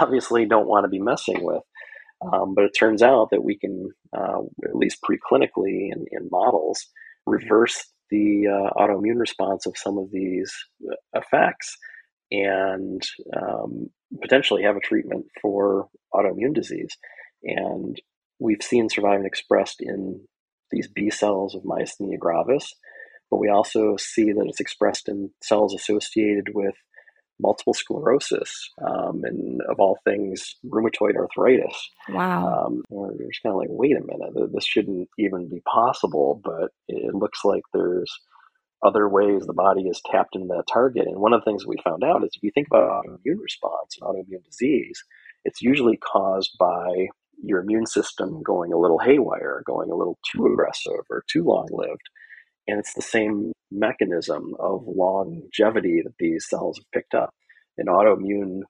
obviously 0.00 0.46
don't 0.46 0.68
want 0.68 0.84
to 0.84 0.88
be 0.88 1.00
messing 1.00 1.44
with. 1.44 1.62
Um, 2.32 2.54
but 2.54 2.64
it 2.64 2.72
turns 2.78 3.02
out 3.02 3.28
that 3.30 3.44
we 3.44 3.58
can, 3.58 3.90
uh, 4.16 4.40
at 4.64 4.74
least 4.74 4.98
preclinically 5.02 5.90
in, 5.92 6.06
in 6.10 6.28
models, 6.30 6.86
reverse 7.26 7.84
the 8.10 8.46
uh, 8.46 8.70
autoimmune 8.80 9.18
response 9.18 9.66
of 9.66 9.76
some 9.76 9.98
of 9.98 10.10
these 10.12 10.52
uh, 10.90 10.94
effects 11.14 11.76
and 12.30 13.02
um, 13.36 13.90
potentially 14.20 14.62
have 14.62 14.76
a 14.76 14.80
treatment 14.80 15.26
for 15.40 15.88
autoimmune 16.14 16.54
disease. 16.54 16.96
And 17.42 18.00
we've 18.38 18.62
seen 18.62 18.88
survivin 18.88 19.26
expressed 19.26 19.80
in 19.80 20.20
these 20.70 20.88
B 20.88 21.10
cells 21.10 21.54
of 21.54 21.62
myasthenia 21.62 22.18
gravis, 22.18 22.74
but 23.30 23.38
we 23.38 23.48
also 23.48 23.96
see 23.96 24.32
that 24.32 24.46
it's 24.46 24.60
expressed 24.60 25.08
in 25.08 25.30
cells 25.42 25.74
associated 25.74 26.48
with 26.54 26.74
multiple 27.40 27.74
sclerosis, 27.74 28.70
um, 28.86 29.22
and 29.24 29.60
of 29.68 29.78
all 29.78 29.98
things, 30.04 30.56
rheumatoid 30.64 31.16
arthritis. 31.16 31.90
Wow. 32.08 32.66
Um, 32.66 32.82
you're 32.90 33.28
just 33.28 33.42
kind 33.42 33.52
of 33.52 33.58
like, 33.58 33.68
wait 33.70 33.96
a 33.96 34.00
minute, 34.00 34.52
this 34.52 34.66
shouldn't 34.66 35.08
even 35.18 35.48
be 35.48 35.60
possible, 35.60 36.40
but 36.42 36.70
it 36.88 37.14
looks 37.14 37.44
like 37.44 37.62
there's 37.72 38.10
other 38.84 39.08
ways 39.08 39.44
the 39.46 39.52
body 39.52 39.82
is 39.82 40.00
tapped 40.10 40.34
into 40.34 40.48
that 40.48 40.64
target. 40.72 41.06
And 41.06 41.18
one 41.18 41.32
of 41.32 41.40
the 41.40 41.50
things 41.50 41.66
we 41.66 41.76
found 41.84 42.04
out 42.04 42.22
is 42.22 42.30
if 42.34 42.42
you 42.42 42.50
think 42.54 42.68
about 42.70 43.04
autoimmune 43.04 43.40
response 43.40 43.96
and 44.00 44.08
autoimmune 44.08 44.44
disease, 44.44 45.02
it's 45.44 45.62
usually 45.62 45.96
caused 45.96 46.56
by 46.58 47.08
your 47.42 47.60
immune 47.60 47.86
system 47.86 48.42
going 48.42 48.72
a 48.72 48.78
little 48.78 48.98
haywire, 48.98 49.62
going 49.66 49.90
a 49.90 49.94
little 49.94 50.18
too 50.32 50.46
aggressive 50.46 51.04
or 51.10 51.24
too 51.30 51.44
long 51.44 51.68
lived. 51.70 52.08
And 52.68 52.78
it's 52.78 52.94
the 52.94 53.02
same 53.02 53.52
mechanism 53.70 54.54
of 54.58 54.84
longevity 54.86 56.02
that 56.04 56.14
these 56.18 56.46
cells 56.48 56.78
have 56.78 56.90
picked 56.92 57.14
up. 57.14 57.30
An 57.78 57.86
autoimmune 57.86 58.60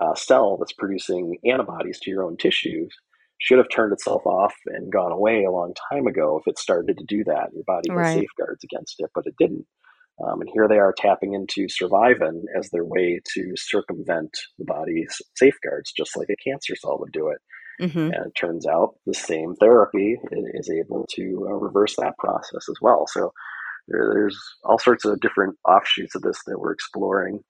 uh, 0.00 0.14
cell 0.14 0.56
that's 0.58 0.72
producing 0.72 1.38
antibodies 1.44 2.00
to 2.00 2.10
your 2.10 2.24
own 2.24 2.36
tissues 2.36 2.94
should 3.38 3.58
have 3.58 3.68
turned 3.70 3.92
itself 3.92 4.24
off 4.26 4.54
and 4.66 4.90
gone 4.90 5.12
away 5.12 5.44
a 5.44 5.50
long 5.50 5.74
time 5.92 6.06
ago 6.06 6.38
if 6.40 6.50
it 6.50 6.58
started 6.58 6.96
to 6.98 7.04
do 7.04 7.22
that. 7.24 7.50
Your 7.52 7.64
body 7.66 7.90
has 7.90 7.96
right. 7.96 8.18
safeguards 8.18 8.64
against 8.64 8.96
it, 8.98 9.10
but 9.14 9.26
it 9.26 9.34
didn't. 9.38 9.66
Um, 10.24 10.40
and 10.40 10.50
here 10.52 10.66
they 10.66 10.78
are 10.78 10.94
tapping 10.96 11.34
into 11.34 11.68
survivin 11.68 12.44
as 12.58 12.70
their 12.70 12.86
way 12.86 13.20
to 13.34 13.52
circumvent 13.54 14.30
the 14.58 14.64
body's 14.64 15.20
safeguards, 15.36 15.92
just 15.94 16.16
like 16.16 16.28
a 16.30 16.48
cancer 16.48 16.74
cell 16.74 16.96
would 16.98 17.12
do 17.12 17.28
it. 17.28 17.38
Mm-hmm. 17.80 17.98
And 17.98 18.26
it 18.26 18.32
turns 18.38 18.66
out 18.66 18.94
the 19.06 19.14
same 19.14 19.54
therapy 19.56 20.16
is 20.54 20.70
able 20.70 21.06
to 21.14 21.46
uh, 21.48 21.54
reverse 21.54 21.94
that 21.96 22.16
process 22.18 22.68
as 22.70 22.76
well. 22.80 23.06
So 23.06 23.32
there, 23.88 24.12
there's 24.14 24.38
all 24.64 24.78
sorts 24.78 25.04
of 25.04 25.20
different 25.20 25.56
offshoots 25.68 26.14
of 26.14 26.22
this 26.22 26.38
that 26.46 26.58
we're 26.58 26.72
exploring. 26.72 27.40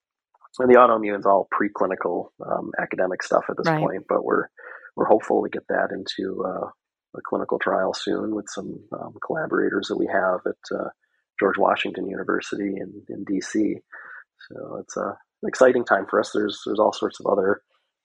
And 0.58 0.70
the 0.70 0.78
autoimmune 0.78 1.18
is 1.18 1.26
all 1.26 1.48
preclinical 1.52 2.28
um, 2.44 2.70
academic 2.80 3.22
stuff 3.22 3.44
at 3.50 3.56
this 3.58 3.68
right. 3.68 3.80
point, 3.80 4.04
but 4.08 4.24
we're 4.24 4.46
we're 4.96 5.04
hopeful 5.04 5.42
to 5.42 5.50
get 5.50 5.68
that 5.68 5.88
into 5.92 6.42
uh, 6.42 6.68
a 7.14 7.20
clinical 7.28 7.58
trial 7.58 7.92
soon 7.92 8.34
with 8.34 8.46
some 8.48 8.80
um, 8.98 9.14
collaborators 9.24 9.88
that 9.88 9.98
we 9.98 10.06
have 10.06 10.40
at 10.46 10.76
uh, 10.78 10.88
George 11.38 11.58
Washington 11.58 12.08
University 12.08 12.74
in, 12.76 13.02
in 13.10 13.24
DC. 13.26 13.74
So 14.48 14.76
it's 14.80 14.96
uh, 14.96 15.10
an 15.10 15.48
exciting 15.48 15.84
time 15.84 16.06
for 16.08 16.20
us. 16.20 16.30
There's 16.32 16.60
there's 16.66 16.78
all 16.80 16.92
sorts 16.92 17.20
of 17.20 17.26
other 17.26 17.60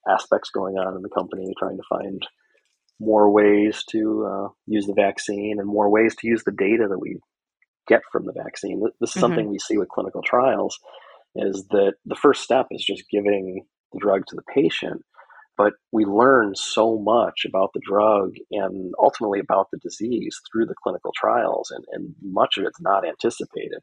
aspects 0.07 0.49
going 0.49 0.75
on 0.75 0.95
in 0.95 1.01
the 1.01 1.09
company, 1.09 1.53
trying 1.57 1.77
to 1.77 1.83
find 1.89 2.21
more 2.99 3.31
ways 3.31 3.83
to 3.89 4.27
uh, 4.29 4.47
use 4.67 4.85
the 4.85 4.93
vaccine 4.95 5.57
and 5.59 5.67
more 5.67 5.89
ways 5.89 6.15
to 6.15 6.27
use 6.27 6.43
the 6.43 6.51
data 6.51 6.87
that 6.89 6.99
we 6.99 7.17
get 7.87 8.01
from 8.11 8.25
the 8.25 8.33
vaccine. 8.33 8.81
This 8.99 9.09
is 9.09 9.15
mm-hmm. 9.15 9.19
something 9.19 9.49
we 9.49 9.59
see 9.59 9.77
with 9.77 9.89
clinical 9.89 10.21
trials 10.23 10.77
is 11.35 11.65
that 11.71 11.93
the 12.05 12.15
first 12.15 12.43
step 12.43 12.67
is 12.71 12.83
just 12.85 13.03
giving 13.09 13.65
the 13.93 13.99
drug 13.99 14.23
to 14.27 14.35
the 14.35 14.43
patient, 14.53 15.01
but 15.57 15.73
we 15.91 16.05
learn 16.05 16.53
so 16.55 16.99
much 16.99 17.45
about 17.47 17.71
the 17.73 17.81
drug 17.83 18.33
and 18.51 18.93
ultimately 19.01 19.39
about 19.39 19.67
the 19.71 19.79
disease 19.79 20.37
through 20.51 20.65
the 20.65 20.75
clinical 20.83 21.11
trials, 21.15 21.71
and, 21.71 21.85
and 21.91 22.15
much 22.21 22.57
of 22.57 22.65
it's 22.65 22.81
not 22.81 23.07
anticipated. 23.07 23.79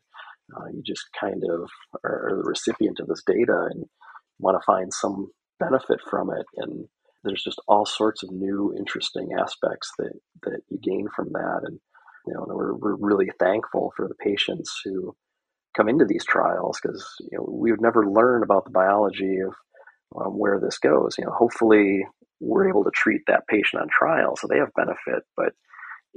Uh, 0.57 0.66
you 0.73 0.83
just 0.87 1.05
kind 1.19 1.43
of 1.51 1.69
are 2.05 2.33
the 2.37 2.49
recipient 2.49 3.01
of 3.01 3.07
this 3.07 3.23
data 3.27 3.69
and 3.71 3.85
want 4.39 4.57
to 4.57 4.64
find 4.64 4.93
some 4.93 5.29
benefit 5.61 6.01
from 6.11 6.31
it 6.31 6.47
and 6.57 6.87
there's 7.25 7.43
just 7.45 7.61
all 7.69 7.87
sorts 7.87 8.23
of 8.23 8.31
new 8.31 8.75
interesting 8.79 9.31
aspects 9.39 9.91
that 9.99 10.13
that 10.43 10.61
you 10.71 10.79
gain 10.83 11.07
from 11.15 11.31
that 11.33 11.61
and 11.65 11.79
you 12.27 12.35
know 12.35 12.45
we're, 12.49 12.75
we're 12.75 12.97
really 12.97 13.31
thankful 13.39 13.93
for 13.97 14.09
the 14.09 14.15
patients 14.17 14.81
who 14.85 15.15
come 15.77 15.89
into 15.89 16.05
these 16.05 16.25
trials 16.25 16.79
because 16.83 17.07
you 17.21 17.39
know 17.39 17.47
we 17.49 17.71
would 17.71 17.81
never 17.81 18.07
learn 18.11 18.43
about 18.43 18.65
the 18.65 18.71
biology 18.71 19.39
of 19.41 19.55
um, 20.17 20.39
where 20.39 20.61
this 20.61 20.79
goes. 20.79 21.17
You 21.19 21.25
know 21.27 21.33
hopefully 21.33 22.07
we're 22.41 22.69
able 22.69 22.85
to 22.85 22.91
treat 22.95 23.23
that 23.27 23.47
patient 23.49 23.83
on 23.83 23.89
trial 23.89 24.37
so 24.37 24.47
they 24.47 24.59
have 24.59 24.71
benefit 24.77 25.25
but 25.37 25.53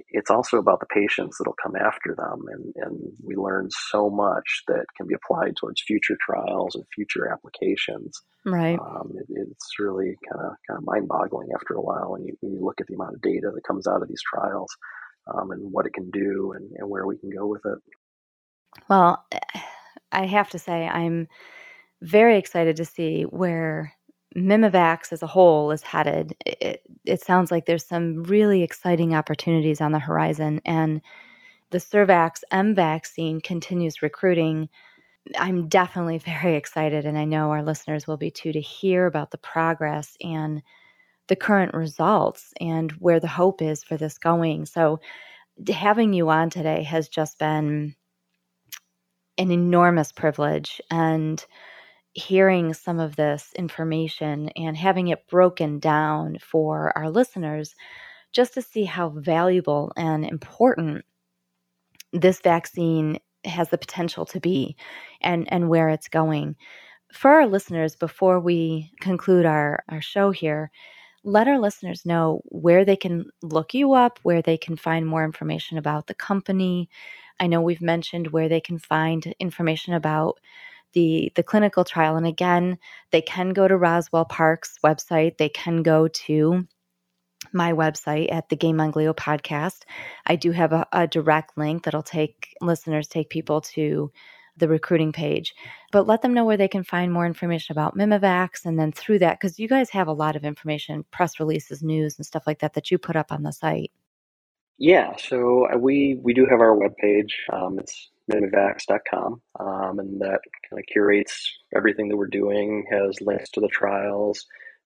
it's 0.10 0.32
also 0.32 0.58
about 0.58 0.80
the 0.80 0.86
patients 0.88 1.38
that'll 1.38 1.56
come 1.62 1.76
after 1.76 2.16
them 2.16 2.42
and, 2.52 2.74
and 2.78 3.00
we 3.24 3.36
learn 3.36 3.70
so 3.90 4.10
much 4.10 4.64
that 4.68 4.86
can 4.98 5.08
be 5.08 5.16
applied 5.16 5.56
towards 5.56 5.82
future 5.82 6.18
trials 6.20 6.76
and 6.76 6.86
future 6.94 7.30
applications. 7.32 8.20
Right. 8.46 8.80
Um, 8.80 9.14
it, 9.16 9.26
it's 9.30 9.80
really 9.80 10.16
kind 10.30 10.46
of 10.46 10.54
kind 10.68 10.78
of 10.78 10.86
mind-boggling 10.86 11.50
after 11.56 11.76
a 11.76 11.82
while 11.82 12.12
when 12.12 12.26
you, 12.26 12.36
when 12.42 12.54
you, 12.54 12.64
look 12.64 12.80
at 12.82 12.88
the 12.88 12.96
amount 12.96 13.16
of 13.16 13.22
data 13.22 13.52
that 13.54 13.68
comes 13.68 13.88
out 13.88 14.02
of 14.02 14.08
these 14.08 14.22
trials 14.34 14.70
um, 15.34 15.52
and 15.52 15.72
what 15.72 15.86
it 15.86 15.94
can 15.94 16.10
do 16.12 16.54
and, 16.56 16.72
and 16.78 16.90
where 16.90 17.06
we 17.06 17.18
can 17.18 17.30
go 17.30 17.48
with 17.48 17.62
it. 17.66 17.80
Well 18.90 19.26
i 20.14 20.26
have 20.26 20.50
to 20.50 20.60
say 20.60 20.90
i'm 20.90 21.26
very 22.02 22.38
excited 22.38 22.76
to 22.76 22.84
see 22.84 23.24
where 23.24 23.94
Mimivax 24.36 25.12
as 25.12 25.22
a 25.22 25.28
whole 25.28 25.72
is 25.72 25.82
headed, 25.82 26.36
it, 26.46 26.82
it 27.06 27.22
sounds 27.22 27.52
like 27.52 27.66
there's 27.66 27.86
some 27.86 28.24
really 28.24 28.64
exciting 28.64 29.14
opportunities 29.14 29.82
on 29.82 29.92
the 29.92 30.00
horizon. 30.00 30.62
And 30.66 31.02
the 31.72 31.80
SurVaxM 31.80 32.76
vaccine 32.76 33.42
continues 33.42 34.02
recruiting. 34.02 34.70
I'm 35.38 35.68
definitely 35.68 36.18
very 36.42 36.56
excited, 36.56 37.06
and 37.06 37.18
I 37.18 37.26
know 37.26 37.52
our 37.52 37.64
listeners 37.64 38.08
will 38.08 38.18
be 38.18 38.32
too, 38.32 38.52
to 38.54 38.62
hear 38.62 39.06
about 39.06 39.32
the 39.32 39.38
progress 39.38 40.16
and 40.22 40.62
the 41.28 41.36
current 41.36 41.74
results 41.74 42.54
and 42.60 42.92
where 42.94 43.20
the 43.20 43.28
hope 43.28 43.62
is 43.62 43.84
for 43.84 43.98
this 43.98 44.18
going. 44.18 44.66
So, 44.66 45.00
having 45.72 46.14
you 46.14 46.30
on 46.30 46.50
today 46.50 46.84
has 46.84 47.08
just 47.08 47.38
been 47.38 47.96
an 49.38 49.52
enormous 49.52 50.12
privilege. 50.12 50.82
And 50.90 51.44
hearing 52.14 52.74
some 52.74 53.00
of 53.00 53.16
this 53.16 53.52
information 53.56 54.50
and 54.50 54.76
having 54.76 55.08
it 55.08 55.28
broken 55.28 55.80
down 55.80 56.38
for 56.42 56.96
our 56.98 57.10
listeners 57.10 57.76
just 58.34 58.54
to 58.54 58.62
see 58.62 58.84
how 58.84 59.10
valuable 59.10 59.92
and 59.96 60.26
important 60.26 61.06
this 62.14 62.42
vaccine 62.42 63.20
has 63.46 63.70
the 63.70 63.78
potential 63.78 64.26
to 64.26 64.40
be 64.40 64.76
and, 65.22 65.52
and 65.52 65.70
where 65.70 65.90
it's 65.90 66.08
going. 66.08 66.56
For 67.14 67.32
our 67.32 67.48
listeners, 67.48 67.96
before 67.96 68.40
we 68.40 68.92
conclude 69.02 69.46
our, 69.46 69.84
our 69.90 70.02
show 70.02 70.32
here, 70.32 70.72
let 71.24 71.48
our 71.48 71.60
listeners 71.60 72.06
know 72.06 72.42
where 72.46 72.84
they 72.84 72.96
can 72.96 73.26
look 73.42 73.74
you 73.74 73.94
up, 73.94 74.20
where 74.24 74.42
they 74.42 74.58
can 74.58 74.76
find 74.76 75.06
more 75.06 75.24
information 75.24 75.78
about 75.78 76.08
the 76.08 76.14
company. 76.14 76.90
I 77.40 77.48
know 77.48 77.62
we've 77.62 77.82
mentioned 77.82 78.28
where 78.28 78.50
they 78.50 78.62
can 78.62 78.80
find 78.80 79.34
information 79.40 79.94
about 79.94 80.40
the 80.94 81.32
the 81.36 81.44
clinical 81.44 81.84
trial 81.84 82.16
and 82.16 82.28
again 82.28 82.78
they 83.12 83.22
can 83.22 83.50
go 83.50 83.68
to 83.68 83.78
roswell 83.78 84.26
park's 84.26 84.78
website 84.84 85.38
they 85.38 85.50
can 85.50 85.84
go 85.84 86.08
to 86.08 86.68
my 87.54 87.74
website 87.74 88.32
at 88.32 88.50
the 88.50 88.56
game 88.56 88.80
on 88.80 88.92
glio 88.92 89.16
podcast. 89.16 89.84
I 90.26 90.36
do 90.36 90.52
have 90.52 90.74
a, 90.74 90.86
a 90.92 91.08
direct 91.08 91.58
link 91.58 91.84
that'll 91.84 92.04
take 92.04 92.56
listeners 92.62 93.08
take 93.08 93.30
people 93.30 93.62
to 93.62 94.12
the 94.58 94.68
recruiting 94.68 95.12
page 95.12 95.56
but 95.92 96.06
let 96.06 96.22
them 96.22 96.34
know 96.34 96.44
where 96.44 96.58
they 96.58 96.68
can 96.68 96.84
find 96.84 97.12
more 97.12 97.26
information 97.26 97.72
about 97.72 97.98
mimivax 97.98 98.66
and 98.66 98.78
then 98.78 98.92
through 98.92 99.18
that 99.18 99.40
because 99.40 99.58
you 99.58 99.68
guys 99.68 99.90
have 99.90 100.08
a 100.08 100.14
lot 100.14 100.36
of 100.36 100.44
information 100.44 101.06
press 101.10 101.40
releases 101.40 101.82
news 101.82 102.18
and 102.18 102.26
stuff 102.26 102.44
like 102.46 102.60
that 102.60 102.74
that 102.74 102.92
you 102.92 102.98
put 102.98 103.16
up 103.16 103.32
on 103.32 103.44
the 103.44 103.52
site. 103.52 103.92
Yeah 104.78 105.16
so 105.18 105.68
uh, 105.74 105.78
we 105.78 106.20
we 106.22 106.34
do 106.34 106.46
have 106.46 106.60
our 106.60 106.76
webpage 106.76 107.32
um, 107.52 107.80
it's 107.80 108.10
mimivax.com, 108.32 109.42
um, 109.60 110.00
and 110.00 110.22
that 110.22 110.40
kind 110.70 110.80
of 110.80 110.86
curates 110.92 111.58
everything 111.76 112.10
that 112.10 112.18
we're 112.18 112.28
doing, 112.28 112.86
has 112.92 113.22
links 113.22 113.50
to 113.52 113.60
the 113.60 113.68
trials, 113.68 114.46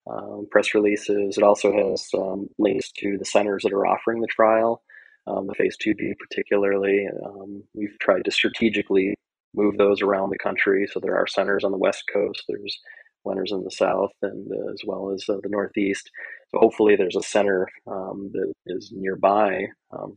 um, 0.10 0.48
press 0.52 0.74
releases. 0.74 1.38
It 1.38 1.44
also 1.44 1.72
has 1.72 2.08
um, 2.14 2.50
links 2.58 2.92
to 3.00 3.18
the 3.18 3.26
centers 3.26 3.64
that 3.64 3.74
are 3.74 3.88
offering 3.88 4.22
the 4.22 4.28
trial, 4.28 4.82
um, 5.28 5.48
the 5.48 5.56
phase 5.56 5.78
2B 5.84 6.14
particularly. 6.20 7.08
Um, 7.26 7.64
we've 7.74 7.98
tried 8.00 8.26
to 8.26 8.32
strategically 8.32 9.16
move 9.54 9.78
those 9.78 10.02
around 10.02 10.30
the 10.30 10.38
country. 10.38 10.88
So 10.92 11.00
there 11.00 11.16
are 11.16 11.28
centers 11.28 11.64
on 11.64 11.72
the 11.72 11.78
West 11.78 12.04
Coast, 12.12 12.44
there's 12.48 12.80
centers 13.28 13.52
in 13.52 13.64
the 13.64 13.72
South, 13.72 14.12
and 14.22 14.48
uh, 14.52 14.72
as 14.72 14.82
well 14.86 15.12
as 15.12 15.26
uh, 15.28 15.38
the 15.42 15.50
Northeast. 15.50 16.12
So 16.50 16.60
hopefully 16.60 16.96
there's 16.96 17.16
a 17.16 17.24
center 17.24 17.68
um, 17.88 18.30
that 18.34 18.54
is 18.68 18.92
nearby 18.96 19.66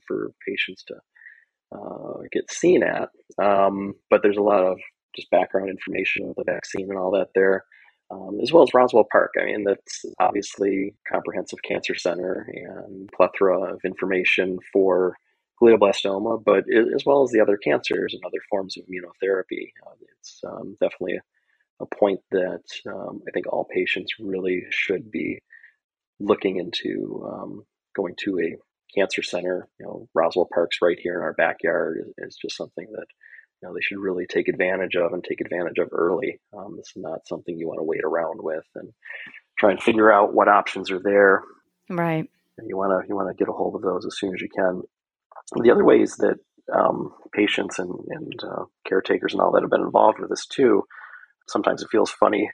for 0.07 0.33
patients 0.47 0.83
to 0.89 0.97
uh, 1.73 2.23
get 2.33 2.51
seen 2.51 2.83
at. 2.83 3.11
Um, 3.39 3.95
but 4.11 4.23
there's 4.23 4.37
a 4.37 4.43
lot 4.43 4.65
of 4.65 4.79
just 5.15 5.31
background 5.31 5.71
information 5.71 6.29
of 6.29 6.37
the 6.37 6.45
vaccine 6.45 6.89
and 6.89 6.99
all 6.99 7.11
that 7.13 7.29
there, 7.35 7.65
um, 8.11 8.39
as 8.43 8.53
well 8.53 8.63
as 8.63 8.75
Roswell 8.75 9.07
Park. 9.11 9.35
I 9.41 9.47
mean, 9.47 9.65
that's 9.65 10.05
obviously 10.21 10.95
comprehensive 11.11 11.63
cancer 11.63 11.95
center 11.95 12.49
and 12.53 13.09
plethora 13.13 13.75
of 13.75 13.81
information 13.85 14.59
for 14.73 15.17
glioblastoma, 15.61 16.43
but 16.45 16.65
as 16.95 17.05
well 17.05 17.23
as 17.23 17.31
the 17.31 17.41
other 17.41 17.57
cancers 17.57 18.15
and 18.15 18.23
other 18.25 18.39
forms 18.49 18.77
of 18.77 18.85
immunotherapy. 18.85 19.73
Uh, 19.87 19.95
it's 20.19 20.41
um, 20.47 20.77
definitely 20.81 21.17
a, 21.17 21.85
a, 21.85 21.87
point 21.87 22.21
that 22.31 22.63
um, 22.87 23.21
I 23.27 23.31
think 23.33 23.47
all 23.49 23.65
patients 23.65 24.13
really 24.21 24.65
should 24.71 25.11
be 25.11 25.41
looking 26.21 26.59
into 26.59 27.27
um, 27.29 27.65
going 27.97 28.15
to 28.21 28.39
a 28.41 28.57
cancer 28.95 29.23
center, 29.23 29.69
you 29.79 29.87
know, 29.87 30.09
Roswell 30.15 30.49
Park's 30.53 30.79
right 30.83 30.99
here 31.01 31.15
in 31.15 31.23
our 31.23 31.35
backyard 31.35 31.99
is, 32.01 32.13
is 32.19 32.37
just 32.37 32.57
something 32.57 32.87
that 32.93 33.07
you 33.61 33.69
know 33.69 33.75
they 33.75 33.81
should 33.81 33.99
really 33.99 34.27
take 34.27 34.49
advantage 34.49 34.97
of 34.97 35.13
and 35.13 35.23
take 35.25 35.41
advantage 35.41 35.79
of 35.79 35.89
early. 35.93 36.41
Um, 36.57 36.77
this 36.77 36.93
is 36.95 37.03
not 37.03 37.27
something 37.27 37.57
you 37.57 37.69
want 37.69 37.81
to 37.81 37.85
wait 37.85 38.03
around 38.05 38.41
with 38.43 38.65
and 38.75 38.93
try 39.59 39.71
and 39.71 39.83
figure 39.83 40.13
out 40.13 40.35
what 40.35 40.49
options 40.49 40.91
are 40.91 41.01
there. 41.03 41.43
Right. 41.91 42.29
And 42.59 42.69
you 42.69 42.77
want 42.77 43.03
to 43.03 43.09
you 43.09 43.15
want 43.15 43.29
to 43.29 43.39
get 43.39 43.51
a 43.51 43.57
hold 43.57 43.75
of 43.75 43.83
those 43.83 44.07
as 44.07 44.19
soon 44.19 44.35
as 44.35 44.41
you 44.41 44.49
can. 44.55 44.83
The 45.63 45.71
other 45.71 45.85
ways 45.85 46.17
that 46.17 46.37
um, 46.75 47.13
patients 47.33 47.79
and, 47.79 47.93
and 48.09 48.33
uh, 48.45 48.65
caretakers 48.87 49.33
and 49.33 49.41
all 49.41 49.53
that 49.53 49.63
have 49.63 49.71
been 49.71 49.83
involved 49.83 50.19
with 50.19 50.31
this 50.31 50.47
too. 50.47 50.85
Sometimes 51.49 51.83
it 51.83 51.89
feels 51.91 52.11
funny 52.11 52.51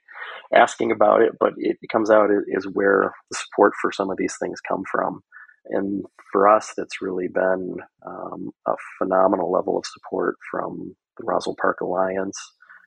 asking 0.54 0.92
about 0.92 1.22
it, 1.22 1.32
but 1.38 1.54
it, 1.56 1.78
it 1.82 1.88
comes 1.88 2.10
out 2.10 2.30
is 2.48 2.66
where 2.72 3.12
the 3.30 3.36
support 3.36 3.72
for 3.80 3.90
some 3.92 4.10
of 4.10 4.16
these 4.16 4.36
things 4.40 4.60
come 4.60 4.84
from. 4.90 5.22
And 5.66 6.04
for 6.30 6.48
us, 6.48 6.72
that's 6.76 7.00
really 7.00 7.28
been 7.28 7.76
um, 8.06 8.50
a 8.66 8.74
phenomenal 8.98 9.50
level 9.50 9.78
of 9.78 9.86
support 9.86 10.36
from 10.50 10.94
the 11.18 11.24
Roswell 11.24 11.56
Park 11.60 11.80
Alliance, 11.80 12.38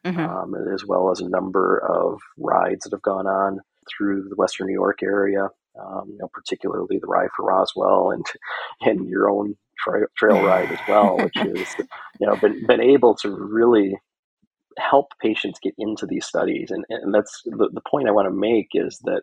mm-hmm. 0.05 0.19
um, 0.19 0.53
as 0.73 0.86
well 0.86 1.11
as 1.11 1.19
a 1.19 1.30
number 1.30 1.80
of 1.80 2.19
rides 2.38 2.84
that 2.84 2.93
have 2.93 3.01
gone 3.01 3.28
on 3.28 3.59
through 3.89 4.28
the 4.30 4.36
Western 4.36 4.67
New 4.67 4.73
York 4.73 5.01
area. 5.01 5.49
Um, 5.80 6.09
you 6.09 6.17
know, 6.17 6.30
particularly 6.34 6.97
the 6.99 7.07
ride 7.07 7.30
for 7.36 7.45
Roswell 7.45 8.11
and 8.11 8.25
and 8.82 9.07
your 9.07 9.30
own 9.30 9.55
tra- 9.78 10.07
trail 10.17 10.43
ride 10.43 10.71
as 10.71 10.80
well, 10.88 11.17
which 11.23 11.38
is 11.38 11.67
you 12.19 12.28
know 12.28 12.36
been 12.36 12.65
been 12.65 12.82
able 12.82 13.15
to 13.17 13.30
really 13.30 13.95
help 14.78 15.07
patients 15.21 15.59
get 15.61 15.73
into 15.78 16.05
these 16.05 16.25
studies. 16.25 16.71
And 16.71 16.86
and 16.89 17.13
that's 17.13 17.41
the, 17.45 17.69
the 17.71 17.82
point 17.89 18.07
I 18.07 18.11
want 18.11 18.28
to 18.28 18.34
make 18.34 18.69
is 18.73 18.99
that 19.05 19.21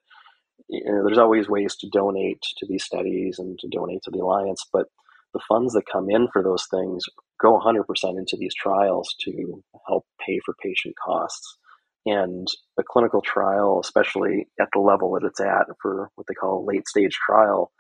you 0.69 0.83
uh, 0.87 0.93
know, 0.93 1.05
there's 1.05 1.19
always 1.19 1.49
ways 1.49 1.77
to 1.77 1.89
donate 1.89 2.43
to 2.59 2.67
these 2.67 2.85
studies 2.85 3.39
and 3.39 3.59
to 3.59 3.69
donate 3.69 4.03
to 4.05 4.11
the 4.11 4.21
alliance, 4.21 4.65
but 4.73 4.87
the 5.33 5.41
funds 5.49 5.75
that 5.75 5.83
come 5.91 6.09
in 6.09 6.29
for 6.33 6.43
those 6.43 6.67
things 6.71 7.05
go 7.41 7.59
100% 7.59 7.83
into 8.19 8.37
these 8.39 8.55
trials 8.55 9.15
to 9.21 9.63
help 9.87 10.05
pay 10.25 10.39
for 10.45 10.55
patient 10.63 10.95
costs. 10.97 11.59
And 12.07 12.47
a 12.79 12.83
clinical 12.83 13.23
trial, 13.23 13.81
especially 13.81 14.49
at 14.61 14.69
the 14.73 14.81
level 14.81 15.13
that 15.13 15.27
it's 15.27 15.41
at 15.41 15.67
for 15.81 16.11
what 16.15 16.27
they 16.29 16.35
call 16.35 16.63
a 16.63 16.67
late 16.67 16.87
stage 16.87 17.15
trial, 17.15 17.73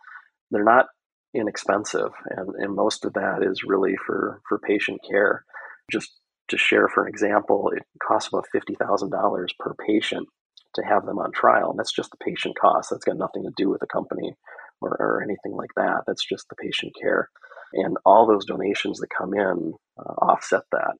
they're 0.50 0.64
not 0.64 0.86
inexpensive. 1.34 2.10
And, 2.30 2.54
and 2.56 2.74
most 2.74 3.04
of 3.04 3.12
that 3.14 3.42
is 3.42 3.64
really 3.64 3.94
for, 4.06 4.40
for 4.48 4.58
patient 4.58 5.00
care. 5.08 5.44
Just 5.90 6.10
to 6.48 6.58
share 6.58 6.88
for 6.88 7.04
an 7.04 7.08
example, 7.08 7.70
it 7.74 7.84
costs 8.02 8.28
about 8.28 8.46
$50,000 8.54 9.48
per 9.58 9.74
patient 9.86 10.28
to 10.74 10.82
have 10.82 11.06
them 11.06 11.18
on 11.18 11.32
trial. 11.32 11.70
And 11.70 11.78
that's 11.78 11.94
just 11.94 12.10
the 12.10 12.24
patient 12.24 12.56
cost. 12.60 12.90
That's 12.90 13.04
got 13.04 13.16
nothing 13.16 13.44
to 13.44 13.52
do 13.56 13.70
with 13.70 13.80
the 13.80 13.86
company 13.86 14.34
or, 14.80 14.90
or 14.98 15.22
anything 15.22 15.52
like 15.52 15.70
that. 15.76 16.02
That's 16.06 16.24
just 16.24 16.48
the 16.48 16.56
patient 16.56 16.92
care. 17.00 17.30
And 17.72 17.96
all 18.04 18.26
those 18.26 18.44
donations 18.44 18.98
that 19.00 19.08
come 19.16 19.34
in 19.34 19.74
uh, 19.98 20.12
offset 20.22 20.62
that 20.72 20.94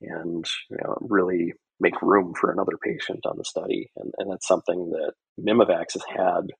and 0.00 0.44
you 0.70 0.76
know, 0.82 0.96
really 1.00 1.52
make 1.80 2.00
room 2.02 2.32
for 2.38 2.50
another 2.50 2.78
patient 2.82 3.20
on 3.26 3.36
the 3.36 3.44
study. 3.44 3.90
And, 3.96 4.12
and 4.18 4.30
that's 4.30 4.46
something 4.46 4.90
that 4.90 5.12
Mimivax 5.40 5.94
has 5.94 6.04
had 6.16 6.52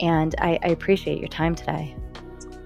and 0.00 0.34
I, 0.38 0.58
I 0.62 0.68
appreciate 0.68 1.18
your 1.18 1.28
time 1.28 1.54
today. 1.54 1.94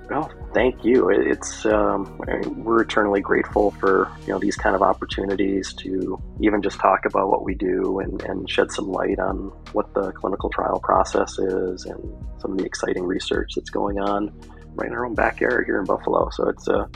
Well, 0.09 0.33
thank 0.53 0.85
you. 0.85 1.11
It's 1.11 1.65
um, 1.67 2.19
we're 2.57 2.83
eternally 2.83 3.21
grateful 3.21 3.71
for 3.73 4.11
you 4.23 4.33
know 4.33 4.39
these 4.39 4.57
kind 4.57 4.75
of 4.75 4.83
opportunities 4.83 5.73
to 5.75 6.21
even 6.41 6.63
just 6.63 6.79
talk 6.79 7.05
about 7.05 7.29
what 7.29 7.45
we 7.45 7.55
do 7.55 8.01
and, 8.01 8.23
and 8.23 8.49
shed 8.49 8.71
some 8.73 8.89
light 8.91 9.19
on 9.19 9.53
what 9.73 9.93
the 9.95 10.13
clinical 10.13 10.51
trial 10.51 10.81
process 10.81 11.39
is 11.39 11.85
and 11.85 12.01
some 12.41 12.53
of 12.53 12.59
the 12.59 12.65
exciting 12.65 13.05
research 13.05 13.53
that's 13.55 13.71
going 13.71 13.99
on 13.99 14.33
right 14.75 14.89
in 14.89 14.95
our 14.95 15.07
own 15.07 15.15
backyard 15.15 15.67
here 15.67 15.79
in 15.79 15.85
Buffalo. 15.85 16.29
So 16.31 16.49
it's 16.49 16.69
a 16.69 16.89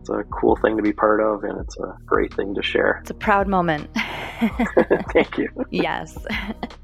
it's 0.00 0.10
a 0.10 0.24
cool 0.30 0.56
thing 0.56 0.76
to 0.76 0.82
be 0.82 0.92
part 0.92 1.20
of, 1.20 1.44
and 1.44 1.60
it's 1.60 1.76
a 1.78 1.96
great 2.06 2.32
thing 2.34 2.54
to 2.54 2.62
share. 2.62 2.98
It's 3.02 3.10
a 3.10 3.14
proud 3.14 3.48
moment. 3.48 3.90
Thank 5.12 5.36
you. 5.38 5.48
yes. 5.70 6.16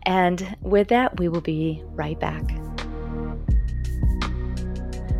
And 0.06 0.56
with 0.60 0.88
that, 0.88 1.18
we 1.18 1.28
will 1.28 1.40
be 1.40 1.82
right 1.94 2.18
back. 2.18 2.42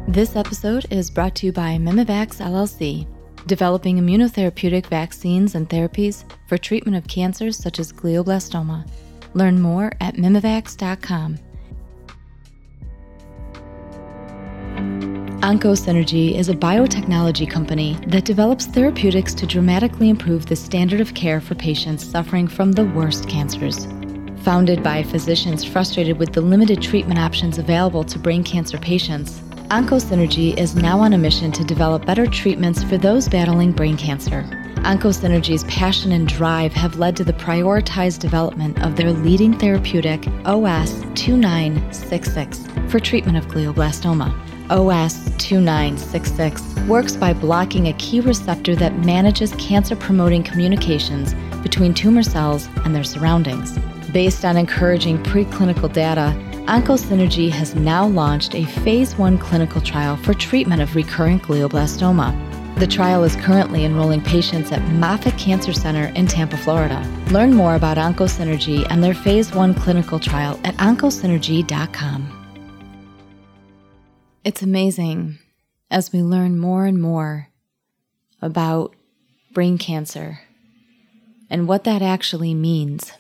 This 0.07 0.37
episode 0.37 0.85
is 0.91 1.11
brought 1.11 1.35
to 1.37 1.47
you 1.47 1.53
by 1.53 1.79
Mimivax 1.79 2.37
LLC, 2.37 3.07
developing 3.47 3.99
immunotherapeutic 3.99 4.85
vaccines 4.87 5.55
and 5.55 5.67
therapies 5.67 6.25
for 6.47 6.59
treatment 6.59 6.99
of 6.99 7.09
cancers 7.09 7.57
such 7.57 7.79
as 7.79 7.91
glioblastoma. 7.91 8.87
Learn 9.33 9.59
more 9.59 9.93
at 10.03 10.17
mimivax.com. 10.17 11.39
OncoSynergy 15.41 16.35
is 16.35 16.51
a 16.51 16.55
biotechnology 16.55 17.51
company 17.51 17.99
that 18.07 18.27
develops 18.27 18.67
therapeutics 18.67 19.33
to 19.33 19.47
dramatically 19.47 20.11
improve 20.11 20.45
the 20.45 20.57
standard 20.57 21.01
of 21.01 21.15
care 21.15 21.41
for 21.41 21.55
patients 21.55 22.05
suffering 22.05 22.47
from 22.47 22.73
the 22.73 22.85
worst 22.85 23.27
cancers. 23.27 23.87
Founded 24.43 24.83
by 24.83 25.03
physicians 25.03 25.65
frustrated 25.65 26.19
with 26.19 26.35
the 26.35 26.43
limited 26.43 26.83
treatment 26.83 27.19
options 27.19 27.57
available 27.57 28.05
to 28.05 28.19
brain 28.19 28.45
cancer 28.45 28.77
patients, 28.77 29.41
OncoSynergy 29.75 30.57
is 30.57 30.77
now 30.77 31.01
on 31.01 31.15
a 31.15 31.19
mission 31.19 31.51
to 31.51 31.65
develop 31.65 32.07
better 32.07 32.29
treatments 32.29 32.85
for 32.85 32.97
those 32.97 33.29
battling 33.29 33.73
brain 33.73 33.97
cancer. 33.97 34.43
OncoSynergy's 34.85 35.65
passion 35.65 36.13
and 36.13 36.29
drive 36.29 36.73
have 36.73 37.01
led 37.01 37.17
to 37.17 37.25
the 37.25 37.33
prioritized 37.33 38.21
development 38.21 38.81
of 38.85 38.95
their 38.95 39.11
leading 39.11 39.59
therapeutic 39.59 40.29
OS 40.45 41.03
2966 41.17 42.65
for 42.89 43.01
treatment 43.01 43.37
of 43.37 43.49
glioblastoma. 43.49 44.33
OS 44.71 45.25
2966 45.39 46.63
works 46.87 47.17
by 47.17 47.33
blocking 47.33 47.89
a 47.89 47.95
key 47.95 48.21
receptor 48.21 48.77
that 48.77 49.05
manages 49.05 49.53
cancer 49.55 49.97
promoting 49.97 50.45
communications 50.45 51.35
between 51.65 51.93
tumor 51.93 52.23
cells 52.23 52.69
and 52.85 52.95
their 52.95 53.03
surroundings. 53.03 53.77
Based 54.13 54.45
on 54.45 54.57
encouraging 54.57 55.21
preclinical 55.25 55.93
data, 55.93 56.33
OncoSynergy 56.67 57.51
has 57.51 57.75
now 57.75 58.07
launched 58.07 58.55
a 58.55 58.65
phase 58.65 59.19
1 59.19 59.37
clinical 59.37 59.83
trial 59.83 60.17
for 60.17 60.33
treatment 60.33 60.81
of 60.81 60.97
recurrent 60.97 61.43
glioblastoma. 61.43 62.33
The 62.79 62.87
trial 62.87 63.23
is 63.23 63.37
currently 63.37 63.85
enrolling 63.85 64.23
patients 64.23 64.73
at 64.73 64.81
Moffitt 64.95 65.37
Cancer 65.37 65.75
Center 65.75 66.07
in 66.15 66.27
Tampa, 66.27 66.57
Florida. 66.57 67.07
Learn 67.31 67.53
more 67.53 67.75
about 67.75 67.99
OncoSynergy 67.99 68.87
and 68.89 69.05
their 69.05 69.13
phase 69.13 69.55
1 69.55 69.75
clinical 69.75 70.19
trial 70.19 70.59
at 70.65 70.75
oncosynergy.com. 70.77 72.47
It's 74.43 74.63
amazing 74.63 75.39
as 75.91 76.15
we 76.15 76.23
learn 76.23 76.59
more 76.59 76.87
and 76.87 76.99
more 76.99 77.49
about 78.41 78.97
brain 79.53 79.77
cancer 79.77 80.41
and 81.51 81.69
what 81.69 81.85
that 81.85 82.01
actually 82.01 82.55
means. 82.55 83.13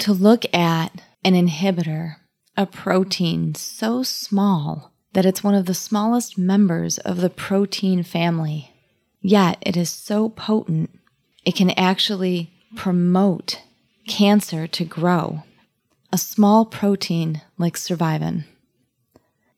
To 0.00 0.12
look 0.12 0.44
at 0.52 1.00
an 1.24 1.34
inhibitor 1.34 2.16
a 2.58 2.66
protein 2.66 3.54
so 3.54 4.02
small 4.02 4.92
that 5.12 5.24
it's 5.24 5.44
one 5.44 5.54
of 5.54 5.66
the 5.66 5.74
smallest 5.74 6.36
members 6.36 6.98
of 6.98 7.20
the 7.20 7.30
protein 7.30 8.02
family. 8.02 8.74
Yet 9.22 9.58
it 9.62 9.76
is 9.76 9.88
so 9.88 10.28
potent, 10.30 10.90
it 11.44 11.54
can 11.54 11.70
actually 11.70 12.50
promote 12.74 13.62
cancer 14.08 14.66
to 14.66 14.84
grow, 14.84 15.44
a 16.12 16.18
small 16.18 16.64
protein 16.64 17.42
like 17.58 17.76
survivin. 17.76 18.44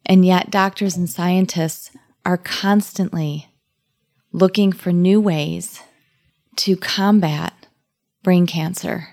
And 0.04 0.24
yet, 0.24 0.50
doctors 0.50 0.96
and 0.96 1.08
scientists 1.08 1.90
are 2.26 2.36
constantly 2.36 3.48
looking 4.30 4.72
for 4.72 4.92
new 4.92 5.20
ways 5.20 5.80
to 6.56 6.76
combat 6.76 7.66
brain 8.22 8.46
cancer, 8.46 9.08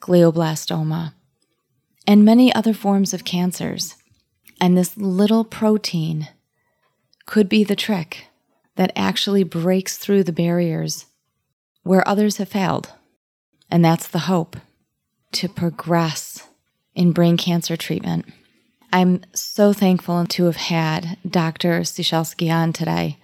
glioblastoma, 0.00 1.12
and 2.10 2.24
many 2.24 2.52
other 2.52 2.74
forms 2.74 3.14
of 3.14 3.24
cancers. 3.24 3.94
And 4.60 4.76
this 4.76 4.96
little 4.96 5.44
protein 5.44 6.26
could 7.24 7.48
be 7.48 7.62
the 7.62 7.76
trick 7.76 8.24
that 8.74 8.90
actually 8.96 9.44
breaks 9.44 9.96
through 9.96 10.24
the 10.24 10.32
barriers 10.32 11.06
where 11.84 12.06
others 12.08 12.38
have 12.38 12.48
failed. 12.48 12.90
And 13.70 13.84
that's 13.84 14.08
the 14.08 14.26
hope 14.26 14.56
to 15.34 15.48
progress 15.48 16.48
in 16.96 17.12
brain 17.12 17.36
cancer 17.36 17.76
treatment. 17.76 18.26
I'm 18.92 19.22
so 19.32 19.72
thankful 19.72 20.26
to 20.26 20.46
have 20.46 20.56
had 20.56 21.16
Dr. 21.24 21.82
Ciesielski 21.82 22.52
on 22.52 22.72
today. 22.72 23.18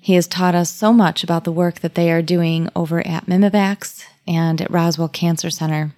He 0.00 0.14
has 0.14 0.26
taught 0.26 0.54
us 0.54 0.70
so 0.70 0.94
much 0.94 1.22
about 1.22 1.44
the 1.44 1.52
work 1.52 1.80
that 1.80 1.96
they 1.96 2.10
are 2.10 2.22
doing 2.22 2.70
over 2.74 3.06
at 3.06 3.26
Mimivax 3.26 4.04
and 4.26 4.62
at 4.62 4.70
Roswell 4.70 5.08
Cancer 5.08 5.50
Center. 5.50 5.92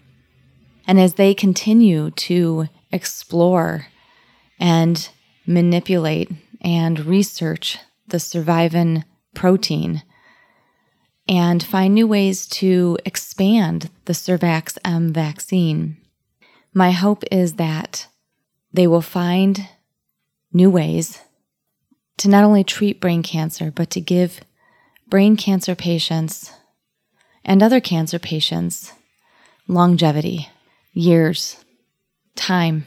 And 0.87 1.01
as 1.01 1.15
they 1.15 1.35
continue 1.35 2.11
to 2.11 2.69
explore 2.91 3.87
and 4.59 5.09
manipulate 5.47 6.31
and 6.61 7.01
research 7.07 7.79
the 8.09 8.19
survivin 8.19 9.05
protein 9.35 10.03
and 11.29 11.63
find 11.63 11.95
new 11.95 12.07
ways 12.07 12.47
to 12.47 12.99
expand 13.05 13.91
the 14.05 14.13
SurVaxM 14.13 15.13
vaccine, 15.13 15.97
my 16.75 16.91
hope 16.91 17.23
is 17.31 17.55
that 17.55 18.09
they 18.73 18.87
will 18.87 19.03
find 19.03 19.69
new 20.53 20.71
ways 20.71 21.21
to 22.19 22.29
not 22.29 22.45
only 22.45 22.65
treat 22.65 23.01
brain 23.01 23.23
cancer, 23.23 23.71
but 23.71 23.91
to 23.91 24.01
give 24.01 24.41
brain 25.09 25.37
cancer 25.37 25.75
patients 25.75 26.53
and 27.45 27.63
other 27.63 27.81
cancer 27.81 28.19
patients 28.19 28.93
longevity, 29.69 30.49
years, 30.93 31.63
time. 32.37 32.85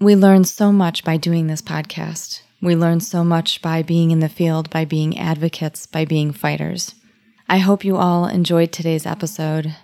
We 0.00 0.16
learn 0.16 0.44
so 0.44 0.72
much 0.72 1.04
by 1.04 1.16
doing 1.16 1.46
this 1.46 1.62
podcast. 1.62 2.42
We 2.60 2.76
learn 2.76 3.00
so 3.00 3.24
much 3.24 3.60
by 3.60 3.82
being 3.82 4.10
in 4.10 4.20
the 4.20 4.28
field, 4.28 4.70
by 4.70 4.84
being 4.84 5.18
advocates, 5.18 5.86
by 5.86 6.04
being 6.04 6.32
fighters. 6.32 6.94
I 7.48 7.58
hope 7.58 7.84
you 7.84 7.96
all 7.96 8.26
enjoyed 8.26 8.72
today's 8.72 9.04
episode. 9.04 9.74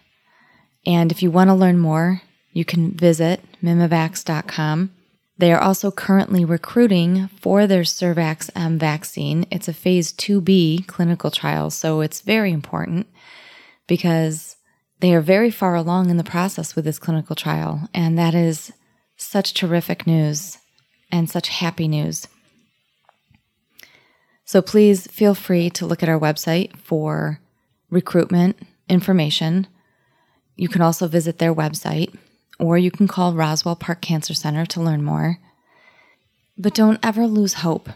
And 0.86 1.10
if 1.10 1.22
you 1.22 1.30
want 1.30 1.48
to 1.48 1.54
learn 1.54 1.78
more, 1.78 2.22
you 2.52 2.64
can 2.64 2.92
visit 2.92 3.40
mimivax.com. 3.62 4.92
They 5.38 5.52
are 5.52 5.60
also 5.60 5.90
currently 5.90 6.44
recruiting 6.44 7.28
for 7.40 7.66
their 7.66 7.82
SurVaxM 7.82 8.78
vaccine. 8.78 9.46
It's 9.50 9.68
a 9.68 9.72
phase 9.72 10.12
2B 10.12 10.86
clinical 10.86 11.30
trial, 11.30 11.70
so 11.70 12.00
it's 12.00 12.20
very 12.20 12.52
important 12.52 13.06
because 13.86 14.56
they 15.00 15.14
are 15.14 15.20
very 15.20 15.50
far 15.50 15.74
along 15.74 16.10
in 16.10 16.16
the 16.16 16.24
process 16.24 16.74
with 16.74 16.84
this 16.84 16.98
clinical 16.98 17.36
trial. 17.36 17.88
And 17.94 18.18
that 18.18 18.34
is 18.34 18.72
such 19.16 19.54
terrific 19.54 20.06
news 20.06 20.58
and 21.10 21.30
such 21.30 21.48
happy 21.48 21.88
news. 21.88 22.26
So 24.44 24.62
please 24.62 25.06
feel 25.08 25.34
free 25.34 25.70
to 25.70 25.86
look 25.86 26.02
at 26.02 26.08
our 26.08 26.18
website 26.18 26.76
for 26.76 27.40
recruitment 27.90 28.58
information. 28.88 29.66
You 30.56 30.68
can 30.68 30.82
also 30.82 31.06
visit 31.06 31.38
their 31.38 31.54
website 31.54 32.16
or 32.58 32.76
you 32.76 32.90
can 32.90 33.06
call 33.06 33.34
Roswell 33.34 33.76
Park 33.76 34.00
Cancer 34.00 34.34
Center 34.34 34.66
to 34.66 34.80
learn 34.80 35.04
more. 35.04 35.38
But 36.56 36.74
don't 36.74 36.98
ever 37.02 37.26
lose 37.26 37.54
hope 37.54 37.88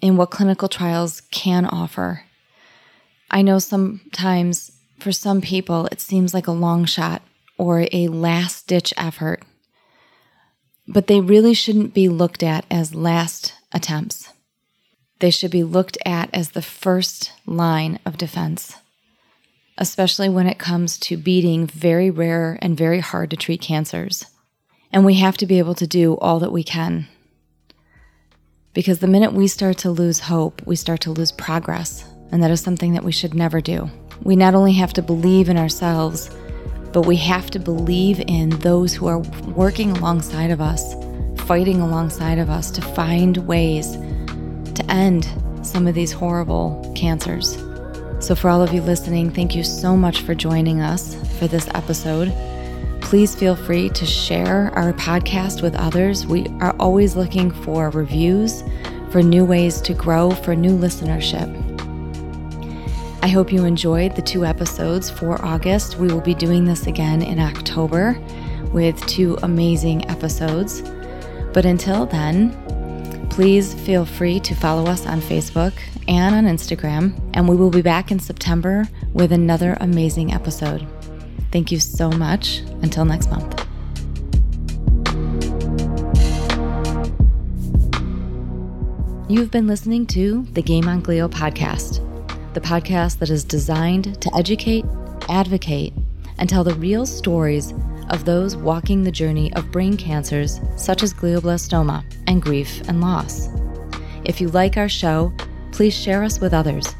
in 0.00 0.16
what 0.16 0.30
clinical 0.30 0.68
trials 0.68 1.20
can 1.30 1.64
offer. 1.64 2.24
I 3.30 3.42
know 3.42 3.60
sometimes 3.60 4.72
for 5.02 5.12
some 5.12 5.40
people 5.40 5.86
it 5.86 6.00
seems 6.00 6.34
like 6.34 6.46
a 6.46 6.52
long 6.52 6.84
shot 6.84 7.22
or 7.58 7.86
a 7.92 8.08
last 8.08 8.66
ditch 8.66 8.94
effort, 8.96 9.42
but 10.88 11.06
they 11.06 11.20
really 11.20 11.54
shouldn't 11.54 11.94
be 11.94 12.08
looked 12.08 12.42
at 12.42 12.64
as 12.70 12.94
last 12.94 13.54
attempts. 13.72 14.32
They 15.18 15.30
should 15.30 15.50
be 15.50 15.64
looked 15.64 15.98
at 16.06 16.30
as 16.32 16.50
the 16.50 16.62
first 16.62 17.32
line 17.46 17.98
of 18.06 18.16
defense 18.16 18.76
especially 19.80 20.28
when 20.28 20.46
it 20.46 20.58
comes 20.58 20.98
to 20.98 21.16
beating 21.16 21.66
very 21.66 22.10
rare 22.10 22.58
and 22.60 22.76
very 22.76 23.00
hard 23.00 23.30
to 23.30 23.36
treat 23.36 23.62
cancers. 23.62 24.26
And 24.92 25.06
we 25.06 25.14
have 25.14 25.38
to 25.38 25.46
be 25.46 25.58
able 25.58 25.74
to 25.76 25.86
do 25.86 26.18
all 26.18 26.38
that 26.40 26.52
we 26.52 26.62
can. 26.62 27.08
Because 28.74 28.98
the 28.98 29.08
minute 29.08 29.32
we 29.32 29.48
start 29.48 29.78
to 29.78 29.90
lose 29.90 30.20
hope, 30.20 30.64
we 30.66 30.76
start 30.76 31.00
to 31.02 31.10
lose 31.10 31.32
progress. 31.32 32.04
And 32.30 32.42
that 32.42 32.50
is 32.50 32.60
something 32.60 32.92
that 32.92 33.02
we 33.02 33.10
should 33.10 33.34
never 33.34 33.60
do. 33.60 33.90
We 34.22 34.36
not 34.36 34.54
only 34.54 34.72
have 34.74 34.92
to 34.94 35.02
believe 35.02 35.48
in 35.48 35.56
ourselves, 35.56 36.30
but 36.92 37.06
we 37.06 37.16
have 37.16 37.50
to 37.50 37.58
believe 37.58 38.20
in 38.26 38.50
those 38.60 38.94
who 38.94 39.06
are 39.06 39.18
working 39.18 39.92
alongside 39.92 40.50
of 40.50 40.60
us, 40.60 40.94
fighting 41.46 41.80
alongside 41.80 42.38
of 42.38 42.50
us 42.50 42.70
to 42.72 42.82
find 42.82 43.36
ways 43.38 43.96
to 44.74 44.84
end 44.88 45.28
some 45.62 45.86
of 45.86 45.94
these 45.94 46.12
horrible 46.12 46.92
cancers. 46.96 47.56
So, 48.18 48.34
for 48.34 48.50
all 48.50 48.62
of 48.62 48.72
you 48.74 48.82
listening, 48.82 49.30
thank 49.30 49.54
you 49.54 49.64
so 49.64 49.96
much 49.96 50.20
for 50.20 50.34
joining 50.34 50.80
us 50.80 51.14
for 51.38 51.46
this 51.46 51.68
episode. 51.74 52.32
Please 53.00 53.34
feel 53.34 53.56
free 53.56 53.88
to 53.90 54.04
share 54.04 54.70
our 54.74 54.92
podcast 54.92 55.62
with 55.62 55.74
others. 55.74 56.26
We 56.26 56.46
are 56.60 56.76
always 56.78 57.16
looking 57.16 57.50
for 57.50 57.88
reviews, 57.90 58.62
for 59.10 59.22
new 59.22 59.44
ways 59.44 59.80
to 59.82 59.94
grow, 59.94 60.30
for 60.30 60.54
new 60.54 60.76
listenership. 60.76 61.69
I 63.22 63.28
hope 63.28 63.52
you 63.52 63.64
enjoyed 63.64 64.16
the 64.16 64.22
two 64.22 64.46
episodes 64.46 65.10
for 65.10 65.44
August. 65.44 65.98
We 65.98 66.08
will 66.08 66.22
be 66.22 66.34
doing 66.34 66.64
this 66.64 66.86
again 66.86 67.20
in 67.20 67.38
October 67.38 68.18
with 68.72 68.98
two 69.06 69.38
amazing 69.42 70.08
episodes. 70.08 70.82
But 71.52 71.66
until 71.66 72.06
then, 72.06 72.56
please 73.28 73.74
feel 73.74 74.06
free 74.06 74.40
to 74.40 74.54
follow 74.54 74.86
us 74.86 75.06
on 75.06 75.20
Facebook 75.20 75.74
and 76.08 76.34
on 76.34 76.44
Instagram. 76.44 77.20
And 77.34 77.46
we 77.46 77.56
will 77.56 77.70
be 77.70 77.82
back 77.82 78.10
in 78.10 78.18
September 78.18 78.88
with 79.12 79.32
another 79.32 79.76
amazing 79.80 80.32
episode. 80.32 80.86
Thank 81.52 81.70
you 81.70 81.78
so 81.78 82.10
much. 82.10 82.60
Until 82.82 83.04
next 83.04 83.30
month. 83.30 83.66
You've 89.28 89.50
been 89.50 89.68
listening 89.68 90.06
to 90.06 90.42
the 90.54 90.62
Game 90.62 90.88
on 90.88 91.02
Glio 91.02 91.30
podcast, 91.30 92.04
the 92.54 92.60
podcast 92.60 93.18
that 93.18 93.30
is 93.30 93.44
designed 93.44 94.20
to 94.20 94.30
educate, 94.36 94.84
advocate, 95.28 95.92
and 96.38 96.48
tell 96.48 96.64
the 96.64 96.74
real 96.74 97.06
stories 97.06 97.72
of 98.10 98.24
those 98.24 98.56
walking 98.56 99.04
the 99.04 99.10
journey 99.10 99.52
of 99.54 99.70
brain 99.70 99.96
cancers 99.96 100.60
such 100.76 101.02
as 101.02 101.14
glioblastoma 101.14 102.04
and 102.26 102.42
grief 102.42 102.80
and 102.88 103.00
loss. 103.00 103.48
If 104.24 104.40
you 104.40 104.48
like 104.48 104.76
our 104.76 104.88
show, 104.88 105.32
please 105.72 105.94
share 105.94 106.22
us 106.24 106.40
with 106.40 106.52
others. 106.52 106.94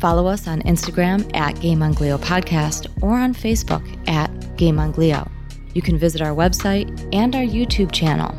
Follow 0.00 0.26
us 0.26 0.46
on 0.46 0.62
Instagram 0.62 1.34
at 1.34 1.60
Game 1.60 1.82
on 1.82 1.94
Glio 1.94 2.18
Podcast 2.18 2.86
or 3.02 3.18
on 3.18 3.34
Facebook 3.34 3.82
at 4.08 4.30
Game 4.56 4.78
on 4.78 4.92
Glio. 4.92 5.30
You 5.74 5.82
can 5.82 5.98
visit 5.98 6.20
our 6.20 6.34
website 6.34 7.08
and 7.14 7.34
our 7.34 7.42
YouTube 7.42 7.92
channel. 7.92 8.34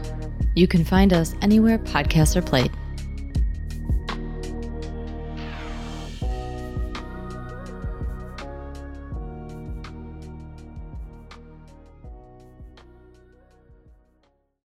You 0.55 0.68
can 0.68 0.84
find 0.84 1.14
us 1.14 1.36
anywhere 1.41 1.80
podcasts 1.80 2.36
are 2.36 2.41
played. 2.41 2.72